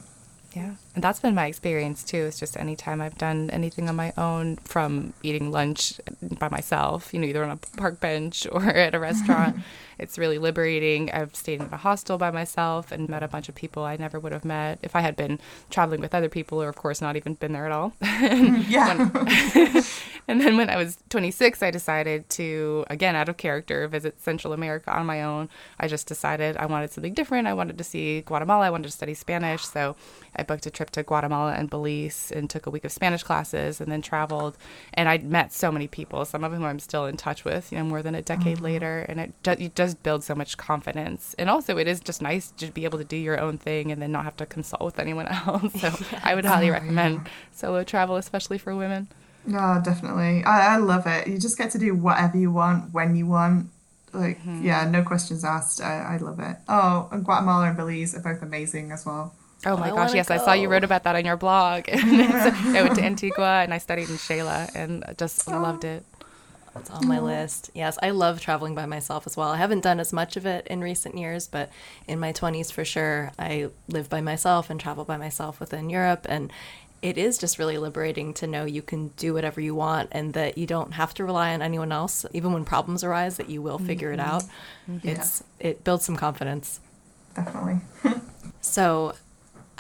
Yeah. 0.55 0.75
And 0.95 1.05
that's 1.05 1.21
been 1.21 1.35
my 1.37 1.47
experience 1.47 2.03
too. 2.03 2.19
It's 2.19 2.39
just 2.41 2.57
anytime 2.57 3.01
I've 3.01 3.17
done 3.17 3.49
anything 3.51 3.89
on 3.89 3.95
my 3.95 4.13
own, 4.17 4.57
from 4.57 5.13
eating 5.23 5.53
lunch 5.53 6.01
by 6.39 6.49
myself, 6.49 7.15
you 7.15 7.21
know, 7.21 7.27
either 7.29 7.45
on 7.45 7.51
a 7.51 7.57
park 7.77 8.01
bench 8.01 8.47
or 8.53 8.65
at 8.65 8.95
a 8.95 8.99
restaurant, 8.99 9.57
it's 10.01 10.19
really 10.19 10.39
liberating. 10.39 11.11
I've 11.13 11.37
stayed 11.37 11.61
in 11.61 11.69
a 11.71 11.77
hostel 11.77 12.19
by 12.19 12.31
myself 12.33 12.91
and 12.91 13.09
met 13.09 13.23
a 13.23 13.29
bunch 13.29 13.49
of 13.49 13.55
people 13.55 13.85
I 13.85 13.97
never 13.97 14.19
would 14.19 14.33
have 14.33 14.45
met 14.45 14.81
if 14.83 14.97
I 14.97 15.01
had 15.01 15.15
been 15.15 15.39
traveling 15.69 16.01
with 16.01 16.15
other 16.15 16.29
people, 16.29 16.61
or 16.61 16.69
of 16.69 16.77
course, 16.77 17.01
not 17.01 17.17
even 17.17 17.35
been 17.35 17.53
there 17.53 17.67
at 17.67 17.73
all. 17.73 17.93
Mm, 18.31 18.69
yeah. 18.69 19.83
and 20.29 20.41
then 20.41 20.57
when 20.57 20.71
I 20.71 20.77
was 20.77 20.99
26, 21.09 21.63
I 21.63 21.71
decided 21.71 22.29
to, 22.31 22.85
again, 22.89 23.17
out 23.17 23.29
of 23.29 23.37
character, 23.39 23.89
visit 23.89 24.21
Central 24.21 24.53
America 24.53 24.93
on 24.95 25.05
my 25.07 25.23
own. 25.23 25.49
I 25.81 25.89
just 25.89 26.07
decided 26.07 26.57
I 26.57 26.67
wanted 26.67 26.93
something 26.93 27.15
different. 27.15 27.49
I 27.49 27.55
wanted 27.55 27.77
to 27.79 27.85
see 27.85 28.21
Guatemala. 28.21 28.67
I 28.67 28.71
wanted 28.71 28.89
to 28.89 28.93
study 28.93 29.15
Spanish. 29.15 29.65
So 29.65 29.97
I 30.37 30.43
booked 30.43 30.67
a 30.67 30.71
trip 30.81 30.89
to 30.89 31.03
Guatemala 31.03 31.53
and 31.53 31.69
Belize 31.69 32.33
and 32.35 32.49
took 32.49 32.65
a 32.65 32.71
week 32.71 32.87
of 32.87 32.93
Spanish 32.93 33.23
classes 33.23 33.83
and 33.83 33.93
then 33.93 34.01
traveled. 34.01 34.57
And 34.95 35.11
I 35.11 35.19
met 35.19 35.53
so 35.53 35.71
many 35.71 35.87
people, 35.87 36.25
some 36.25 36.43
of 36.43 36.55
whom 36.55 36.65
I'm 36.65 36.79
still 36.79 37.05
in 37.05 37.19
touch 37.19 37.45
with, 37.45 37.71
you 37.71 37.77
know, 37.77 37.85
more 37.85 38.03
than 38.03 38.15
a 38.15 38.23
decade 38.23 38.57
mm-hmm. 38.57 38.65
later. 38.65 39.05
And 39.07 39.21
it, 39.21 39.43
do, 39.43 39.51
it 39.51 39.75
does 39.75 39.95
build 39.95 40.25
so 40.25 40.35
much 40.35 40.57
confidence. 40.57 41.35
And 41.39 41.51
also, 41.51 41.77
it 41.77 41.87
is 41.87 42.01
just 42.01 42.23
nice 42.23 42.51
to 42.53 42.69
be 42.69 42.85
able 42.85 42.97
to 42.97 43.05
do 43.05 43.17
your 43.17 43.39
own 43.39 43.59
thing 43.59 43.93
and 43.93 44.01
then 44.01 44.11
not 44.11 44.25
have 44.25 44.39
to 44.39 44.47
consult 44.47 44.81
with 44.81 44.99
anyone 44.99 45.29
else. 45.47 45.73
So 45.75 45.89
yes. 46.01 46.15
I 46.25 46.35
would 46.35 46.47
highly 46.47 46.71
oh, 46.71 46.73
recommend 46.73 47.17
yeah. 47.17 47.31
solo 47.53 47.85
travel, 47.85 48.17
especially 48.17 48.57
for 48.57 48.75
women. 48.75 49.09
Oh, 49.53 49.83
definitely. 49.85 50.45
I, 50.45 50.75
I 50.75 50.77
love 50.79 51.07
it. 51.07 51.29
You 51.29 51.39
just 51.39 51.59
get 51.59 51.73
to 51.73 51.79
do 51.79 51.95
whatever 51.95 52.39
you 52.39 52.51
want 52.51 52.95
when 52.95 53.17
you 53.17 53.27
want. 53.27 53.67
Like, 54.15 54.39
mm-hmm. 54.39 54.65
yeah, 54.65 54.89
no 54.89 55.03
questions 55.03 55.45
asked. 55.45 55.83
I, 55.83 56.15
I 56.15 56.17
love 56.17 56.41
it. 56.41 56.57
Oh, 56.71 57.11
and 57.13 57.23
Guatemala 57.23 57.69
and 57.69 57.77
Belize 57.77 58.15
are 58.15 58.21
both 58.21 58.41
amazing 58.41 58.93
as 58.93 59.05
well. 59.05 59.35
Oh 59.67 59.77
my 59.77 59.91
I 59.91 59.95
gosh, 59.95 60.15
yes, 60.15 60.29
go. 60.29 60.35
I 60.35 60.39
saw 60.39 60.53
you 60.53 60.69
wrote 60.69 60.85
about 60.85 61.05
that 61.05 61.17
on 61.17 61.25
your 61.25 61.37
blog. 61.37 61.85
I 61.93 62.81
went 62.83 62.97
to 62.97 63.03
Antigua 63.05 63.63
and 63.63 63.75
I 63.75 63.79
studied 63.79 64.09
in 64.09 64.17
Xela 64.17 64.75
and 64.75 65.05
just 65.19 65.49
oh. 65.49 65.61
loved 65.61 65.85
it. 65.85 66.05
It's 66.77 66.91
on 66.91 67.09
my 67.09 67.19
list. 67.19 67.71
Yes, 67.75 67.99
I 68.01 68.11
love 68.11 68.41
traveling 68.41 68.75
by 68.75 68.87
myself 68.87 69.27
as 69.27 69.37
well. 69.37 69.49
I 69.49 69.57
haven't 69.57 69.81
done 69.81 69.99
as 69.99 70.13
much 70.13 70.37
of 70.37 70.47
it 70.47 70.67
in 70.69 70.81
recent 70.81 71.19
years, 71.19 71.49
but 71.49 71.71
in 72.07 72.21
my 72.21 72.33
20s 72.33 72.73
for 72.73 72.85
sure, 72.85 73.33
I 73.39 73.71
live 73.89 74.09
by 74.09 74.21
myself 74.21 74.71
and 74.71 74.79
travel 74.79 75.05
by 75.05 75.17
myself 75.17 75.59
within 75.59 75.91
Europe. 75.91 76.27
And 76.29 76.53
it 77.03 77.19
is 77.19 77.39
just 77.39 77.59
really 77.59 77.79
liberating 77.79 78.35
to 78.35 78.47
know 78.47 78.65
you 78.65 78.83
can 78.83 79.09
do 79.09 79.35
whatever 79.35 79.61
you 79.61 79.75
want 79.75 80.11
and 80.13 80.35
that 80.35 80.59
you 80.59 80.67
don't 80.67 80.93
have 80.93 81.15
to 81.15 81.25
rely 81.25 81.55
on 81.55 81.63
anyone 81.63 81.93
else 81.93 82.27
even 82.33 82.53
when 82.53 82.65
problems 82.65 83.03
arise 83.03 83.39
that 83.39 83.49
you 83.49 83.63
will 83.63 83.79
figure 83.79 84.11
mm-hmm. 84.11 84.21
it 84.21 84.27
out 84.27 84.45
mm-hmm. 84.89 85.09
it's 85.09 85.43
it 85.59 85.83
builds 85.83 86.05
some 86.05 86.17
confidence 86.17 86.81
definitely 87.35 87.81
so 88.61 89.15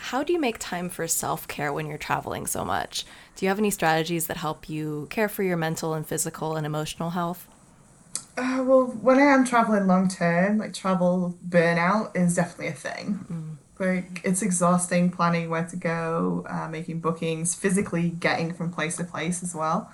how 0.01 0.23
do 0.23 0.33
you 0.33 0.41
make 0.41 0.59
time 0.59 0.89
for 0.89 1.07
self-care 1.07 1.73
when 1.73 1.87
you're 1.87 1.99
traveling 1.99 2.47
so 2.47 2.65
much? 2.65 3.05
Do 3.37 3.45
you 3.45 3.49
have 3.49 3.59
any 3.59 3.71
strategies 3.71 4.27
that 4.27 4.39
help 4.39 4.69
you 4.69 5.07
care 5.11 5.29
for 5.29 5.43
your 5.43 5.57
mental 5.57 5.95
and 5.95 6.07
physical 6.07 6.57
and 6.57 6.67
emotional 6.67 7.11
health? 7.11 7.47
Uh, 8.37 8.63
well 8.67 8.87
when 9.03 9.19
i 9.19 9.23
am 9.23 9.45
traveling 9.45 9.87
long 9.87 10.09
term 10.09 10.59
like 10.59 10.73
travel 10.73 11.37
burnout 11.47 12.17
is 12.17 12.35
definitely 12.35 12.69
a 12.69 12.73
thing. 12.73 13.27
Mm. 13.31 13.57
Like 13.79 14.21
it's 14.25 14.43
exhausting 14.43 15.11
planning 15.11 15.49
where 15.49 15.65
to 15.65 15.77
go, 15.77 16.47
uh, 16.49 16.69
making 16.69 17.01
bookings, 17.01 17.55
physically 17.55 18.11
getting 18.11 18.53
from 18.53 18.71
place 18.71 18.97
to 18.97 19.05
place 19.05 19.43
as 19.43 19.55
well. 19.55 19.91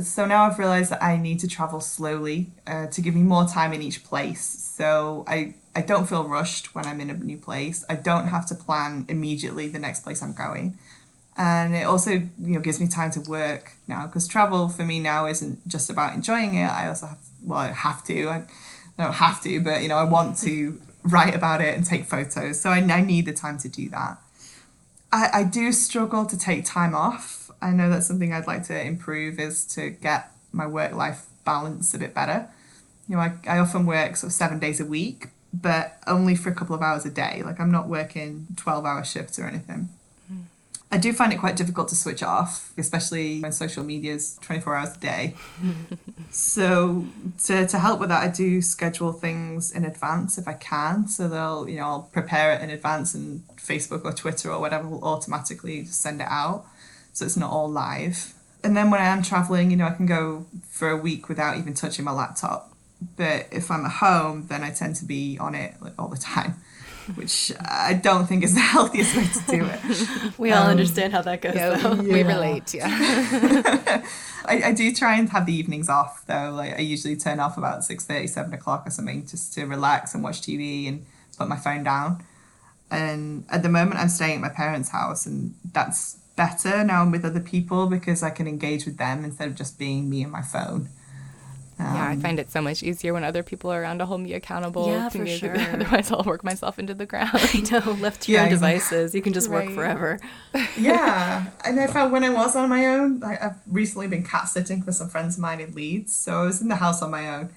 So 0.00 0.26
now 0.26 0.44
I've 0.44 0.58
realized 0.58 0.90
that 0.90 1.02
I 1.02 1.16
need 1.16 1.40
to 1.40 1.48
travel 1.48 1.80
slowly 1.80 2.50
uh, 2.66 2.86
to 2.88 3.00
give 3.00 3.14
me 3.14 3.22
more 3.22 3.46
time 3.46 3.72
in 3.72 3.82
each 3.82 4.04
place. 4.04 4.44
So 4.44 5.24
I 5.26 5.54
I 5.76 5.82
don't 5.82 6.08
feel 6.08 6.24
rushed 6.24 6.74
when 6.74 6.86
I'm 6.86 7.00
in 7.00 7.10
a 7.10 7.14
new 7.14 7.38
place. 7.38 7.84
I 7.88 7.96
don't 7.96 8.28
have 8.28 8.46
to 8.46 8.54
plan 8.54 9.06
immediately 9.08 9.68
the 9.68 9.78
next 9.78 10.00
place 10.00 10.22
I'm 10.22 10.32
going. 10.34 10.78
And 11.36 11.74
it 11.74 11.84
also 11.84 12.10
you 12.12 12.30
know 12.38 12.60
gives 12.60 12.80
me 12.80 12.86
time 12.86 13.10
to 13.12 13.20
work 13.20 13.72
now 13.88 14.06
because 14.06 14.28
travel 14.28 14.68
for 14.68 14.84
me 14.84 15.00
now 15.00 15.26
isn't 15.26 15.66
just 15.66 15.90
about 15.90 16.14
enjoying 16.14 16.54
it. 16.54 16.66
I 16.66 16.86
also 16.88 17.06
have 17.06 17.18
well 17.42 17.58
I 17.58 17.72
have 17.72 18.04
to. 18.04 18.28
I, 18.28 18.44
don't 18.98 19.14
have 19.14 19.42
to, 19.42 19.60
but 19.60 19.82
you 19.82 19.88
know 19.88 19.96
I 19.96 20.04
want 20.04 20.38
to 20.38 20.80
write 21.02 21.34
about 21.34 21.60
it 21.60 21.76
and 21.76 21.84
take 21.84 22.04
photos. 22.04 22.60
So 22.60 22.70
I, 22.70 22.78
I 22.78 23.00
need 23.00 23.26
the 23.26 23.32
time 23.32 23.58
to 23.58 23.68
do 23.68 23.88
that. 23.90 24.18
I, 25.12 25.28
I 25.32 25.44
do 25.44 25.72
struggle 25.72 26.26
to 26.26 26.38
take 26.38 26.64
time 26.64 26.94
off. 26.94 27.50
I 27.60 27.70
know 27.70 27.90
that's 27.90 28.06
something 28.06 28.32
I'd 28.32 28.46
like 28.46 28.64
to 28.64 28.80
improve 28.80 29.38
is 29.38 29.64
to 29.74 29.90
get 29.90 30.30
my 30.52 30.66
work 30.66 30.92
life 30.92 31.26
balance 31.44 31.94
a 31.94 31.98
bit 31.98 32.14
better. 32.14 32.48
You 33.08 33.16
know, 33.16 33.22
I, 33.22 33.34
I 33.46 33.58
often 33.58 33.86
work 33.86 34.16
sort 34.16 34.30
of 34.30 34.32
seven 34.32 34.58
days 34.58 34.80
a 34.80 34.84
week, 34.84 35.28
but 35.62 35.98
only 36.06 36.34
for 36.34 36.48
a 36.48 36.54
couple 36.54 36.74
of 36.74 36.82
hours 36.82 37.04
a 37.06 37.10
day. 37.10 37.42
Like 37.44 37.60
I'm 37.60 37.70
not 37.70 37.88
working 37.88 38.46
12 38.56 38.84
hour 38.84 39.04
shifts 39.04 39.38
or 39.38 39.46
anything. 39.46 39.88
I 40.90 40.96
do 40.96 41.12
find 41.12 41.32
it 41.32 41.40
quite 41.40 41.56
difficult 41.56 41.88
to 41.88 41.96
switch 41.96 42.22
off, 42.22 42.72
especially 42.78 43.40
when 43.40 43.50
social 43.50 43.82
media 43.82 44.14
is 44.14 44.38
24 44.42 44.76
hours 44.76 44.96
a 44.96 45.00
day. 45.00 45.34
so 46.30 47.04
to, 47.46 47.66
to 47.66 47.78
help 47.80 47.98
with 47.98 48.10
that, 48.10 48.22
I 48.22 48.28
do 48.28 48.62
schedule 48.62 49.12
things 49.12 49.72
in 49.72 49.84
advance 49.84 50.38
if 50.38 50.46
I 50.46 50.52
can. 50.52 51.08
So 51.08 51.26
they'll, 51.26 51.68
you 51.68 51.78
know, 51.78 51.82
I'll 51.82 52.02
prepare 52.12 52.54
it 52.54 52.62
in 52.62 52.70
advance 52.70 53.12
and 53.12 53.42
Facebook 53.56 54.04
or 54.04 54.12
Twitter 54.12 54.52
or 54.52 54.60
whatever 54.60 54.86
will 54.86 55.02
automatically 55.02 55.84
send 55.84 56.20
it 56.20 56.28
out. 56.30 56.64
So 57.12 57.24
it's 57.24 57.36
not 57.36 57.50
all 57.50 57.68
live. 57.68 58.32
And 58.62 58.76
then 58.76 58.90
when 58.90 59.00
I 59.00 59.06
am 59.06 59.22
traveling, 59.22 59.72
you 59.72 59.76
know, 59.76 59.86
I 59.86 59.94
can 59.94 60.06
go 60.06 60.46
for 60.68 60.90
a 60.90 60.96
week 60.96 61.28
without 61.28 61.58
even 61.58 61.74
touching 61.74 62.04
my 62.04 62.12
laptop. 62.12 62.73
But 63.16 63.48
if 63.52 63.70
I'm 63.70 63.84
at 63.84 63.92
home, 63.92 64.46
then 64.48 64.62
I 64.62 64.70
tend 64.70 64.96
to 64.96 65.04
be 65.04 65.38
on 65.38 65.54
it 65.54 65.74
like, 65.80 65.92
all 65.98 66.08
the 66.08 66.16
time 66.16 66.54
which 67.14 67.52
I 67.60 67.94
don't 67.94 68.26
think 68.26 68.44
is 68.44 68.54
the 68.54 68.60
healthiest 68.74 69.16
way 69.16 69.26
to 69.26 69.56
do 69.58 69.70
it. 69.70 70.38
we 70.38 70.52
all 70.52 70.64
um, 70.64 70.70
understand 70.70 71.12
how 71.12 71.22
that 71.22 71.40
goes. 71.40 71.54
Yeah, 71.54 71.76
yeah. 71.76 71.94
We 72.00 72.22
relate, 72.22 72.74
yeah. 72.74 72.86
I, 74.46 74.62
I 74.64 74.72
do 74.72 74.92
try 74.92 75.18
and 75.18 75.28
have 75.30 75.46
the 75.46 75.54
evenings 75.54 75.88
off 75.88 76.24
though. 76.26 76.50
Like 76.50 76.74
I 76.74 76.80
usually 76.80 77.16
turn 77.16 77.40
off 77.40 77.56
about 77.56 77.84
6 77.84 78.04
7 78.04 78.52
o'clock 78.52 78.86
or 78.86 78.90
something 78.90 79.26
just 79.26 79.54
to 79.54 79.64
relax 79.64 80.14
and 80.14 80.22
watch 80.22 80.40
TV 80.40 80.88
and 80.88 81.04
put 81.36 81.48
my 81.48 81.56
phone 81.56 81.84
down. 81.84 82.24
And 82.90 83.44
at 83.50 83.62
the 83.62 83.68
moment 83.68 84.00
I'm 84.00 84.08
staying 84.08 84.36
at 84.36 84.40
my 84.40 84.48
parents' 84.48 84.90
house 84.90 85.26
and 85.26 85.54
that's 85.72 86.18
better 86.36 86.82
now 86.82 87.02
I'm 87.02 87.12
with 87.12 87.24
other 87.24 87.40
people 87.40 87.86
because 87.86 88.22
I 88.22 88.30
can 88.30 88.48
engage 88.48 88.86
with 88.86 88.96
them 88.96 89.24
instead 89.24 89.48
of 89.48 89.54
just 89.54 89.78
being 89.78 90.10
me 90.10 90.22
and 90.22 90.32
my 90.32 90.42
phone. 90.42 90.88
Um, 91.78 91.94
yeah, 91.94 92.08
I 92.08 92.16
find 92.16 92.38
it 92.38 92.50
so 92.50 92.60
much 92.60 92.82
easier 92.82 93.12
when 93.12 93.24
other 93.24 93.42
people 93.42 93.72
are 93.72 93.82
around 93.82 93.98
to 93.98 94.06
hold 94.06 94.20
me 94.20 94.32
accountable. 94.34 94.88
Yeah, 94.88 95.08
for 95.08 95.26
sure. 95.26 95.58
Otherwise, 95.58 96.10
I'll 96.10 96.22
work 96.22 96.44
myself 96.44 96.78
into 96.78 96.94
the 96.94 97.06
ground. 97.06 97.30
I 97.34 97.64
know, 97.70 97.92
left 97.94 98.22
to 98.22 98.32
yeah, 98.32 98.42
your 98.42 98.50
devices, 98.50 99.14
you 99.14 99.22
can 99.22 99.32
just 99.32 99.48
right. 99.48 99.66
work 99.66 99.74
forever. 99.74 100.20
yeah, 100.78 101.46
and 101.64 101.80
I 101.80 101.86
found 101.88 102.12
when 102.12 102.24
I 102.24 102.30
was 102.30 102.54
on 102.54 102.68
my 102.68 102.86
own, 102.86 103.22
I, 103.22 103.34
have 103.36 103.58
recently 103.66 104.06
been 104.06 104.22
cat 104.22 104.48
sitting 104.48 104.82
for 104.82 104.92
some 104.92 105.08
friends 105.08 105.36
of 105.36 105.42
mine 105.42 105.60
in 105.60 105.74
Leeds, 105.74 106.14
so 106.14 106.42
I 106.42 106.44
was 106.44 106.62
in 106.62 106.68
the 106.68 106.76
house 106.76 107.02
on 107.02 107.10
my 107.10 107.28
own, 107.36 107.50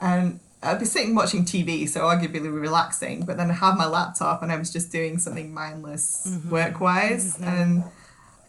and 0.00 0.40
I'd 0.62 0.78
be 0.78 0.84
sitting 0.84 1.14
watching 1.14 1.44
TV, 1.44 1.88
so 1.88 2.00
arguably 2.02 2.52
relaxing, 2.52 3.24
but 3.24 3.36
then 3.36 3.50
I 3.50 3.54
have 3.54 3.76
my 3.76 3.86
laptop 3.86 4.42
and 4.42 4.50
I 4.50 4.56
was 4.56 4.72
just 4.72 4.90
doing 4.90 5.18
something 5.18 5.54
mindless 5.54 6.26
mm-hmm. 6.28 6.50
work 6.50 6.80
wise, 6.80 7.36
mm-hmm. 7.36 7.44
and 7.44 7.84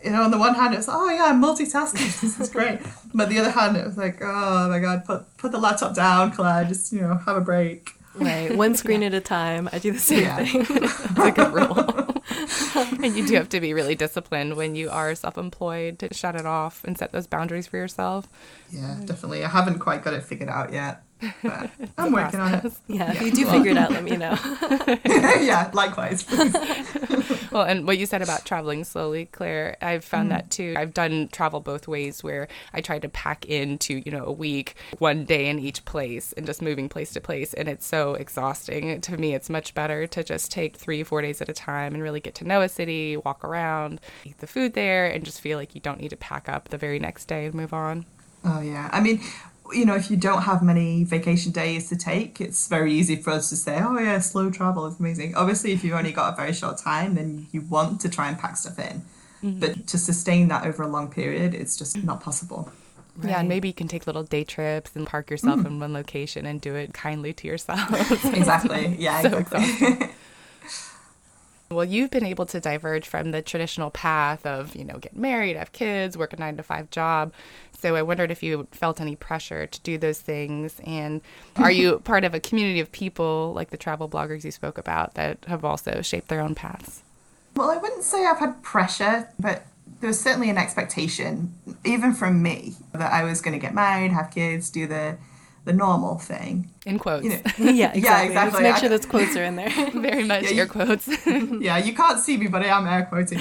you 0.03 0.11
know, 0.11 0.23
on 0.23 0.31
the 0.31 0.37
one 0.37 0.55
hand, 0.55 0.73
it 0.73 0.77
was, 0.77 0.89
oh 0.89 1.09
yeah, 1.09 1.25
I'm 1.25 1.41
multitasking. 1.41 2.21
This 2.21 2.39
is 2.39 2.49
great. 2.49 2.79
but 3.13 3.29
the 3.29 3.39
other 3.39 3.51
hand, 3.51 3.77
it 3.77 3.85
was 3.85 3.97
like, 3.97 4.19
oh 4.21 4.69
my 4.69 4.79
god, 4.79 5.05
put 5.05 5.37
put 5.37 5.51
the 5.51 5.59
laptop 5.59 5.95
down, 5.95 6.31
Claire. 6.31 6.65
Just 6.65 6.93
you 6.93 7.01
know, 7.01 7.15
have 7.15 7.37
a 7.37 7.41
break. 7.41 7.91
Right, 8.15 8.55
one 8.55 8.75
screen 8.81 9.03
at 9.03 9.13
a 9.13 9.21
time. 9.21 9.69
I 9.71 9.79
do 9.79 9.91
the 9.91 9.99
same 9.99 10.23
yeah. 10.23 10.43
thing. 10.43 10.65
It's 10.69 11.19
a 11.19 11.31
good 11.31 11.53
rule. 11.53 13.03
and 13.03 13.15
you 13.15 13.25
do 13.25 13.35
have 13.35 13.49
to 13.49 13.59
be 13.59 13.73
really 13.73 13.95
disciplined 13.95 14.55
when 14.55 14.75
you 14.75 14.89
are 14.89 15.13
self-employed 15.15 15.99
to 15.99 16.13
shut 16.13 16.35
it 16.35 16.45
off 16.45 16.83
and 16.83 16.97
set 16.97 17.11
those 17.11 17.27
boundaries 17.27 17.67
for 17.67 17.77
yourself. 17.77 18.27
Yeah, 18.69 18.97
definitely. 19.05 19.43
I 19.43 19.49
haven't 19.49 19.79
quite 19.79 20.03
got 20.03 20.13
it 20.13 20.23
figured 20.23 20.49
out 20.49 20.71
yet. 20.71 21.03
But 21.43 21.69
I'm 21.97 22.11
working 22.11 22.39
on 22.39 22.53
it. 22.53 22.63
Yeah, 22.87 22.95
yeah, 22.95 23.11
if 23.11 23.21
you 23.21 23.31
do 23.31 23.45
figure 23.45 23.71
it 23.71 23.77
out, 23.77 23.91
let 23.91 24.03
me 24.03 24.15
know. 24.15 24.37
yeah, 25.05 25.69
likewise. 25.73 26.25
well, 27.51 27.63
and 27.63 27.85
what 27.85 27.97
you 27.97 28.05
said 28.05 28.21
about 28.21 28.45
traveling 28.45 28.83
slowly, 28.83 29.25
Claire, 29.25 29.77
I've 29.81 30.05
found 30.05 30.27
mm. 30.27 30.31
that 30.31 30.49
too. 30.49 30.75
I've 30.77 30.93
done 30.93 31.27
travel 31.31 31.59
both 31.59 31.87
ways 31.87 32.23
where 32.23 32.47
I 32.73 32.81
try 32.81 32.99
to 32.99 33.09
pack 33.09 33.45
into, 33.45 34.01
you 34.05 34.11
know, 34.11 34.25
a 34.25 34.31
week, 34.31 34.75
one 34.99 35.25
day 35.25 35.49
in 35.49 35.59
each 35.59 35.83
place 35.85 36.33
and 36.33 36.45
just 36.45 36.61
moving 36.61 36.87
place 36.87 37.11
to 37.13 37.21
place. 37.21 37.53
And 37.53 37.67
it's 37.67 37.85
so 37.85 38.13
exhausting. 38.13 39.01
To 39.01 39.17
me, 39.17 39.33
it's 39.33 39.49
much 39.49 39.73
better 39.73 40.07
to 40.07 40.23
just 40.23 40.51
take 40.51 40.77
three, 40.77 41.03
four 41.03 41.21
days 41.21 41.41
at 41.41 41.49
a 41.49 41.53
time 41.53 41.93
and 41.93 42.03
really 42.03 42.19
get 42.19 42.35
to 42.35 42.45
know 42.45 42.61
a 42.61 42.69
city, 42.69 43.17
walk 43.17 43.43
around, 43.43 43.99
eat 44.23 44.37
the 44.37 44.47
food 44.47 44.73
there, 44.73 45.07
and 45.07 45.25
just 45.25 45.41
feel 45.41 45.57
like 45.57 45.75
you 45.75 45.81
don't 45.81 45.99
need 45.99 46.09
to 46.09 46.17
pack 46.17 46.47
up 46.47 46.69
the 46.69 46.77
very 46.77 46.99
next 46.99 47.25
day 47.25 47.45
and 47.45 47.55
move 47.55 47.73
on. 47.73 48.05
Oh, 48.43 48.61
yeah. 48.61 48.89
I 48.93 49.01
mean, 49.01 49.21
you 49.73 49.85
know, 49.85 49.95
if 49.95 50.09
you 50.09 50.17
don't 50.17 50.43
have 50.43 50.61
many 50.61 51.03
vacation 51.03 51.51
days 51.51 51.89
to 51.89 51.95
take, 51.95 52.39
it's 52.41 52.67
very 52.67 52.93
easy 52.93 53.15
for 53.15 53.31
us 53.31 53.49
to 53.49 53.55
say, 53.55 53.79
oh, 53.81 53.97
yeah, 53.97 54.19
slow 54.19 54.49
travel 54.49 54.85
is 54.85 54.99
amazing. 54.99 55.35
Obviously, 55.35 55.71
if 55.71 55.83
you've 55.83 55.95
only 55.95 56.11
got 56.11 56.33
a 56.33 56.35
very 56.35 56.53
short 56.53 56.77
time, 56.77 57.15
then 57.15 57.47
you 57.51 57.61
want 57.61 58.01
to 58.01 58.09
try 58.09 58.27
and 58.27 58.37
pack 58.37 58.57
stuff 58.57 58.79
in. 58.79 59.03
Mm-hmm. 59.43 59.59
But 59.59 59.87
to 59.87 59.97
sustain 59.97 60.47
that 60.49 60.65
over 60.65 60.83
a 60.83 60.87
long 60.87 61.09
period, 61.09 61.53
it's 61.53 61.77
just 61.77 62.03
not 62.03 62.21
possible. 62.21 62.71
Right. 63.17 63.31
Yeah, 63.31 63.39
and 63.39 63.49
maybe 63.49 63.67
you 63.67 63.73
can 63.73 63.87
take 63.87 64.07
little 64.07 64.23
day 64.23 64.43
trips 64.43 64.95
and 64.95 65.05
park 65.05 65.29
yourself 65.29 65.59
mm. 65.59 65.65
in 65.65 65.79
one 65.79 65.93
location 65.93 66.45
and 66.45 66.61
do 66.61 66.75
it 66.75 66.93
kindly 66.93 67.33
to 67.33 67.47
yourself. 67.47 67.89
exactly. 68.25 68.95
Yeah, 68.97 69.21
so 69.21 69.37
exactly. 69.37 70.09
Well, 71.71 71.85
you've 71.85 72.09
been 72.09 72.25
able 72.25 72.47
to 72.47 72.59
diverge 72.59 73.05
from 73.05 73.29
the 73.29 73.43
traditional 73.43 73.91
path 73.91 74.43
of, 74.43 74.75
you 74.75 74.83
know, 74.83 74.97
get 74.97 75.15
married, 75.15 75.55
have 75.55 75.71
kids, 75.71 76.17
work 76.17 76.33
a 76.33 76.37
nine 76.37 76.57
to 76.57 76.63
five 76.63 76.89
job. 76.89 77.31
So 77.79 77.95
I 77.95 78.01
wondered 78.01 78.31
if 78.31 78.43
you 78.43 78.67
felt 78.71 78.99
any 78.99 79.15
pressure 79.15 79.65
to 79.65 79.79
do 79.81 79.97
those 79.97 80.19
things. 80.19 80.81
And 80.85 81.21
are 81.55 81.71
you 81.71 81.99
part 82.03 82.23
of 82.23 82.33
a 82.33 82.39
community 82.39 82.79
of 82.79 82.91
people 82.91 83.53
like 83.55 83.69
the 83.69 83.77
travel 83.77 84.09
bloggers 84.09 84.43
you 84.43 84.51
spoke 84.51 84.77
about 84.77 85.13
that 85.13 85.37
have 85.47 85.63
also 85.63 86.01
shaped 86.01 86.27
their 86.27 86.41
own 86.41 86.55
paths? 86.55 87.03
Well, 87.55 87.69
I 87.69 87.77
wouldn't 87.77 88.03
say 88.03 88.25
I've 88.25 88.39
had 88.39 88.61
pressure, 88.63 89.29
but 89.39 89.65
there 90.01 90.07
was 90.07 90.19
certainly 90.19 90.49
an 90.49 90.57
expectation, 90.57 91.53
even 91.83 92.13
from 92.13 92.41
me, 92.41 92.73
that 92.93 93.11
I 93.11 93.23
was 93.23 93.41
going 93.41 93.53
to 93.53 93.59
get 93.59 93.73
married, 93.73 94.11
have 94.11 94.31
kids, 94.31 94.69
do 94.69 94.87
the 94.87 95.17
the 95.69 95.75
normal 95.75 96.17
thing. 96.17 96.71
In 96.87 96.97
quotes. 96.97 97.23
You 97.23 97.29
know, 97.29 97.35
yeah, 97.71 97.91
exactly. 97.93 98.03
Yeah, 98.03 98.21
exactly. 98.23 98.33
Let's 98.33 98.59
make 98.59 98.75
sure 98.77 98.89
those 98.89 99.05
quotes 99.05 99.35
are 99.35 99.43
in 99.43 99.55
there. 99.55 99.69
Very 99.93 100.23
much 100.23 100.51
yeah, 100.51 100.61
air 100.61 100.67
quotes. 100.67 101.07
yeah, 101.59 101.77
you 101.77 101.93
can't 101.93 102.19
see 102.19 102.37
me, 102.37 102.47
but 102.47 102.63
I 102.63 102.69
am 102.69 102.87
air 102.87 103.05
quoting. 103.05 103.37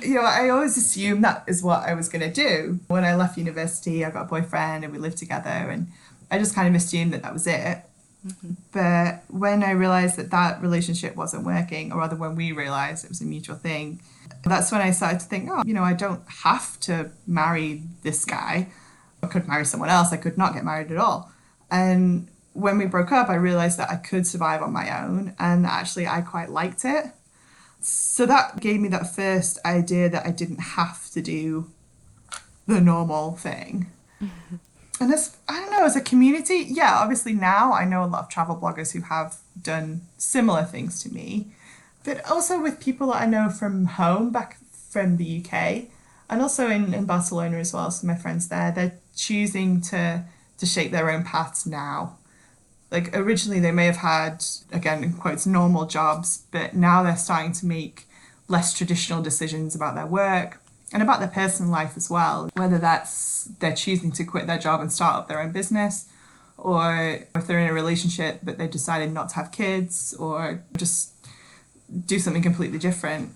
you 0.00 0.14
know, 0.14 0.22
I 0.22 0.48
always 0.48 0.78
assumed 0.78 1.22
that 1.24 1.44
is 1.46 1.62
what 1.62 1.80
I 1.86 1.92
was 1.92 2.08
going 2.08 2.22
to 2.22 2.32
do. 2.32 2.80
When 2.86 3.04
I 3.04 3.14
left 3.16 3.36
university, 3.36 4.02
I 4.02 4.10
got 4.10 4.22
a 4.22 4.24
boyfriend 4.24 4.84
and 4.84 4.92
we 4.94 4.98
lived 4.98 5.18
together, 5.18 5.50
and 5.50 5.88
I 6.30 6.38
just 6.38 6.54
kind 6.54 6.68
of 6.68 6.74
assumed 6.74 7.12
that 7.12 7.22
that 7.22 7.34
was 7.34 7.46
it. 7.46 7.82
Mm-hmm. 8.26 8.52
But 8.72 9.24
when 9.28 9.62
I 9.62 9.72
realized 9.72 10.16
that 10.16 10.30
that 10.30 10.62
relationship 10.62 11.16
wasn't 11.16 11.44
working, 11.44 11.92
or 11.92 11.98
rather 11.98 12.16
when 12.16 12.34
we 12.34 12.52
realized 12.52 13.04
it 13.04 13.10
was 13.10 13.20
a 13.20 13.26
mutual 13.26 13.56
thing, 13.56 14.00
that's 14.42 14.72
when 14.72 14.80
I 14.80 14.92
started 14.92 15.20
to 15.20 15.26
think, 15.26 15.50
oh, 15.52 15.62
you 15.66 15.74
know, 15.74 15.84
I 15.84 15.92
don't 15.92 16.22
have 16.44 16.80
to 16.80 17.10
marry 17.26 17.82
this 18.02 18.24
guy. 18.24 18.68
I 19.22 19.26
could 19.26 19.46
marry 19.46 19.66
someone 19.66 19.90
else. 19.90 20.12
I 20.12 20.16
could 20.16 20.38
not 20.38 20.54
get 20.54 20.64
married 20.64 20.90
at 20.90 20.96
all. 20.96 21.30
And 21.70 22.28
when 22.52 22.78
we 22.78 22.86
broke 22.86 23.12
up, 23.12 23.28
I 23.28 23.34
realized 23.34 23.78
that 23.78 23.90
I 23.90 23.96
could 23.96 24.26
survive 24.26 24.62
on 24.62 24.72
my 24.72 25.02
own, 25.02 25.34
and 25.38 25.66
actually, 25.66 26.06
I 26.06 26.20
quite 26.22 26.50
liked 26.50 26.84
it. 26.84 27.06
So 27.80 28.26
that 28.26 28.60
gave 28.60 28.80
me 28.80 28.88
that 28.88 29.14
first 29.14 29.58
idea 29.64 30.08
that 30.08 30.26
I 30.26 30.30
didn't 30.30 30.60
have 30.60 31.10
to 31.10 31.22
do 31.22 31.70
the 32.66 32.80
normal 32.80 33.36
thing. 33.36 33.90
Mm-hmm. 34.20 34.56
And 35.00 35.12
as 35.12 35.36
I 35.48 35.60
don't 35.60 35.70
know, 35.70 35.84
as 35.84 35.94
a 35.94 36.00
community, 36.00 36.66
yeah, 36.68 36.98
obviously 36.98 37.32
now 37.32 37.72
I 37.72 37.84
know 37.84 38.02
a 38.02 38.06
lot 38.06 38.24
of 38.24 38.28
travel 38.28 38.56
bloggers 38.56 38.92
who 38.92 39.02
have 39.02 39.36
done 39.60 40.02
similar 40.16 40.64
things 40.64 41.00
to 41.04 41.14
me, 41.14 41.52
but 42.04 42.28
also 42.28 42.60
with 42.60 42.80
people 42.80 43.08
that 43.08 43.22
I 43.22 43.26
know 43.26 43.48
from 43.48 43.84
home, 43.84 44.30
back 44.30 44.58
from 44.90 45.16
the 45.16 45.44
UK, 45.44 45.84
and 46.28 46.42
also 46.42 46.68
in, 46.68 46.92
in 46.94 47.04
Barcelona 47.04 47.58
as 47.58 47.72
well. 47.72 47.90
So 47.90 48.06
my 48.06 48.16
friends 48.16 48.48
there, 48.48 48.72
they're 48.72 48.98
choosing 49.14 49.80
to 49.82 50.24
to 50.58 50.66
shape 50.66 50.90
their 50.90 51.10
own 51.10 51.24
paths 51.24 51.66
now. 51.66 52.18
Like 52.90 53.16
originally 53.16 53.60
they 53.60 53.72
may 53.72 53.86
have 53.86 53.96
had, 53.96 54.44
again 54.72 55.02
in 55.02 55.12
quotes, 55.14 55.46
normal 55.46 55.86
jobs, 55.86 56.44
but 56.50 56.74
now 56.74 57.02
they're 57.02 57.16
starting 57.16 57.52
to 57.52 57.66
make 57.66 58.06
less 58.48 58.72
traditional 58.72 59.22
decisions 59.22 59.74
about 59.74 59.94
their 59.94 60.06
work 60.06 60.60
and 60.92 61.02
about 61.02 61.20
their 61.20 61.28
personal 61.28 61.70
life 61.70 61.96
as 61.96 62.08
well. 62.08 62.50
Whether 62.54 62.78
that's 62.78 63.44
they're 63.60 63.74
choosing 63.74 64.10
to 64.12 64.24
quit 64.24 64.46
their 64.46 64.58
job 64.58 64.80
and 64.80 64.92
start 64.92 65.16
up 65.16 65.28
their 65.28 65.40
own 65.40 65.52
business, 65.52 66.06
or 66.56 67.20
if 67.34 67.46
they're 67.46 67.58
in 67.58 67.68
a 67.68 67.74
relationship 67.74 68.40
but 68.42 68.58
they've 68.58 68.70
decided 68.70 69.12
not 69.12 69.28
to 69.30 69.34
have 69.36 69.52
kids, 69.52 70.14
or 70.18 70.64
just 70.76 71.12
do 72.06 72.18
something 72.18 72.42
completely 72.42 72.78
different. 72.78 73.32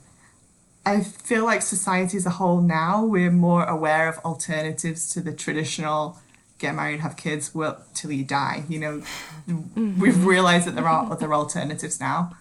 I 0.85 1.01
feel 1.01 1.45
like 1.45 1.63
society 1.63 2.17
as 2.17 2.27
a 2.27 2.31
whole 2.31 2.61
now, 2.61 3.05
we're 3.05 3.31
more 3.31 3.65
aware 3.65 4.09
of 4.09 4.19
alternatives 4.25 5.13
to 5.13 5.21
the 5.21 5.33
traditional 5.33 6.19
get 6.63 6.75
married, 6.75 7.01
have 7.01 7.17
kids, 7.17 7.55
work 7.55 7.93
till 7.93 8.11
you 8.13 8.25
die. 8.25 8.65
You 8.69 8.79
know, 8.79 9.03
mm-hmm. 9.49 10.01
we've 10.01 10.25
realized 10.25 10.67
that 10.67 10.75
there 10.75 10.89
are 10.89 11.13
other 11.13 11.35
alternatives 11.35 12.01
now. 12.01 12.37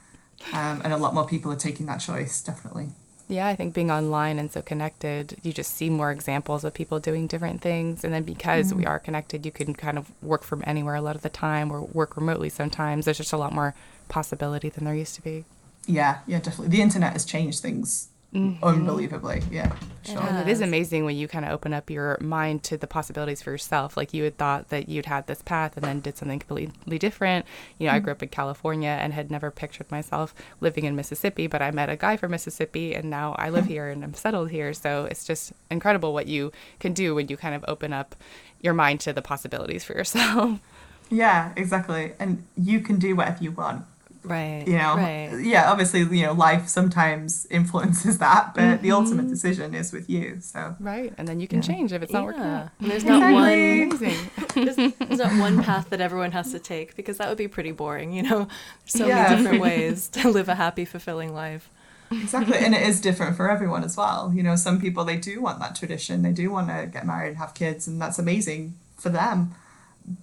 Um, 0.54 0.82
and 0.84 0.94
a 0.94 0.98
lot 0.98 1.14
more 1.14 1.28
people 1.28 1.52
are 1.52 1.58
taking 1.58 1.86
that 1.88 1.98
choice, 1.98 2.42
definitely. 2.42 2.90
Yeah, 3.28 3.48
I 3.48 3.56
think 3.56 3.74
being 3.74 3.92
online 3.92 4.40
and 4.40 4.52
so 4.52 4.62
connected, 4.62 5.38
you 5.42 5.54
just 5.54 5.76
see 5.76 5.90
more 5.90 6.12
examples 6.12 6.64
of 6.64 6.74
people 6.74 7.00
doing 7.00 7.28
different 7.28 7.62
things. 7.62 8.04
And 8.04 8.14
then 8.14 8.24
because 8.24 8.68
mm-hmm. 8.68 8.80
we 8.80 8.86
are 8.86 9.00
connected, 9.00 9.46
you 9.46 9.52
can 9.52 9.74
kind 9.74 9.98
of 9.98 10.12
work 10.22 10.44
from 10.44 10.64
anywhere 10.66 10.96
a 10.96 11.02
lot 11.02 11.16
of 11.16 11.22
the 11.22 11.30
time 11.30 11.72
or 11.72 11.82
work 11.82 12.18
remotely 12.18 12.50
sometimes. 12.50 13.06
There's 13.06 13.18
just 13.18 13.34
a 13.34 13.38
lot 13.38 13.54
more 13.54 13.74
possibility 14.10 14.70
than 14.70 14.84
there 14.84 14.96
used 14.96 15.16
to 15.16 15.22
be. 15.22 15.46
Yeah, 15.88 16.20
yeah, 16.28 16.40
definitely. 16.40 16.70
The 16.70 16.82
internet 16.82 17.14
has 17.14 17.26
changed 17.26 17.62
things 17.62 18.10
mm-hmm. 18.34 18.64
unbelievably. 18.64 19.44
Yeah, 19.52 19.76
sure. 20.04 20.20
And 20.20 20.38
it 20.38 20.52
is 20.52 20.62
amazing 20.62 21.06
when 21.06 21.16
you 21.16 21.28
kind 21.28 21.46
of 21.46 21.52
open 21.52 21.74
up 21.74 21.90
your 21.90 22.18
mind 22.22 22.64
to 22.64 22.78
the 22.78 22.88
possibilities 22.88 23.42
for 23.42 23.52
yourself. 23.52 23.98
Like 23.98 24.14
you 24.14 24.24
had 24.24 24.38
thought 24.38 24.70
that 24.70 24.90
you'd 24.90 25.06
had 25.06 25.28
this 25.28 25.42
path 25.42 25.76
and 25.76 25.86
then 25.86 26.00
did 26.00 26.18
something 26.18 26.40
completely 26.40 27.00
different. 27.00 27.46
You 27.78 27.88
know, 27.88 27.92
mm-hmm. 27.92 27.98
I 27.98 28.00
grew 28.00 28.12
up 28.14 28.24
in 28.24 28.30
California 28.30 28.90
and 28.90 29.14
had 29.14 29.32
never 29.32 29.52
pictured 29.52 29.92
myself 29.92 30.34
living 30.60 30.86
in 30.86 30.96
Mississippi, 30.96 31.48
but 31.48 31.62
I 31.62 31.72
met 31.72 31.90
a 31.90 31.96
guy 31.96 32.18
from 32.18 32.32
Mississippi 32.32 32.96
and 32.96 33.10
now 33.10 33.36
I 33.38 33.50
live 33.50 33.66
here 33.68 33.90
and 33.90 34.04
I'm 34.04 34.14
settled 34.14 34.52
here. 34.52 34.74
So 34.74 35.06
it's 35.06 35.26
just 35.26 35.54
incredible 35.70 36.14
what 36.14 36.28
you 36.28 36.52
can 36.80 36.94
do 36.94 37.16
when 37.16 37.28
you 37.28 37.38
kind 37.38 37.56
of 37.56 37.66
open 37.68 37.94
up 37.94 38.16
your 38.62 38.74
mind 38.74 39.00
to 39.02 39.14
the 39.14 39.22
possibilities 39.22 39.84
for 39.84 39.94
yourself. 39.94 40.60
Yeah, 41.12 41.52
exactly. 41.58 42.14
And 42.20 42.46
you 42.56 42.80
can 42.80 42.98
do 42.98 43.18
whatever 43.18 43.44
you 43.44 43.52
want. 43.52 43.86
Right. 44.24 44.64
You 44.68 44.78
know, 44.78 44.96
right. 44.96 45.40
yeah, 45.42 45.72
obviously, 45.72 46.02
you 46.02 46.26
know, 46.26 46.34
life 46.34 46.68
sometimes 46.68 47.48
influences 47.52 48.20
that, 48.20 48.54
but 48.54 48.62
mm-hmm. 48.62 48.84
the 48.84 48.92
ultimate 48.92 49.28
decision 49.28 49.74
is 49.74 49.92
with 49.92 50.10
you. 50.10 50.38
So 50.42 50.76
Right. 50.80 51.14
And 51.18 51.28
then 51.28 51.40
you 51.40 51.48
can 51.48 51.60
yeah. 51.60 51.68
change 51.68 51.94
if 51.94 52.04
it's 52.04 52.14
not 52.14 52.26
working 52.26 52.42
out. 52.42 52.70
And 52.80 52.92
there's 52.92 53.04
not 53.04 53.34
one 53.34 53.90
there's, 54.56 54.76
there's, 54.76 55.20
not 55.20 55.40
one 55.40 55.64
path 55.64 55.90
that 55.90 56.02
everyone 56.02 56.32
has 56.34 56.52
to 56.52 56.60
take 56.60 56.96
because 56.96 57.18
that 57.18 57.30
would 57.30 57.38
be 57.38 57.48
pretty 57.48 57.72
boring, 57.72 58.14
you 58.14 58.24
know. 58.24 58.48
There's 58.84 58.94
so 58.94 59.08
yeah. 59.08 59.24
many 59.24 59.38
different 59.38 59.62
ways 59.62 60.08
to 60.10 60.30
live 60.30 60.50
a 60.50 60.56
happy, 60.56 60.86
fulfilling 60.86 61.34
life. 61.34 61.70
Exactly. 62.12 62.58
and 62.58 62.76
it 62.76 62.82
is 62.82 63.00
different 63.00 63.38
for 63.38 63.50
everyone 63.50 63.84
as 63.84 63.96
well. 63.96 64.32
You 64.36 64.44
know, 64.44 64.56
some 64.56 64.82
people 64.82 65.06
they 65.06 65.18
do 65.18 65.42
want 65.42 65.60
that 65.60 65.76
tradition. 65.76 66.22
They 66.22 66.34
do 66.34 66.52
want 66.52 66.68
to 66.68 66.90
get 66.92 67.08
married 67.08 67.30
and 67.30 67.38
have 67.38 67.54
kids 67.54 67.88
and 67.88 68.02
that's 68.02 68.20
amazing 68.20 68.76
for 68.98 69.10
them. 69.10 69.56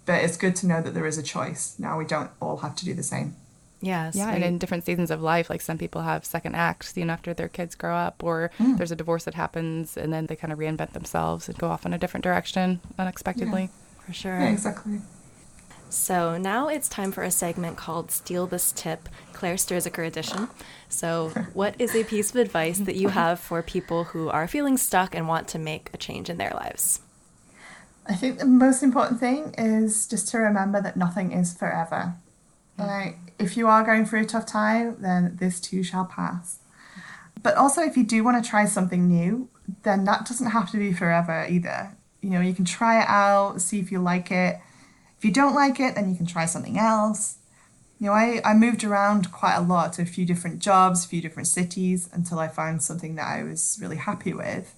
But 0.04 0.22
it's 0.22 0.36
good 0.36 0.54
to 0.56 0.66
know 0.66 0.82
that 0.82 0.92
there 0.92 1.06
is 1.06 1.18
a 1.18 1.22
choice. 1.22 1.74
Now 1.78 1.98
we 1.98 2.04
don't 2.04 2.30
all 2.40 2.58
have 2.58 2.76
to 2.76 2.84
do 2.84 2.94
the 2.94 3.02
same. 3.02 3.36
Yes. 3.80 4.16
Yeah, 4.16 4.26
right. 4.26 4.34
and 4.34 4.44
in 4.44 4.58
different 4.58 4.84
seasons 4.84 5.10
of 5.10 5.22
life, 5.22 5.48
like 5.48 5.60
some 5.60 5.78
people 5.78 6.02
have 6.02 6.24
second 6.24 6.56
acts, 6.56 6.96
you 6.96 7.04
know, 7.04 7.12
after 7.12 7.32
their 7.32 7.48
kids 7.48 7.74
grow 7.74 7.94
up, 7.94 8.22
or 8.24 8.50
mm. 8.58 8.76
there's 8.76 8.90
a 8.90 8.96
divorce 8.96 9.24
that 9.24 9.34
happens, 9.34 9.96
and 9.96 10.12
then 10.12 10.26
they 10.26 10.36
kind 10.36 10.52
of 10.52 10.58
reinvent 10.58 10.92
themselves 10.92 11.48
and 11.48 11.56
go 11.58 11.68
off 11.68 11.86
in 11.86 11.92
a 11.92 11.98
different 11.98 12.24
direction 12.24 12.80
unexpectedly. 12.98 13.62
Yeah. 13.62 14.04
For 14.04 14.12
sure. 14.12 14.40
Yeah, 14.40 14.50
exactly. 14.50 15.00
So 15.90 16.36
now 16.36 16.68
it's 16.68 16.88
time 16.88 17.12
for 17.12 17.22
a 17.22 17.30
segment 17.30 17.76
called 17.76 18.10
Steal 18.10 18.46
This 18.46 18.72
Tip, 18.72 19.08
Claire 19.32 19.54
Sturzaker 19.54 20.06
edition. 20.06 20.48
So, 20.88 21.28
what 21.54 21.74
is 21.78 21.94
a 21.94 22.04
piece 22.04 22.30
of 22.30 22.36
advice 22.36 22.78
that 22.78 22.96
you 22.96 23.08
have 23.08 23.40
for 23.40 23.62
people 23.62 24.04
who 24.04 24.28
are 24.28 24.46
feeling 24.46 24.76
stuck 24.76 25.14
and 25.14 25.28
want 25.28 25.48
to 25.48 25.58
make 25.58 25.90
a 25.94 25.96
change 25.96 26.28
in 26.28 26.36
their 26.36 26.50
lives? 26.50 27.00
I 28.06 28.14
think 28.14 28.38
the 28.38 28.46
most 28.46 28.82
important 28.82 29.20
thing 29.20 29.54
is 29.56 30.06
just 30.06 30.28
to 30.28 30.38
remember 30.38 30.80
that 30.80 30.96
nothing 30.96 31.32
is 31.32 31.54
forever. 31.54 32.14
Like, 32.78 33.16
if 33.38 33.56
you 33.56 33.66
are 33.66 33.82
going 33.82 34.06
through 34.06 34.22
a 34.22 34.26
tough 34.26 34.46
time, 34.46 34.96
then 35.00 35.36
this 35.40 35.60
too 35.60 35.82
shall 35.82 36.04
pass. 36.04 36.60
But 37.42 37.56
also, 37.56 37.82
if 37.82 37.96
you 37.96 38.04
do 38.04 38.24
want 38.24 38.42
to 38.42 38.48
try 38.48 38.64
something 38.66 39.08
new, 39.08 39.48
then 39.82 40.04
that 40.04 40.26
doesn't 40.26 40.50
have 40.50 40.70
to 40.70 40.78
be 40.78 40.92
forever 40.92 41.46
either. 41.48 41.96
You 42.20 42.30
know, 42.30 42.40
you 42.40 42.54
can 42.54 42.64
try 42.64 43.00
it 43.00 43.08
out, 43.08 43.60
see 43.60 43.78
if 43.78 43.92
you 43.92 44.00
like 44.00 44.30
it. 44.30 44.58
If 45.16 45.24
you 45.24 45.32
don't 45.32 45.54
like 45.54 45.80
it, 45.80 45.94
then 45.94 46.08
you 46.08 46.16
can 46.16 46.26
try 46.26 46.46
something 46.46 46.78
else. 46.78 47.38
You 47.98 48.06
know, 48.06 48.12
I, 48.12 48.40
I 48.44 48.54
moved 48.54 48.84
around 48.84 49.32
quite 49.32 49.56
a 49.56 49.60
lot 49.60 49.94
to 49.94 50.02
a 50.02 50.06
few 50.06 50.24
different 50.24 50.60
jobs, 50.60 51.04
a 51.04 51.08
few 51.08 51.20
different 51.20 51.48
cities 51.48 52.08
until 52.12 52.38
I 52.38 52.46
found 52.46 52.82
something 52.82 53.16
that 53.16 53.26
I 53.26 53.42
was 53.42 53.78
really 53.80 53.96
happy 53.96 54.32
with. 54.32 54.74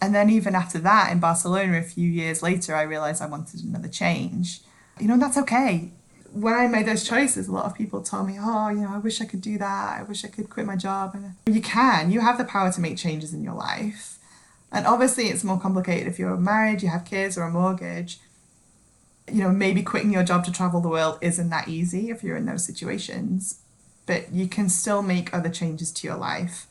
And 0.00 0.14
then, 0.14 0.30
even 0.30 0.54
after 0.54 0.78
that, 0.78 1.10
in 1.10 1.18
Barcelona, 1.18 1.78
a 1.78 1.82
few 1.82 2.08
years 2.08 2.40
later, 2.40 2.76
I 2.76 2.82
realized 2.82 3.20
I 3.20 3.26
wanted 3.26 3.64
another 3.64 3.88
change. 3.88 4.60
You 5.00 5.08
know, 5.08 5.16
that's 5.16 5.38
okay 5.38 5.92
when 6.32 6.54
I 6.54 6.66
made 6.66 6.86
those 6.86 7.04
choices, 7.04 7.48
a 7.48 7.52
lot 7.52 7.64
of 7.64 7.74
people 7.74 8.02
told 8.02 8.26
me, 8.26 8.36
oh, 8.40 8.68
you 8.68 8.80
know, 8.80 8.90
I 8.90 8.98
wish 8.98 9.20
I 9.20 9.24
could 9.24 9.40
do 9.40 9.58
that. 9.58 9.98
I 9.98 10.02
wish 10.02 10.24
I 10.24 10.28
could 10.28 10.50
quit 10.50 10.66
my 10.66 10.76
job. 10.76 11.14
And 11.14 11.34
you 11.54 11.62
can, 11.62 12.10
you 12.10 12.20
have 12.20 12.38
the 12.38 12.44
power 12.44 12.70
to 12.72 12.80
make 12.80 12.96
changes 12.96 13.32
in 13.32 13.42
your 13.42 13.54
life. 13.54 14.18
And 14.70 14.86
obviously, 14.86 15.28
it's 15.28 15.44
more 15.44 15.58
complicated 15.58 16.06
if 16.06 16.18
you're 16.18 16.36
married, 16.36 16.82
you 16.82 16.88
have 16.88 17.04
kids, 17.04 17.38
or 17.38 17.42
a 17.42 17.50
mortgage. 17.50 18.20
You 19.26 19.42
know, 19.42 19.50
maybe 19.50 19.82
quitting 19.82 20.12
your 20.12 20.22
job 20.22 20.44
to 20.44 20.52
travel 20.52 20.80
the 20.80 20.88
world 20.88 21.18
isn't 21.20 21.50
that 21.50 21.68
easy 21.68 22.10
if 22.10 22.22
you're 22.22 22.36
in 22.36 22.46
those 22.46 22.64
situations, 22.64 23.60
but 24.06 24.32
you 24.32 24.46
can 24.46 24.68
still 24.68 25.02
make 25.02 25.32
other 25.32 25.50
changes 25.50 25.92
to 25.92 26.06
your 26.06 26.16
life. 26.16 26.66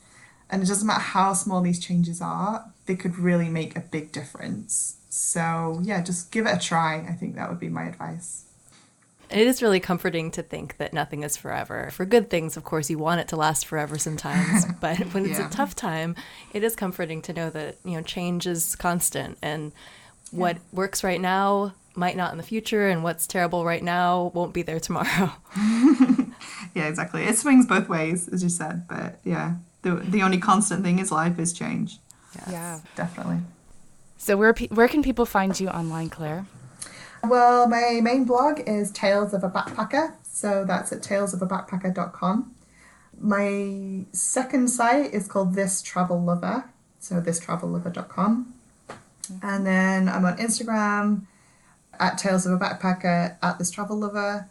And 0.50 0.62
it 0.62 0.66
doesn't 0.66 0.86
matter 0.86 1.00
how 1.00 1.34
small 1.34 1.60
these 1.60 1.78
changes 1.78 2.20
are, 2.20 2.72
they 2.86 2.96
could 2.96 3.18
really 3.18 3.48
make 3.48 3.76
a 3.76 3.80
big 3.80 4.12
difference. 4.12 4.96
So, 5.10 5.80
yeah, 5.82 6.02
just 6.02 6.30
give 6.30 6.46
it 6.46 6.56
a 6.56 6.58
try. 6.58 6.96
I 7.08 7.12
think 7.12 7.34
that 7.34 7.48
would 7.48 7.60
be 7.60 7.68
my 7.68 7.84
advice. 7.84 8.44
It 9.30 9.46
is 9.46 9.62
really 9.62 9.80
comforting 9.80 10.30
to 10.32 10.42
think 10.42 10.78
that 10.78 10.92
nothing 10.92 11.22
is 11.22 11.36
forever. 11.36 11.90
For 11.92 12.06
good 12.06 12.30
things, 12.30 12.56
of 12.56 12.64
course, 12.64 12.88
you 12.88 12.98
want 12.98 13.20
it 13.20 13.28
to 13.28 13.36
last 13.36 13.66
forever 13.66 13.98
sometimes, 13.98 14.64
but 14.80 14.98
when 15.12 15.26
it's 15.26 15.38
a 15.38 15.48
tough 15.50 15.74
time, 15.74 16.16
it 16.52 16.64
is 16.64 16.74
comforting 16.74 17.20
to 17.22 17.32
know 17.32 17.50
that, 17.50 17.76
you 17.84 17.92
know, 17.92 18.02
change 18.02 18.46
is 18.46 18.74
constant 18.76 19.36
and 19.42 19.72
what 20.30 20.56
yeah. 20.56 20.62
works 20.72 21.04
right 21.04 21.20
now 21.20 21.74
might 21.94 22.16
not 22.16 22.32
in 22.32 22.38
the 22.38 22.44
future, 22.44 22.88
and 22.88 23.02
what's 23.02 23.26
terrible 23.26 23.64
right 23.64 23.82
now 23.82 24.30
won't 24.34 24.54
be 24.54 24.62
there 24.62 24.80
tomorrow. 24.80 25.32
yeah, 26.74 26.86
exactly. 26.86 27.24
It 27.24 27.36
swings 27.36 27.66
both 27.66 27.88
ways, 27.88 28.28
as 28.28 28.42
you 28.42 28.48
said. 28.48 28.86
But 28.88 29.18
yeah, 29.24 29.56
the 29.82 29.96
the 29.96 30.22
only 30.22 30.38
constant 30.38 30.84
thing 30.84 30.98
is 31.00 31.10
life 31.10 31.38
is 31.38 31.52
change. 31.52 31.98
Yes. 32.34 32.48
Yeah, 32.50 32.80
definitely. 32.94 33.38
So 34.16 34.36
where 34.36 34.54
where 34.70 34.88
can 34.88 35.02
people 35.02 35.26
find 35.26 35.58
you 35.58 35.68
online, 35.68 36.08
Claire? 36.08 36.46
Well, 37.24 37.68
my 37.68 38.00
main 38.02 38.24
blog 38.24 38.60
is 38.66 38.90
Tales 38.90 39.34
of 39.34 39.44
a 39.44 39.50
Backpacker. 39.50 40.14
So 40.24 40.64
that's 40.64 40.92
at 40.92 41.02
talesofabackpacker.com. 41.02 42.54
My 43.20 44.04
second 44.12 44.68
site 44.68 45.12
is 45.12 45.26
called 45.26 45.54
This 45.54 45.82
Travel 45.82 46.22
Lover. 46.22 46.64
So 47.00 47.20
thistravellover.com. 47.20 48.54
And 49.42 49.66
then 49.66 50.08
I'm 50.08 50.24
on 50.24 50.36
Instagram 50.38 51.22
at 51.98 52.18
Tales 52.18 52.46
of 52.46 52.52
a 52.52 52.58
Backpacker 52.58 53.36
at 53.42 53.58
This 53.58 53.70
Travel 53.70 53.98
Lover. 53.98 54.48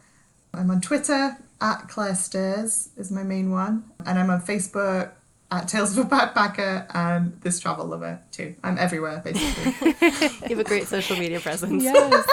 I'm 0.53 0.69
on 0.69 0.81
Twitter 0.81 1.37
at 1.61 1.87
Claire 1.87 2.15
Stairs 2.15 2.89
is 2.97 3.11
my 3.11 3.23
main 3.23 3.51
one. 3.51 3.85
And 4.05 4.19
I'm 4.19 4.29
on 4.29 4.41
Facebook 4.41 5.11
at 5.49 5.67
Tales 5.67 5.97
of 5.97 6.05
a 6.05 6.09
Backpacker 6.09 6.93
and 6.93 7.39
This 7.41 7.59
Travel 7.59 7.85
Lover 7.85 8.19
too. 8.31 8.55
I'm 8.63 8.77
everywhere 8.77 9.21
basically. 9.23 9.95
you 10.49 10.55
have 10.55 10.59
a 10.59 10.63
great 10.63 10.87
social 10.87 11.17
media 11.17 11.39
presence. 11.39 11.83
Yes. 11.83 12.27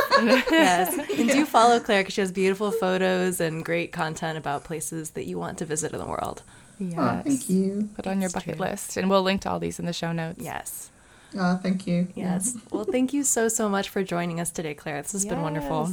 yes. 0.51 0.99
And 1.19 1.31
do 1.31 1.45
follow 1.45 1.79
Claire 1.81 2.03
because 2.03 2.15
she 2.15 2.21
has 2.21 2.33
beautiful 2.33 2.71
photos 2.73 3.41
and 3.41 3.65
great 3.65 3.93
content 3.93 4.37
about 4.37 4.65
places 4.65 5.11
that 5.11 5.27
you 5.27 5.39
want 5.39 5.59
to 5.59 5.65
visit 5.65 5.93
in 5.93 5.99
the 5.99 6.07
world. 6.07 6.43
Yes. 6.81 6.99
Oh, 6.99 7.23
thank 7.23 7.49
you. 7.49 7.89
Put 7.95 8.07
on 8.07 8.21
your 8.21 8.31
bucket 8.31 8.57
true. 8.57 8.67
list. 8.67 8.97
And 8.97 9.09
we'll 9.09 9.23
link 9.23 9.43
to 9.43 9.51
all 9.51 9.61
these 9.61 9.79
in 9.79 9.87
the 9.87 9.93
show 9.93 10.13
notes. 10.13 10.43
Yes. 10.43 10.91
Oh, 11.37 11.59
thank 11.63 11.87
you. 11.87 12.09
Yes. 12.15 12.57
Well, 12.71 12.85
thank 12.85 13.13
you 13.13 13.23
so, 13.23 13.49
so 13.49 13.69
much 13.69 13.89
for 13.89 14.03
joining 14.03 14.41
us 14.41 14.51
today, 14.51 14.75
Claire. 14.75 15.03
This 15.03 15.13
has 15.13 15.25
yes. 15.25 15.33
been 15.33 15.43
wonderful. 15.43 15.91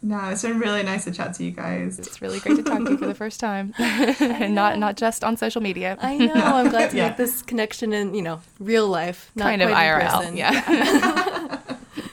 No, 0.00 0.28
it's 0.28 0.42
been 0.42 0.60
really 0.60 0.84
nice 0.84 1.04
to 1.04 1.10
chat 1.10 1.34
to 1.34 1.44
you 1.44 1.50
guys. 1.50 1.98
It's 1.98 2.22
really 2.22 2.38
great 2.38 2.56
to 2.56 2.62
talk 2.62 2.84
to 2.84 2.90
you 2.92 2.98
for 2.98 3.06
the 3.06 3.14
first 3.14 3.40
time, 3.40 3.74
and 3.78 4.54
not 4.54 4.78
not 4.78 4.96
just 4.96 5.24
on 5.24 5.36
social 5.36 5.60
media. 5.60 5.98
I 6.00 6.16
know. 6.16 6.34
I'm 6.34 6.70
glad 6.70 6.90
to 6.92 6.96
yeah. 6.96 7.08
make 7.08 7.16
this 7.16 7.42
connection 7.42 7.92
in 7.92 8.14
you 8.14 8.22
know 8.22 8.40
real 8.60 8.86
life, 8.86 9.30
not 9.34 9.44
kind 9.44 9.62
of 9.62 9.70
IRL. 9.70 10.36
Yeah. 10.36 10.52
yeah. 10.52 11.56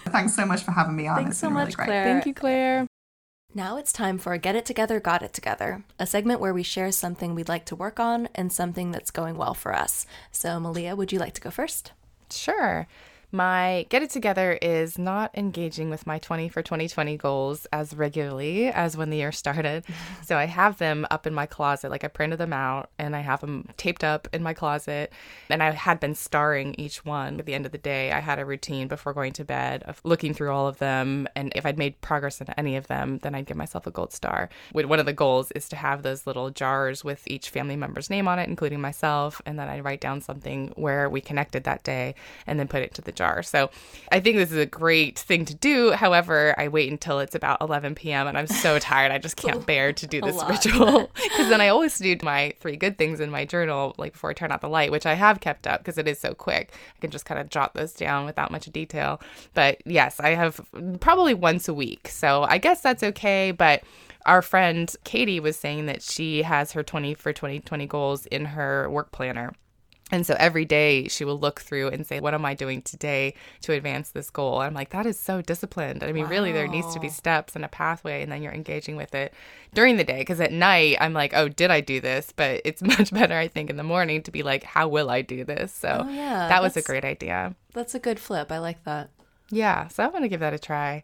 Thanks 0.09 0.35
so 0.35 0.45
much 0.45 0.63
for 0.63 0.71
having 0.71 0.95
me 0.95 1.07
on. 1.07 1.17
Thanks 1.17 1.37
so 1.37 1.49
much, 1.49 1.77
really 1.77 1.85
Claire. 1.85 2.03
Thank 2.05 2.25
you, 2.25 2.33
Claire. 2.33 2.87
Now 3.53 3.77
it's 3.77 3.93
time 3.93 4.17
for 4.17 4.37
Get 4.37 4.55
It 4.55 4.65
Together, 4.65 4.99
Got 4.99 5.21
It 5.21 5.31
Together, 5.31 5.83
a 5.97 6.05
segment 6.05 6.41
where 6.41 6.53
we 6.53 6.63
share 6.63 6.91
something 6.91 7.35
we'd 7.35 7.47
like 7.47 7.65
to 7.65 7.75
work 7.75 8.01
on 8.01 8.27
and 8.35 8.51
something 8.51 8.91
that's 8.91 9.11
going 9.11 9.37
well 9.37 9.53
for 9.53 9.73
us. 9.73 10.05
So, 10.31 10.59
Malia, 10.59 10.95
would 10.95 11.13
you 11.13 11.19
like 11.19 11.33
to 11.35 11.41
go 11.41 11.51
first? 11.51 11.93
Sure. 12.29 12.87
My 13.31 13.85
get 13.89 14.03
it 14.03 14.09
together 14.09 14.53
is 14.61 14.97
not 14.97 15.31
engaging 15.35 15.89
with 15.89 16.07
my 16.07 16.19
20 16.19 16.49
for 16.49 16.61
2020 16.61 17.17
goals 17.17 17.65
as 17.73 17.95
regularly 17.95 18.67
as 18.67 18.95
when 18.95 19.09
the 19.09 19.17
year 19.17 19.31
started. 19.31 19.85
so 20.23 20.37
I 20.37 20.45
have 20.45 20.77
them 20.77 21.05
up 21.11 21.27
in 21.27 21.33
my 21.33 21.45
closet. 21.45 21.89
Like 21.89 22.03
I 22.03 22.07
printed 22.07 22.39
them 22.39 22.53
out 22.53 22.89
and 22.97 23.15
I 23.15 23.21
have 23.21 23.41
them 23.41 23.67
taped 23.77 24.03
up 24.03 24.27
in 24.33 24.43
my 24.43 24.53
closet. 24.53 25.11
And 25.49 25.61
I 25.63 25.71
had 25.71 25.99
been 25.99 26.15
starring 26.15 26.75
each 26.77 27.05
one. 27.05 27.39
At 27.39 27.45
the 27.45 27.53
end 27.53 27.65
of 27.65 27.71
the 27.71 27.77
day, 27.77 28.11
I 28.11 28.19
had 28.19 28.39
a 28.39 28.45
routine 28.45 28.87
before 28.87 29.13
going 29.13 29.33
to 29.33 29.45
bed 29.45 29.83
of 29.83 29.99
looking 30.03 30.33
through 30.33 30.51
all 30.51 30.67
of 30.67 30.77
them. 30.77 31.27
And 31.35 31.51
if 31.55 31.65
I'd 31.65 31.77
made 31.77 31.99
progress 32.01 32.41
in 32.41 32.47
any 32.57 32.75
of 32.75 32.87
them, 32.87 33.19
then 33.19 33.35
I'd 33.35 33.45
give 33.45 33.57
myself 33.57 33.87
a 33.87 33.91
gold 33.91 34.13
star. 34.13 34.49
One 34.71 34.99
of 34.99 35.05
the 35.05 35.13
goals 35.13 35.51
is 35.51 35.67
to 35.69 35.75
have 35.75 36.03
those 36.03 36.27
little 36.27 36.49
jars 36.51 37.03
with 37.03 37.23
each 37.27 37.49
family 37.49 37.75
member's 37.75 38.09
name 38.09 38.27
on 38.27 38.39
it, 38.39 38.47
including 38.47 38.81
myself. 38.81 39.41
And 39.45 39.57
then 39.59 39.67
I'd 39.67 39.83
write 39.83 40.01
down 40.01 40.21
something 40.21 40.71
where 40.75 41.09
we 41.09 41.21
connected 41.21 41.63
that 41.63 41.83
day 41.83 42.15
and 42.47 42.59
then 42.59 42.67
put 42.67 42.81
it 42.81 42.93
to 42.95 43.01
the 43.01 43.11
jar. 43.15 43.43
So 43.43 43.69
I 44.11 44.19
think 44.19 44.37
this 44.37 44.51
is 44.51 44.57
a 44.57 44.65
great 44.65 45.19
thing 45.19 45.45
to 45.45 45.55
do. 45.55 45.91
However, 45.91 46.53
I 46.57 46.67
wait 46.67 46.91
until 46.91 47.19
it's 47.19 47.35
about 47.35 47.61
11 47.61 47.95
p.m. 47.95 48.27
and 48.27 48.37
I'm 48.37 48.47
so 48.47 48.79
tired. 48.79 49.11
I 49.11 49.17
just 49.17 49.37
can't 49.37 49.65
bear 49.65 49.93
to 49.93 50.07
do 50.07 50.21
this 50.21 50.41
ritual. 50.47 51.11
Because 51.35 51.49
then 51.49 51.59
I 51.59 51.69
always 51.69 51.97
do 51.97 52.15
my 52.23 52.53
three 52.59 52.77
good 52.77 52.97
things 52.97 53.19
in 53.19 53.29
my 53.29 53.45
journal, 53.45 53.95
like 53.97 54.13
before 54.13 54.29
I 54.29 54.33
turn 54.33 54.51
out 54.51 54.61
the 54.61 54.69
light, 54.69 54.91
which 54.91 55.05
I 55.05 55.13
have 55.13 55.39
kept 55.39 55.67
up 55.67 55.81
because 55.81 55.97
it 55.97 56.07
is 56.07 56.19
so 56.19 56.33
quick. 56.33 56.73
I 56.95 56.99
can 57.01 57.11
just 57.11 57.25
kind 57.25 57.39
of 57.39 57.49
jot 57.49 57.73
those 57.73 57.93
down 57.93 58.25
without 58.25 58.51
much 58.51 58.65
detail. 58.65 59.19
But 59.53 59.81
yes, 59.85 60.19
I 60.19 60.29
have 60.29 60.61
probably 60.99 61.33
once 61.33 61.67
a 61.67 61.73
week. 61.73 62.07
So 62.07 62.43
I 62.43 62.57
guess 62.57 62.81
that's 62.81 63.03
okay. 63.03 63.51
But 63.51 63.83
our 64.25 64.41
friend 64.41 64.93
Katie 65.03 65.39
was 65.39 65.55
saying 65.55 65.85
that 65.85 66.01
she 66.01 66.43
has 66.43 66.71
her 66.71 66.83
20 66.83 67.13
for 67.15 67.31
2020 67.31 67.85
goals 67.87 68.25
in 68.27 68.45
her 68.45 68.89
work 68.89 69.11
planner. 69.11 69.53
And 70.11 70.25
so 70.25 70.35
every 70.37 70.65
day 70.65 71.07
she 71.07 71.25
will 71.25 71.39
look 71.39 71.61
through 71.61 71.87
and 71.87 72.05
say, 72.05 72.19
What 72.19 72.35
am 72.35 72.45
I 72.45 72.53
doing 72.53 72.83
today 72.83 73.33
to 73.61 73.73
advance 73.73 74.11
this 74.11 74.29
goal? 74.29 74.61
And 74.61 74.67
I'm 74.67 74.73
like, 74.73 74.91
That 74.91 75.07
is 75.07 75.19
so 75.19 75.41
disciplined. 75.41 76.03
I 76.03 76.11
mean, 76.11 76.25
wow. 76.25 76.29
really, 76.29 76.51
there 76.51 76.67
needs 76.67 76.93
to 76.93 76.99
be 76.99 77.09
steps 77.09 77.55
and 77.55 77.65
a 77.65 77.67
pathway, 77.67 78.21
and 78.21 78.31
then 78.31 78.43
you're 78.43 78.53
engaging 78.53 78.97
with 78.97 79.15
it 79.15 79.33
during 79.73 79.97
the 79.97 80.03
day. 80.03 80.19
Because 80.19 80.39
at 80.39 80.51
night, 80.51 80.97
I'm 81.01 81.13
like, 81.13 81.33
Oh, 81.33 81.49
did 81.49 81.71
I 81.71 81.81
do 81.81 81.99
this? 81.99 82.31
But 82.35 82.61
it's 82.65 82.81
much 82.97 83.11
better, 83.11 83.35
I 83.35 83.47
think, 83.47 83.71
in 83.71 83.77
the 83.77 83.83
morning 83.83 84.21
to 84.23 84.31
be 84.31 84.43
like, 84.43 84.63
How 84.63 84.87
will 84.87 85.09
I 85.09 85.23
do 85.23 85.43
this? 85.43 85.73
So 85.73 86.05
oh, 86.05 86.09
yeah, 86.09 86.49
that 86.49 86.61
was 86.61 86.77
a 86.77 86.83
great 86.83 87.03
idea. 87.03 87.55
That's 87.73 87.95
a 87.95 87.99
good 87.99 88.19
flip. 88.19 88.51
I 88.51 88.59
like 88.59 88.83
that. 88.83 89.09
Yeah. 89.49 89.87
So 89.87 90.03
I 90.03 90.07
want 90.07 90.23
to 90.23 90.29
give 90.29 90.39
that 90.39 90.53
a 90.53 90.59
try. 90.59 91.03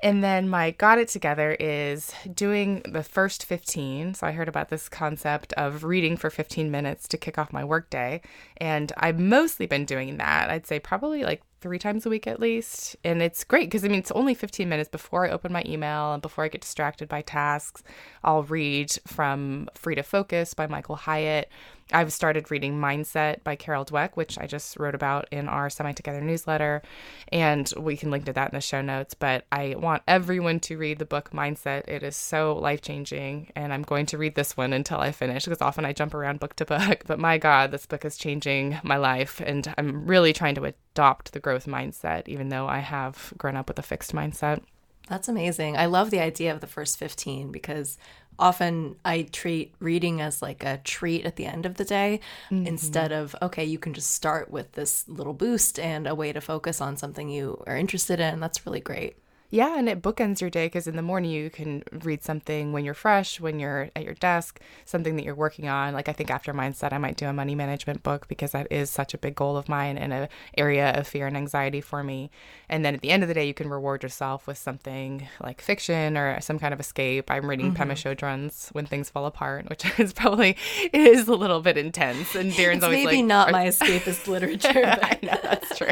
And 0.00 0.22
then 0.22 0.48
my 0.48 0.72
got 0.72 0.98
it 0.98 1.08
together 1.08 1.56
is 1.58 2.12
doing 2.34 2.82
the 2.88 3.02
first 3.02 3.44
15. 3.44 4.14
So 4.14 4.26
I 4.26 4.32
heard 4.32 4.48
about 4.48 4.68
this 4.68 4.88
concept 4.88 5.52
of 5.54 5.84
reading 5.84 6.16
for 6.16 6.30
15 6.30 6.70
minutes 6.70 7.08
to 7.08 7.16
kick 7.16 7.38
off 7.38 7.52
my 7.52 7.64
workday. 7.64 8.20
And 8.56 8.92
I've 8.96 9.18
mostly 9.18 9.66
been 9.66 9.84
doing 9.84 10.18
that. 10.18 10.50
I'd 10.50 10.66
say 10.66 10.78
probably 10.78 11.22
like 11.22 11.42
three 11.64 11.78
times 11.78 12.04
a 12.04 12.10
week 12.10 12.26
at 12.26 12.40
least. 12.40 12.94
And 13.04 13.22
it's 13.22 13.42
great 13.42 13.68
because 13.68 13.86
I 13.86 13.88
mean, 13.88 14.00
it's 14.00 14.10
only 14.10 14.34
15 14.34 14.68
minutes 14.68 14.90
before 14.90 15.26
I 15.26 15.30
open 15.30 15.50
my 15.50 15.62
email 15.64 16.12
and 16.12 16.20
before 16.20 16.44
I 16.44 16.48
get 16.48 16.60
distracted 16.60 17.08
by 17.08 17.22
tasks. 17.22 17.82
I'll 18.22 18.42
read 18.42 18.92
from 19.06 19.70
Free 19.74 19.94
to 19.94 20.02
Focus 20.02 20.52
by 20.52 20.66
Michael 20.66 20.96
Hyatt. 20.96 21.48
I've 21.92 22.12
started 22.12 22.50
reading 22.50 22.80
Mindset 22.80 23.44
by 23.44 23.56
Carol 23.56 23.84
Dweck, 23.84 24.12
which 24.14 24.38
I 24.38 24.46
just 24.46 24.78
wrote 24.78 24.94
about 24.94 25.28
in 25.30 25.48
our 25.48 25.68
Semi 25.68 25.92
Together 25.92 26.20
newsletter. 26.20 26.82
And 27.28 27.70
we 27.76 27.96
can 27.96 28.10
link 28.10 28.24
to 28.26 28.32
that 28.32 28.50
in 28.50 28.54
the 28.54 28.60
show 28.60 28.80
notes. 28.80 29.14
But 29.14 29.44
I 29.52 29.74
want 29.76 30.02
everyone 30.08 30.60
to 30.60 30.78
read 30.78 30.98
the 30.98 31.04
book 31.04 31.30
Mindset. 31.30 31.88
It 31.88 32.02
is 32.02 32.16
so 32.16 32.56
life 32.56 32.80
changing. 32.80 33.52
And 33.54 33.72
I'm 33.72 33.82
going 33.82 34.06
to 34.06 34.18
read 34.18 34.34
this 34.34 34.56
one 34.56 34.72
until 34.72 35.00
I 35.00 35.12
finish 35.12 35.44
because 35.44 35.62
often 35.62 35.84
I 35.84 35.92
jump 35.92 36.14
around 36.14 36.40
book 36.40 36.56
to 36.56 36.64
book. 36.64 37.04
But 37.06 37.18
my 37.18 37.38
God, 37.38 37.70
this 37.70 37.86
book 37.86 38.04
is 38.04 38.16
changing 38.16 38.78
my 38.82 38.96
life. 38.96 39.40
And 39.44 39.72
I'm 39.76 40.06
really 40.06 40.32
trying 40.32 40.54
to 40.56 40.64
adopt 40.64 41.32
the 41.32 41.40
growth 41.40 41.66
mindset, 41.66 42.28
even 42.28 42.48
though 42.48 42.66
I 42.66 42.78
have 42.78 43.32
grown 43.36 43.56
up 43.56 43.68
with 43.68 43.78
a 43.78 43.82
fixed 43.82 44.14
mindset. 44.14 44.62
That's 45.08 45.28
amazing. 45.28 45.76
I 45.76 45.86
love 45.86 46.10
the 46.10 46.20
idea 46.20 46.52
of 46.52 46.60
the 46.60 46.66
first 46.66 46.98
15 46.98 47.52
because 47.52 47.98
often 48.38 48.96
I 49.04 49.22
treat 49.22 49.74
reading 49.78 50.20
as 50.20 50.42
like 50.42 50.64
a 50.64 50.78
treat 50.78 51.24
at 51.24 51.36
the 51.36 51.46
end 51.46 51.66
of 51.66 51.74
the 51.74 51.84
day 51.84 52.20
mm-hmm. 52.50 52.66
instead 52.66 53.12
of, 53.12 53.36
okay, 53.42 53.64
you 53.64 53.78
can 53.78 53.94
just 53.94 54.10
start 54.10 54.50
with 54.50 54.72
this 54.72 55.06
little 55.08 55.34
boost 55.34 55.78
and 55.78 56.06
a 56.06 56.14
way 56.14 56.32
to 56.32 56.40
focus 56.40 56.80
on 56.80 56.96
something 56.96 57.28
you 57.28 57.62
are 57.66 57.76
interested 57.76 58.18
in. 58.18 58.40
That's 58.40 58.66
really 58.66 58.80
great. 58.80 59.16
Yeah, 59.54 59.78
and 59.78 59.88
it 59.88 60.02
bookends 60.02 60.40
your 60.40 60.50
day 60.50 60.66
because 60.66 60.88
in 60.88 60.96
the 60.96 61.02
morning 61.02 61.30
you 61.30 61.48
can 61.48 61.84
read 62.02 62.24
something 62.24 62.72
when 62.72 62.84
you're 62.84 62.92
fresh, 62.92 63.38
when 63.38 63.60
you're 63.60 63.88
at 63.94 64.02
your 64.02 64.14
desk, 64.14 64.58
something 64.84 65.14
that 65.14 65.24
you're 65.24 65.36
working 65.36 65.68
on. 65.68 65.94
Like 65.94 66.08
I 66.08 66.12
think 66.12 66.28
after 66.28 66.52
mindset, 66.52 66.92
I 66.92 66.98
might 66.98 67.16
do 67.16 67.28
a 67.28 67.32
money 67.32 67.54
management 67.54 68.02
book 68.02 68.26
because 68.26 68.50
that 68.50 68.66
is 68.72 68.90
such 68.90 69.14
a 69.14 69.18
big 69.18 69.36
goal 69.36 69.56
of 69.56 69.68
mine 69.68 69.96
and 69.96 70.12
an 70.12 70.28
area 70.58 70.90
of 70.98 71.06
fear 71.06 71.28
and 71.28 71.36
anxiety 71.36 71.80
for 71.80 72.02
me. 72.02 72.32
And 72.68 72.84
then 72.84 72.96
at 72.96 73.02
the 73.02 73.10
end 73.10 73.22
of 73.22 73.28
the 73.28 73.34
day, 73.34 73.46
you 73.46 73.54
can 73.54 73.70
reward 73.70 74.02
yourself 74.02 74.48
with 74.48 74.58
something 74.58 75.28
like 75.40 75.60
fiction 75.60 76.18
or 76.18 76.40
some 76.40 76.58
kind 76.58 76.74
of 76.74 76.80
escape. 76.80 77.30
I'm 77.30 77.48
reading 77.48 77.72
mm-hmm. 77.72 77.90
Pema 77.90 77.92
Chodron's 77.92 78.70
When 78.72 78.86
Things 78.86 79.08
Fall 79.08 79.24
Apart, 79.24 79.70
which 79.70 79.84
is 80.00 80.12
probably 80.12 80.56
it 80.82 81.00
is 81.00 81.28
a 81.28 81.34
little 81.36 81.60
bit 81.60 81.78
intense. 81.78 82.34
And 82.34 82.50
Darren's 82.50 82.78
it's 82.78 82.84
always 82.84 83.04
maybe 83.04 83.18
like, 83.18 83.26
not 83.26 83.52
my 83.52 83.66
escapist 83.66 84.26
literature. 84.26 84.72
But... 84.72 85.04
I 85.04 85.18
know 85.22 85.38
that's 85.44 85.78
true. 85.78 85.90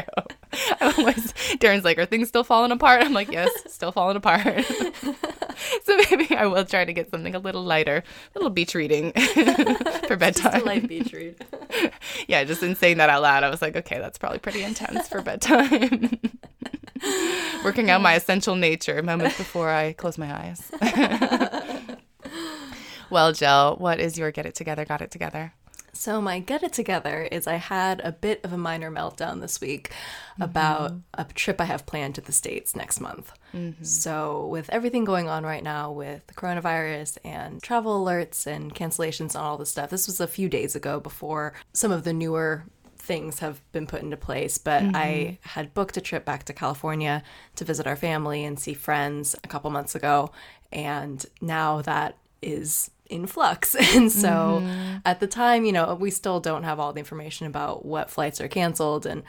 I'm 0.81 0.93
always 0.97 1.33
Darren's 1.59 1.83
like, 1.83 1.97
are 1.97 2.05
things 2.05 2.27
still 2.27 2.43
falling 2.43 2.71
apart? 2.71 3.03
I'm 3.03 3.13
like, 3.13 3.31
yes, 3.31 3.49
still 3.67 3.91
falling 3.91 4.17
apart. 4.17 4.65
so 5.83 5.97
maybe 6.09 6.35
I 6.35 6.45
will 6.45 6.65
try 6.65 6.85
to 6.85 6.93
get 6.93 7.09
something 7.09 7.35
a 7.35 7.39
little 7.39 7.63
lighter, 7.63 7.97
a 7.97 8.37
little 8.37 8.49
beach 8.49 8.75
reading 8.75 9.11
for 10.07 10.15
bedtime. 10.15 10.51
Just 10.51 10.63
a 10.63 10.65
light 10.65 10.87
beach 10.87 11.11
read. 11.13 11.35
yeah, 12.27 12.43
just 12.43 12.63
in 12.63 12.75
saying 12.75 12.97
that 12.97 13.09
out 13.09 13.21
loud, 13.21 13.43
I 13.43 13.49
was 13.49 13.61
like, 13.61 13.75
okay, 13.75 13.99
that's 13.99 14.17
probably 14.17 14.39
pretty 14.39 14.63
intense 14.63 15.07
for 15.07 15.21
bedtime. 15.21 16.19
Working 17.63 17.89
out 17.89 18.01
my 18.01 18.13
essential 18.13 18.55
nature 18.55 19.01
moments 19.01 19.37
before 19.37 19.69
I 19.69 19.93
close 19.93 20.17
my 20.17 20.33
eyes. 20.33 20.71
well, 23.09 23.33
Jill, 23.33 23.75
what 23.77 23.99
is 23.99 24.17
your 24.17 24.31
get 24.31 24.45
it 24.45 24.55
together, 24.55 24.85
got 24.85 25.01
it 25.01 25.11
together? 25.11 25.53
So, 25.95 26.19
my 26.19 26.39
get 26.39 26.63
it 26.63 26.73
together 26.73 27.21
is 27.31 27.45
I 27.45 27.55
had 27.55 28.01
a 28.03 28.11
bit 28.11 28.43
of 28.43 28.51
a 28.51 28.57
minor 28.57 28.91
meltdown 28.91 29.41
this 29.41 29.61
week 29.61 29.89
mm-hmm. 30.33 30.41
about 30.41 30.93
a 31.13 31.23
trip 31.25 31.61
I 31.61 31.65
have 31.65 31.85
planned 31.85 32.15
to 32.15 32.21
the 32.21 32.31
States 32.31 32.75
next 32.75 32.99
month. 32.99 33.31
Mm-hmm. 33.53 33.83
So, 33.83 34.47
with 34.47 34.69
everything 34.71 35.05
going 35.05 35.29
on 35.29 35.43
right 35.43 35.63
now 35.63 35.91
with 35.91 36.25
the 36.25 36.33
coronavirus 36.33 37.19
and 37.23 37.61
travel 37.61 38.03
alerts 38.03 38.47
and 38.47 38.73
cancellations 38.73 39.35
and 39.35 39.43
all 39.43 39.57
this 39.57 39.69
stuff, 39.69 39.91
this 39.91 40.07
was 40.07 40.19
a 40.19 40.27
few 40.27 40.49
days 40.49 40.75
ago 40.75 40.99
before 40.99 41.53
some 41.73 41.91
of 41.91 42.03
the 42.03 42.13
newer 42.13 42.65
things 42.97 43.39
have 43.39 43.61
been 43.71 43.85
put 43.85 44.01
into 44.01 44.17
place. 44.17 44.57
But 44.57 44.83
I 44.95 45.37
had 45.41 45.73
booked 45.73 45.97
a 45.97 46.01
trip 46.01 46.25
back 46.25 46.45
to 46.45 46.53
California 46.53 47.21
to 47.55 47.65
visit 47.65 47.85
our 47.85 47.97
family 47.97 48.43
and 48.45 48.59
see 48.59 48.73
friends 48.73 49.35
a 49.43 49.47
couple 49.47 49.69
months 49.69 49.93
ago. 49.93 50.31
And 50.71 51.23
now 51.41 51.81
that 51.81 52.17
is 52.41 52.89
in 53.13 53.27
flux. 53.27 53.75
And 53.93 54.11
so 54.11 54.61
mm-hmm. 54.61 54.97
at 55.05 55.19
the 55.19 55.27
time, 55.27 55.65
you 55.65 55.71
know, 55.71 55.93
we 55.95 56.09
still 56.09 56.39
don't 56.39 56.63
have 56.63 56.79
all 56.79 56.93
the 56.93 56.99
information 56.99 57.45
about 57.45 57.85
what 57.85 58.09
flights 58.09 58.41
are 58.41 58.47
canceled 58.47 59.05
and 59.05 59.23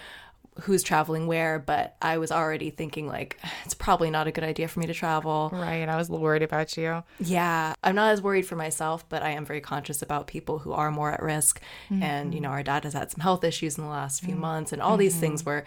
who's 0.62 0.82
traveling 0.82 1.26
where, 1.26 1.58
but 1.58 1.96
I 2.00 2.18
was 2.18 2.30
already 2.30 2.70
thinking 2.70 3.08
like 3.08 3.38
it's 3.64 3.74
probably 3.74 4.10
not 4.10 4.26
a 4.26 4.32
good 4.32 4.44
idea 4.44 4.68
for 4.68 4.80
me 4.80 4.86
to 4.86 4.94
travel. 4.94 5.50
Right. 5.52 5.88
I 5.88 5.96
was 5.96 6.08
worried 6.08 6.42
about 6.42 6.76
you. 6.76 7.02
Yeah, 7.18 7.74
I'm 7.82 7.94
not 7.94 8.12
as 8.12 8.22
worried 8.22 8.46
for 8.46 8.56
myself, 8.56 9.08
but 9.08 9.22
I 9.22 9.30
am 9.30 9.44
very 9.44 9.60
conscious 9.60 10.02
about 10.02 10.26
people 10.26 10.60
who 10.60 10.72
are 10.72 10.90
more 10.90 11.12
at 11.12 11.22
risk. 11.22 11.60
And, 11.90 12.32
you 12.32 12.38
mm-hmm. 12.38 12.44
know, 12.44 12.50
our 12.50 12.62
dad 12.62 12.84
has 12.84 12.92
had 12.92 13.10
some 13.10 13.20
health 13.20 13.44
issues 13.44 13.76
in 13.76 13.84
the 13.84 13.90
last 13.90 14.20
few 14.20 14.32
mm-hmm. 14.32 14.40
months 14.40 14.72
and 14.72 14.80
all 14.80 14.96
these 14.96 15.16
things 15.16 15.44
where 15.44 15.64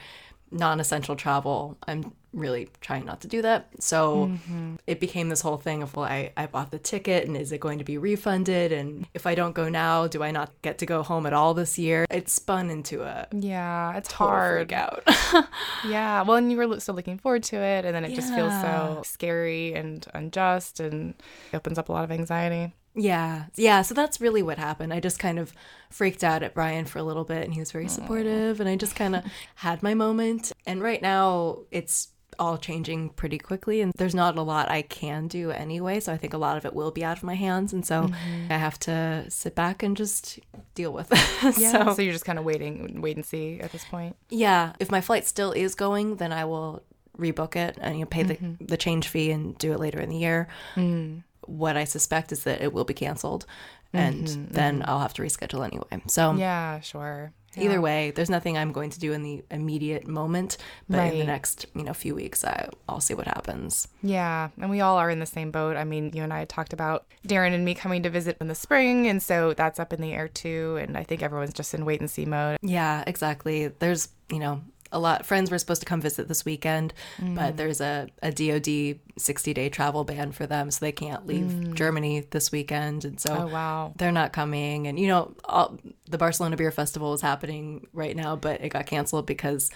non 0.52 0.80
essential 0.80 1.16
travel, 1.16 1.78
I'm 1.88 2.14
really 2.34 2.70
trying 2.82 3.06
not 3.06 3.22
to 3.22 3.28
do 3.28 3.42
that. 3.42 3.68
So 3.80 4.28
mm-hmm. 4.28 4.76
it 4.86 5.00
became 5.00 5.30
this 5.30 5.42
whole 5.42 5.58
thing 5.58 5.82
of, 5.82 5.96
well, 5.96 6.06
I, 6.06 6.32
I 6.38 6.46
bought 6.46 6.72
the 6.72 6.80
ticket 6.80 7.28
and 7.28 7.36
is 7.36 7.52
it 7.52 7.60
going 7.60 7.80
to 7.80 7.84
be 7.84 7.98
refunded? 7.98 8.72
And 8.72 9.08
if 9.14 9.26
I 9.26 9.36
don't 9.36 9.54
go 9.54 9.70
now, 9.70 10.08
do 10.08 10.24
I 10.24 10.32
not 10.32 10.52
get 10.62 10.78
to 10.80 10.86
go 10.86 11.04
home 11.04 11.26
at 11.26 11.34
all 11.34 11.54
this 11.54 11.78
year? 11.78 12.06
It 12.10 12.30
spun 12.30 12.70
into 12.70 13.02
a 13.04 13.28
Yeah, 13.32 13.98
it's 13.98 14.12
hard. 14.12 14.72
out. 14.74 15.04
Yeah. 15.88 16.24
Well, 16.24 16.38
and 16.38 16.52
you 16.52 16.58
were 16.58 16.80
still 16.80 16.96
looking 16.96 17.18
forward 17.18 17.44
to 17.44 17.58
it, 17.58 17.86
and 17.86 17.96
then 17.96 18.04
it 18.04 18.14
just 18.14 18.34
feels 18.34 18.54
so 18.62 19.02
scary 19.06 19.74
and 19.74 20.06
unjust, 20.14 20.80
and 20.80 21.14
opens 21.54 21.78
up 21.78 21.90
a 21.90 21.92
lot 21.92 22.04
of 22.04 22.12
anxiety. 22.12 22.74
Yeah, 22.98 23.46
yeah. 23.56 23.84
So 23.84 23.94
that's 23.94 24.20
really 24.20 24.42
what 24.42 24.58
happened. 24.58 24.92
I 24.92 25.00
just 25.00 25.20
kind 25.20 25.38
of 25.38 25.54
freaked 25.90 26.24
out 26.24 26.44
at 26.44 26.54
Brian 26.54 26.86
for 26.86 27.00
a 27.00 27.04
little 27.04 27.24
bit, 27.24 27.44
and 27.44 27.54
he 27.54 27.60
was 27.60 27.72
very 27.72 27.88
supportive, 27.88 28.60
and 28.60 28.68
I 28.68 28.76
just 28.76 28.96
kind 28.96 29.16
of 29.16 29.24
had 29.56 29.84
my 29.84 29.94
moment. 29.94 30.52
And 30.66 30.82
right 30.82 31.02
now, 31.02 31.60
it's 31.72 32.10
all 32.40 32.58
changing 32.58 33.10
pretty 33.10 33.38
quickly, 33.38 33.82
and 33.82 33.94
there's 33.98 34.16
not 34.16 34.38
a 34.38 34.42
lot 34.42 34.70
I 34.70 34.82
can 34.82 35.28
do 35.28 35.52
anyway. 35.52 36.00
So 36.00 36.12
I 36.12 36.18
think 36.18 36.34
a 36.34 36.38
lot 36.38 36.58
of 36.58 36.66
it 36.66 36.74
will 36.74 36.92
be 36.92 37.06
out 37.06 37.18
of 37.18 37.24
my 37.24 37.36
hands, 37.36 37.72
and 37.72 37.86
so 37.86 38.04
mm-hmm. 38.04 38.52
I 38.52 38.58
have 38.58 38.80
to 38.82 39.26
sit 39.30 39.54
back 39.54 39.84
and 39.84 39.96
just 39.96 40.40
deal 40.74 40.92
with 40.92 41.12
it. 41.12 41.18
Yeah. 41.58 41.86
so 41.86 41.94
So, 41.94 42.02
you're 42.02 42.14
just 42.14 42.26
kind 42.26 42.40
of 42.40 42.46
waiting, 42.46 43.00
wait 43.00 43.16
and 43.16 43.26
see 43.26 43.60
at 43.60 43.72
this 43.72 43.86
point. 43.86 44.16
yeah, 44.30 44.74
if 44.80 44.90
my 44.90 45.02
flight 45.02 45.26
still 45.26 45.52
is 45.52 45.76
going, 45.76 46.16
then 46.16 46.34
I 46.34 46.46
will 46.46 46.84
rebook 47.18 47.56
it 47.56 47.78
and 47.82 47.96
you 47.96 48.02
know, 48.02 48.06
pay 48.06 48.24
the 48.24 48.36
mm-hmm. 48.36 48.66
the 48.66 48.78
change 48.78 49.08
fee 49.08 49.32
and 49.32 49.58
do 49.58 49.74
it 49.74 49.80
later 49.80 50.00
in 50.00 50.10
the 50.10 50.18
year. 50.18 50.48
Mm. 50.76 51.24
What 51.48 51.78
I 51.78 51.86
suspect 51.86 52.32
is 52.32 52.44
that 52.44 52.62
it 52.62 52.74
will 52.74 52.86
be 52.86 52.94
canceled, 52.94 53.46
mm-hmm, 53.94 53.98
and 53.98 54.28
mm-hmm. 54.28 54.54
then 54.54 54.84
I'll 54.86 55.00
have 55.00 55.14
to 55.16 55.22
reschedule 55.22 55.66
anyway. 55.66 56.04
So 56.08 56.34
Yeah, 56.34 56.80
sure. 56.82 57.34
either 57.56 57.82
way, 57.82 58.12
there's 58.12 58.30
nothing 58.30 58.58
I'm 58.58 58.72
going 58.72 58.92
to 58.92 59.00
do 59.00 59.14
in 59.14 59.24
the 59.24 59.44
immediate 59.50 60.08
moment, 60.08 60.58
but 60.88 61.14
in 61.14 61.20
the 61.20 61.26
next 61.26 61.66
you 61.74 61.84
know 61.84 61.94
few 61.94 62.14
weeks, 62.14 62.46
I, 62.46 62.70
I'll 62.88 63.02
see 63.02 63.16
what 63.16 63.28
happens. 63.28 63.88
Yeah, 64.04 64.50
and 64.62 64.70
we 64.70 64.82
all 64.82 64.98
are 64.98 65.10
in 65.10 65.20
the 65.20 65.26
same 65.26 65.52
boat. 65.52 65.76
I 65.76 65.84
mean, 65.84 66.12
you 66.14 66.22
and 66.24 66.32
I 66.32 66.46
talked 66.46 66.74
about 66.74 67.08
Darren 67.28 67.54
and 67.54 67.66
me 67.66 67.74
coming 67.74 68.04
to 68.04 68.10
visit 68.10 68.38
in 68.40 68.48
the 68.48 68.56
spring, 68.56 69.08
and 69.08 69.22
so 69.24 69.54
that's 69.54 69.80
up 69.80 69.92
in 69.94 70.02
the 70.02 70.14
air 70.14 70.28
too. 70.28 70.78
And 70.82 70.98
I 70.98 71.04
think 71.04 71.24
everyone's 71.24 71.54
just 71.54 71.74
in 71.74 71.86
wait 71.86 72.00
and 72.00 72.12
see 72.12 72.26
mode. 72.26 72.58
Yeah, 72.62 73.04
exactly. 73.08 73.68
There's, 73.68 74.10
you 74.30 74.40
know, 74.40 74.62
a 74.92 75.00
lot 75.00 75.26
friends 75.26 75.52
were 75.52 75.58
supposed 75.58 75.82
to 75.82 75.86
come 75.86 76.02
visit 76.02 76.28
this 76.28 76.46
weekend, 76.46 76.94
but 77.20 77.54
mm. 77.54 77.58
there's 77.58 77.82
a, 77.82 78.08
a 78.22 78.32
DOD 78.32 79.00
60 79.18 79.54
day 79.54 79.70
travel 79.70 80.04
ban 80.04 80.32
for 80.32 80.46
them, 80.46 80.72
so 80.72 80.80
they 80.86 80.92
can't 80.92 81.26
leave 81.26 81.52
mm. 81.52 81.74
Germany 81.74 82.26
this 82.32 82.52
weekend. 82.52 83.06
And 83.06 83.20
so 83.20 83.36
Oh, 83.38 83.48
wow. 83.48 83.94
they're 83.98 84.12
not 84.12 84.34
coming. 84.34 84.88
And, 84.88 85.00
you 85.00 85.08
know, 85.08 85.36
all, 85.46 85.78
the 86.10 86.18
Barcelona 86.18 86.56
Beer 86.56 86.72
Festival 86.72 87.14
is 87.14 87.22
happening 87.22 87.88
right 87.94 88.16
now, 88.16 88.36
but 88.36 88.62
it 88.62 88.70
got 88.70 88.86
canceled 88.86 89.26
because 89.26 89.70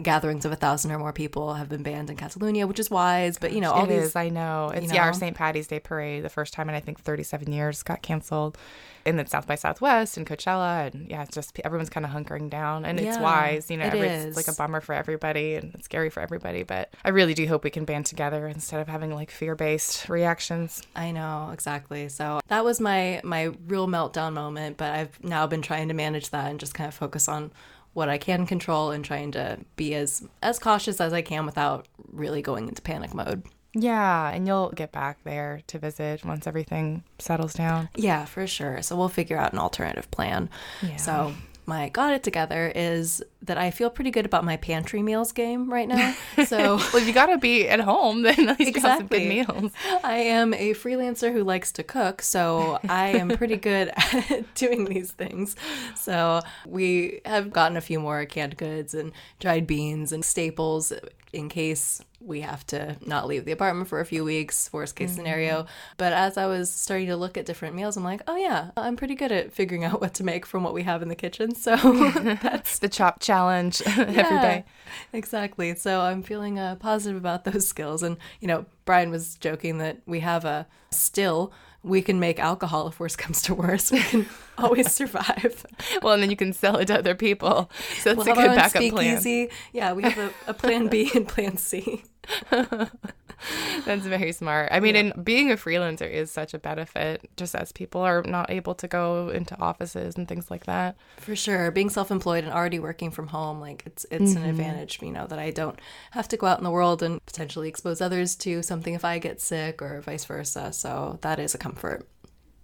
gatherings 0.00 0.44
of 0.44 0.52
a 0.52 0.56
thousand 0.56 0.90
or 0.90 0.98
more 0.98 1.12
people 1.12 1.54
have 1.54 1.68
been 1.68 1.82
banned 1.82 2.08
in 2.08 2.16
Catalonia, 2.16 2.66
which 2.66 2.80
is 2.80 2.90
wise. 2.90 3.36
But, 3.38 3.52
you 3.52 3.60
know, 3.60 3.72
all 3.72 3.84
It 3.84 3.88
these. 3.88 4.02
is, 4.04 4.16
I 4.16 4.30
know. 4.30 4.70
It's 4.74 4.92
yeah, 4.92 5.04
our? 5.04 5.12
St. 5.12 5.36
Patty's 5.36 5.66
Day 5.66 5.80
parade, 5.80 6.22
the 6.24 6.30
first 6.30 6.54
time 6.54 6.68
in 6.70 6.74
I 6.74 6.80
think 6.80 7.00
37 7.00 7.52
years, 7.52 7.82
got 7.82 8.00
canceled. 8.02 8.56
And 9.04 9.18
then 9.18 9.26
South 9.26 9.48
by 9.48 9.56
Southwest 9.56 10.16
and 10.16 10.24
Coachella, 10.24 10.92
and 10.94 11.10
yeah, 11.10 11.22
it's 11.22 11.34
just 11.34 11.58
everyone's 11.64 11.90
kind 11.90 12.06
of 12.06 12.12
hunkering 12.12 12.48
down, 12.48 12.84
and 12.84 13.00
it's 13.00 13.18
wise, 13.18 13.68
you 13.68 13.76
know. 13.76 13.84
it 13.86 13.94
every- 13.94 14.06
It's 14.06 14.36
like 14.36 14.46
a 14.46 14.52
bummer 14.52 14.80
for 14.80 14.94
everybody, 14.94 15.56
and 15.56 15.74
it's 15.74 15.86
scary 15.86 16.08
for 16.08 16.20
everybody. 16.20 16.62
But 16.62 16.94
I 17.04 17.08
really 17.08 17.34
do 17.34 17.44
hope 17.48 17.64
we 17.64 17.70
can 17.70 17.84
band 17.84 18.06
together 18.06 18.46
instead 18.46 18.80
of 18.80 18.86
having 18.86 19.12
like 19.12 19.32
fear-based 19.32 20.08
reactions. 20.08 20.82
I 20.94 21.10
know 21.10 21.50
exactly. 21.52 22.08
So 22.10 22.40
that 22.46 22.64
was 22.64 22.78
my 22.80 23.20
my 23.24 23.50
real 23.66 23.88
meltdown 23.88 24.34
moment, 24.34 24.76
but 24.76 24.92
I've 24.94 25.22
now 25.24 25.48
been 25.48 25.62
trying 25.62 25.88
to 25.88 25.94
manage 25.94 26.30
that 26.30 26.48
and 26.48 26.60
just 26.60 26.72
kind 26.74 26.86
of 26.86 26.94
focus 26.94 27.26
on 27.26 27.50
what 27.94 28.08
I 28.08 28.18
can 28.18 28.46
control 28.46 28.90
and 28.90 29.04
trying 29.04 29.32
to 29.32 29.58
be 29.76 29.94
as 29.94 30.26
as 30.42 30.58
cautious 30.58 31.00
as 31.00 31.12
I 31.12 31.22
can 31.22 31.46
without 31.46 31.86
really 32.10 32.42
going 32.42 32.68
into 32.68 32.82
panic 32.82 33.14
mode. 33.14 33.44
Yeah, 33.74 34.30
and 34.30 34.46
you'll 34.46 34.70
get 34.70 34.92
back 34.92 35.24
there 35.24 35.62
to 35.68 35.78
visit 35.78 36.24
once 36.24 36.46
everything 36.46 37.04
settles 37.18 37.54
down. 37.54 37.88
Yeah, 37.96 38.26
for 38.26 38.46
sure. 38.46 38.82
So 38.82 38.96
we'll 38.96 39.08
figure 39.08 39.38
out 39.38 39.52
an 39.52 39.58
alternative 39.58 40.10
plan. 40.10 40.50
Yeah. 40.82 40.96
So 40.96 41.32
my 41.66 41.88
got 41.90 42.12
it 42.12 42.22
together 42.22 42.72
is 42.74 43.22
that 43.42 43.56
I 43.58 43.70
feel 43.70 43.88
pretty 43.90 44.10
good 44.10 44.24
about 44.26 44.44
my 44.44 44.56
pantry 44.56 45.02
meals 45.02 45.32
game 45.32 45.72
right 45.72 45.88
now. 45.88 46.14
So 46.46 46.76
Well, 46.76 46.96
if 46.96 47.06
you 47.06 47.12
gotta 47.12 47.38
be 47.38 47.68
at 47.68 47.80
home, 47.80 48.22
then 48.22 48.48
at 48.48 48.58
least 48.58 48.74
you 48.76 48.82
have 48.82 48.98
some 48.98 49.06
good 49.06 49.22
Exactly. 49.22 49.28
meals. 49.60 49.72
I 50.02 50.14
am 50.16 50.54
a 50.54 50.74
freelancer 50.74 51.32
who 51.32 51.44
likes 51.44 51.70
to 51.72 51.82
cook, 51.82 52.22
so 52.22 52.78
I 52.88 53.08
am 53.08 53.28
pretty 53.30 53.56
good 53.56 53.92
at 53.96 54.54
doing 54.54 54.84
these 54.86 55.12
things. 55.12 55.54
So 55.96 56.40
we 56.66 57.20
have 57.24 57.52
gotten 57.52 57.76
a 57.76 57.80
few 57.80 58.00
more 58.00 58.24
canned 58.26 58.56
goods 58.56 58.94
and 58.94 59.12
dried 59.40 59.66
beans 59.66 60.12
and 60.12 60.24
staples 60.24 60.92
in 61.32 61.48
case 61.48 62.02
we 62.24 62.40
have 62.40 62.66
to 62.68 62.96
not 63.04 63.26
leave 63.26 63.44
the 63.44 63.52
apartment 63.52 63.88
for 63.88 64.00
a 64.00 64.04
few 64.04 64.24
weeks, 64.24 64.72
worst 64.72 64.96
case 64.96 65.14
scenario. 65.14 65.66
But 65.96 66.12
as 66.12 66.36
I 66.36 66.46
was 66.46 66.70
starting 66.70 67.08
to 67.08 67.16
look 67.16 67.36
at 67.36 67.46
different 67.46 67.74
meals, 67.74 67.96
I'm 67.96 68.04
like, 68.04 68.22
oh 68.26 68.36
yeah, 68.36 68.70
I'm 68.76 68.96
pretty 68.96 69.14
good 69.14 69.32
at 69.32 69.52
figuring 69.52 69.84
out 69.84 70.00
what 70.00 70.14
to 70.14 70.24
make 70.24 70.46
from 70.46 70.62
what 70.62 70.74
we 70.74 70.82
have 70.82 71.02
in 71.02 71.08
the 71.08 71.16
kitchen. 71.16 71.54
So 71.54 71.76
That's 72.42 72.78
the 72.80 72.88
chop 72.88 73.20
challenge 73.20 73.82
every 73.86 74.14
yeah, 74.14 74.42
day. 74.42 74.64
Exactly. 75.12 75.74
So 75.74 76.00
I'm 76.00 76.22
feeling 76.22 76.58
uh, 76.58 76.76
positive 76.76 77.16
about 77.16 77.44
those 77.44 77.66
skills. 77.66 78.02
And, 78.02 78.16
you 78.40 78.48
know, 78.48 78.66
Brian 78.84 79.10
was 79.10 79.36
joking 79.36 79.78
that 79.78 79.98
we 80.06 80.20
have 80.20 80.44
a 80.44 80.66
still, 80.90 81.52
we 81.82 82.02
can 82.02 82.20
make 82.20 82.38
alcohol 82.38 82.88
if 82.88 83.00
worse 83.00 83.16
comes 83.16 83.42
to 83.42 83.54
worse. 83.54 83.90
We 83.90 84.00
can 84.00 84.26
always 84.58 84.92
survive. 84.92 85.66
Well, 86.02 86.14
and 86.14 86.22
then 86.22 86.30
you 86.30 86.36
can 86.36 86.52
sell 86.52 86.76
it 86.76 86.86
to 86.86 86.98
other 86.98 87.14
people. 87.14 87.70
So 87.98 88.14
that's 88.14 88.26
We'll 88.26 88.38
a 88.38 88.48
good 88.48 88.56
backup 88.56 88.82
plan. 88.90 89.48
Yeah, 89.72 89.92
we 89.92 90.02
have 90.02 90.18
a, 90.18 90.50
a 90.50 90.54
plan 90.54 90.88
B 90.88 91.10
and 91.14 91.26
plan 91.26 91.56
C. 91.56 92.04
That's 93.84 94.06
very 94.06 94.32
smart. 94.32 94.68
I 94.70 94.80
mean, 94.80 94.94
and 94.94 95.24
being 95.24 95.50
a 95.50 95.56
freelancer 95.56 96.08
is 96.08 96.30
such 96.30 96.54
a 96.54 96.58
benefit, 96.58 97.28
just 97.36 97.54
as 97.54 97.72
people 97.72 98.00
are 98.00 98.22
not 98.22 98.50
able 98.50 98.74
to 98.76 98.86
go 98.86 99.30
into 99.30 99.58
offices 99.60 100.16
and 100.16 100.28
things 100.28 100.50
like 100.50 100.66
that. 100.66 100.96
For 101.18 101.34
sure. 101.34 101.70
Being 101.70 101.90
self 101.90 102.10
employed 102.10 102.44
and 102.44 102.52
already 102.52 102.78
working 102.78 103.10
from 103.10 103.28
home, 103.28 103.60
like 103.60 103.82
it's 103.86 104.06
it's 104.10 104.34
an 104.34 104.42
mm-hmm. 104.42 104.50
advantage, 104.50 105.00
you 105.02 105.10
know, 105.10 105.26
that 105.26 105.38
I 105.38 105.50
don't 105.50 105.78
have 106.12 106.28
to 106.28 106.36
go 106.36 106.46
out 106.46 106.58
in 106.58 106.64
the 106.64 106.70
world 106.70 107.02
and 107.02 107.24
potentially 107.26 107.68
expose 107.68 108.00
others 108.00 108.36
to 108.36 108.62
something 108.62 108.94
if 108.94 109.04
I 109.04 109.18
get 109.18 109.40
sick 109.40 109.82
or 109.82 110.00
vice 110.00 110.24
versa. 110.24 110.72
So 110.72 111.18
that 111.22 111.38
is 111.38 111.54
a 111.54 111.58
comfort. 111.58 112.06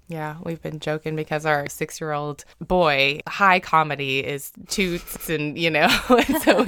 Yeah, 0.08 0.36
we've 0.42 0.62
been 0.62 0.80
joking 0.80 1.16
because 1.16 1.44
our 1.44 1.68
six 1.68 2.00
year 2.00 2.12
old 2.12 2.46
boy, 2.60 3.20
high 3.28 3.60
comedy 3.60 4.20
is 4.20 4.52
toots, 4.68 5.28
and 5.28 5.58
you 5.58 5.70
know, 5.70 5.88
and 6.08 6.42
so 6.42 6.64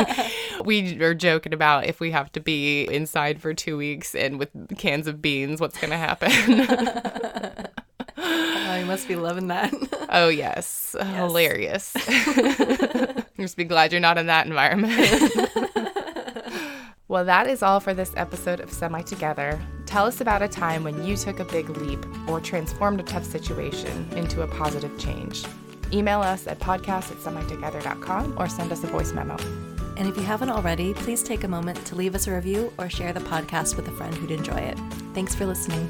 we 0.63 1.01
are 1.03 1.15
joking 1.15 1.55
about 1.55 1.87
if 1.87 2.01
we 2.01 2.11
have 2.11 2.31
to 2.33 2.41
be 2.41 2.85
inside 2.85 3.41
for 3.41 3.55
two 3.55 3.79
weeks 3.79 4.15
and 4.15 4.39
with 4.39 4.51
cans 4.77 5.07
of 5.07 5.23
beans, 5.23 5.59
what's 5.59 5.79
going 5.81 5.91
to 5.91 5.97
happen. 5.97 7.67
Oh, 8.23 8.77
you 8.77 8.87
must 8.87 9.09
be 9.09 9.17
loving 9.17 9.49
that. 9.49 9.73
oh, 10.11 10.29
yes, 10.29 10.95
hilarious. 11.01 11.93
Just 13.37 13.57
be 13.57 13.65
glad 13.65 13.91
you're 13.93 14.01
not 14.01 14.17
in 14.17 14.27
that 14.27 14.47
environment. 14.47 15.90
Well, 17.11 17.25
that 17.25 17.49
is 17.49 17.61
all 17.61 17.81
for 17.81 17.93
this 17.93 18.13
episode 18.17 18.61
of 18.61 18.73
Semi 18.73 19.03
Together. 19.03 19.61
Tell 19.85 20.07
us 20.07 20.21
about 20.21 20.43
a 20.43 20.49
time 20.49 20.85
when 20.85 21.05
you 21.05 21.17
took 21.17 21.41
a 21.41 21.45
big 21.45 21.69
leap 21.69 22.07
or 22.29 22.41
transformed 22.41 23.01
a 23.01 23.03
tough 23.03 23.25
situation 23.25 24.09
into 24.13 24.43
a 24.43 24.47
positive 24.47 24.97
change. 24.97 25.45
Email 25.93 26.21
us 26.21 26.47
at 26.47 26.61
podcast 26.61 27.11
at 27.11 27.17
semitogether.com 27.17 28.35
or 28.39 28.49
send 28.49 28.71
us 28.71 28.85
a 28.85 28.87
voice 28.87 29.13
memo. 29.13 29.37
And 29.97 30.09
if 30.09 30.17
you 30.17 30.23
haven't 30.23 30.51
already, 30.51 30.95
please 30.95 31.25
take 31.25 31.43
a 31.43 31.49
moment 31.49 31.85
to 31.87 31.97
leave 31.97 32.15
us 32.15 32.29
a 32.29 32.33
review 32.33 32.73
or 32.79 32.89
share 32.89 33.13
the 33.13 33.19
podcast 33.19 33.75
with 33.75 33.89
a 33.89 33.93
friend 33.93 34.15
who'd 34.15 34.31
enjoy 34.31 34.59
it. 34.59 34.79
Thanks 35.13 35.35
for 35.35 35.47
listening. 35.47 35.89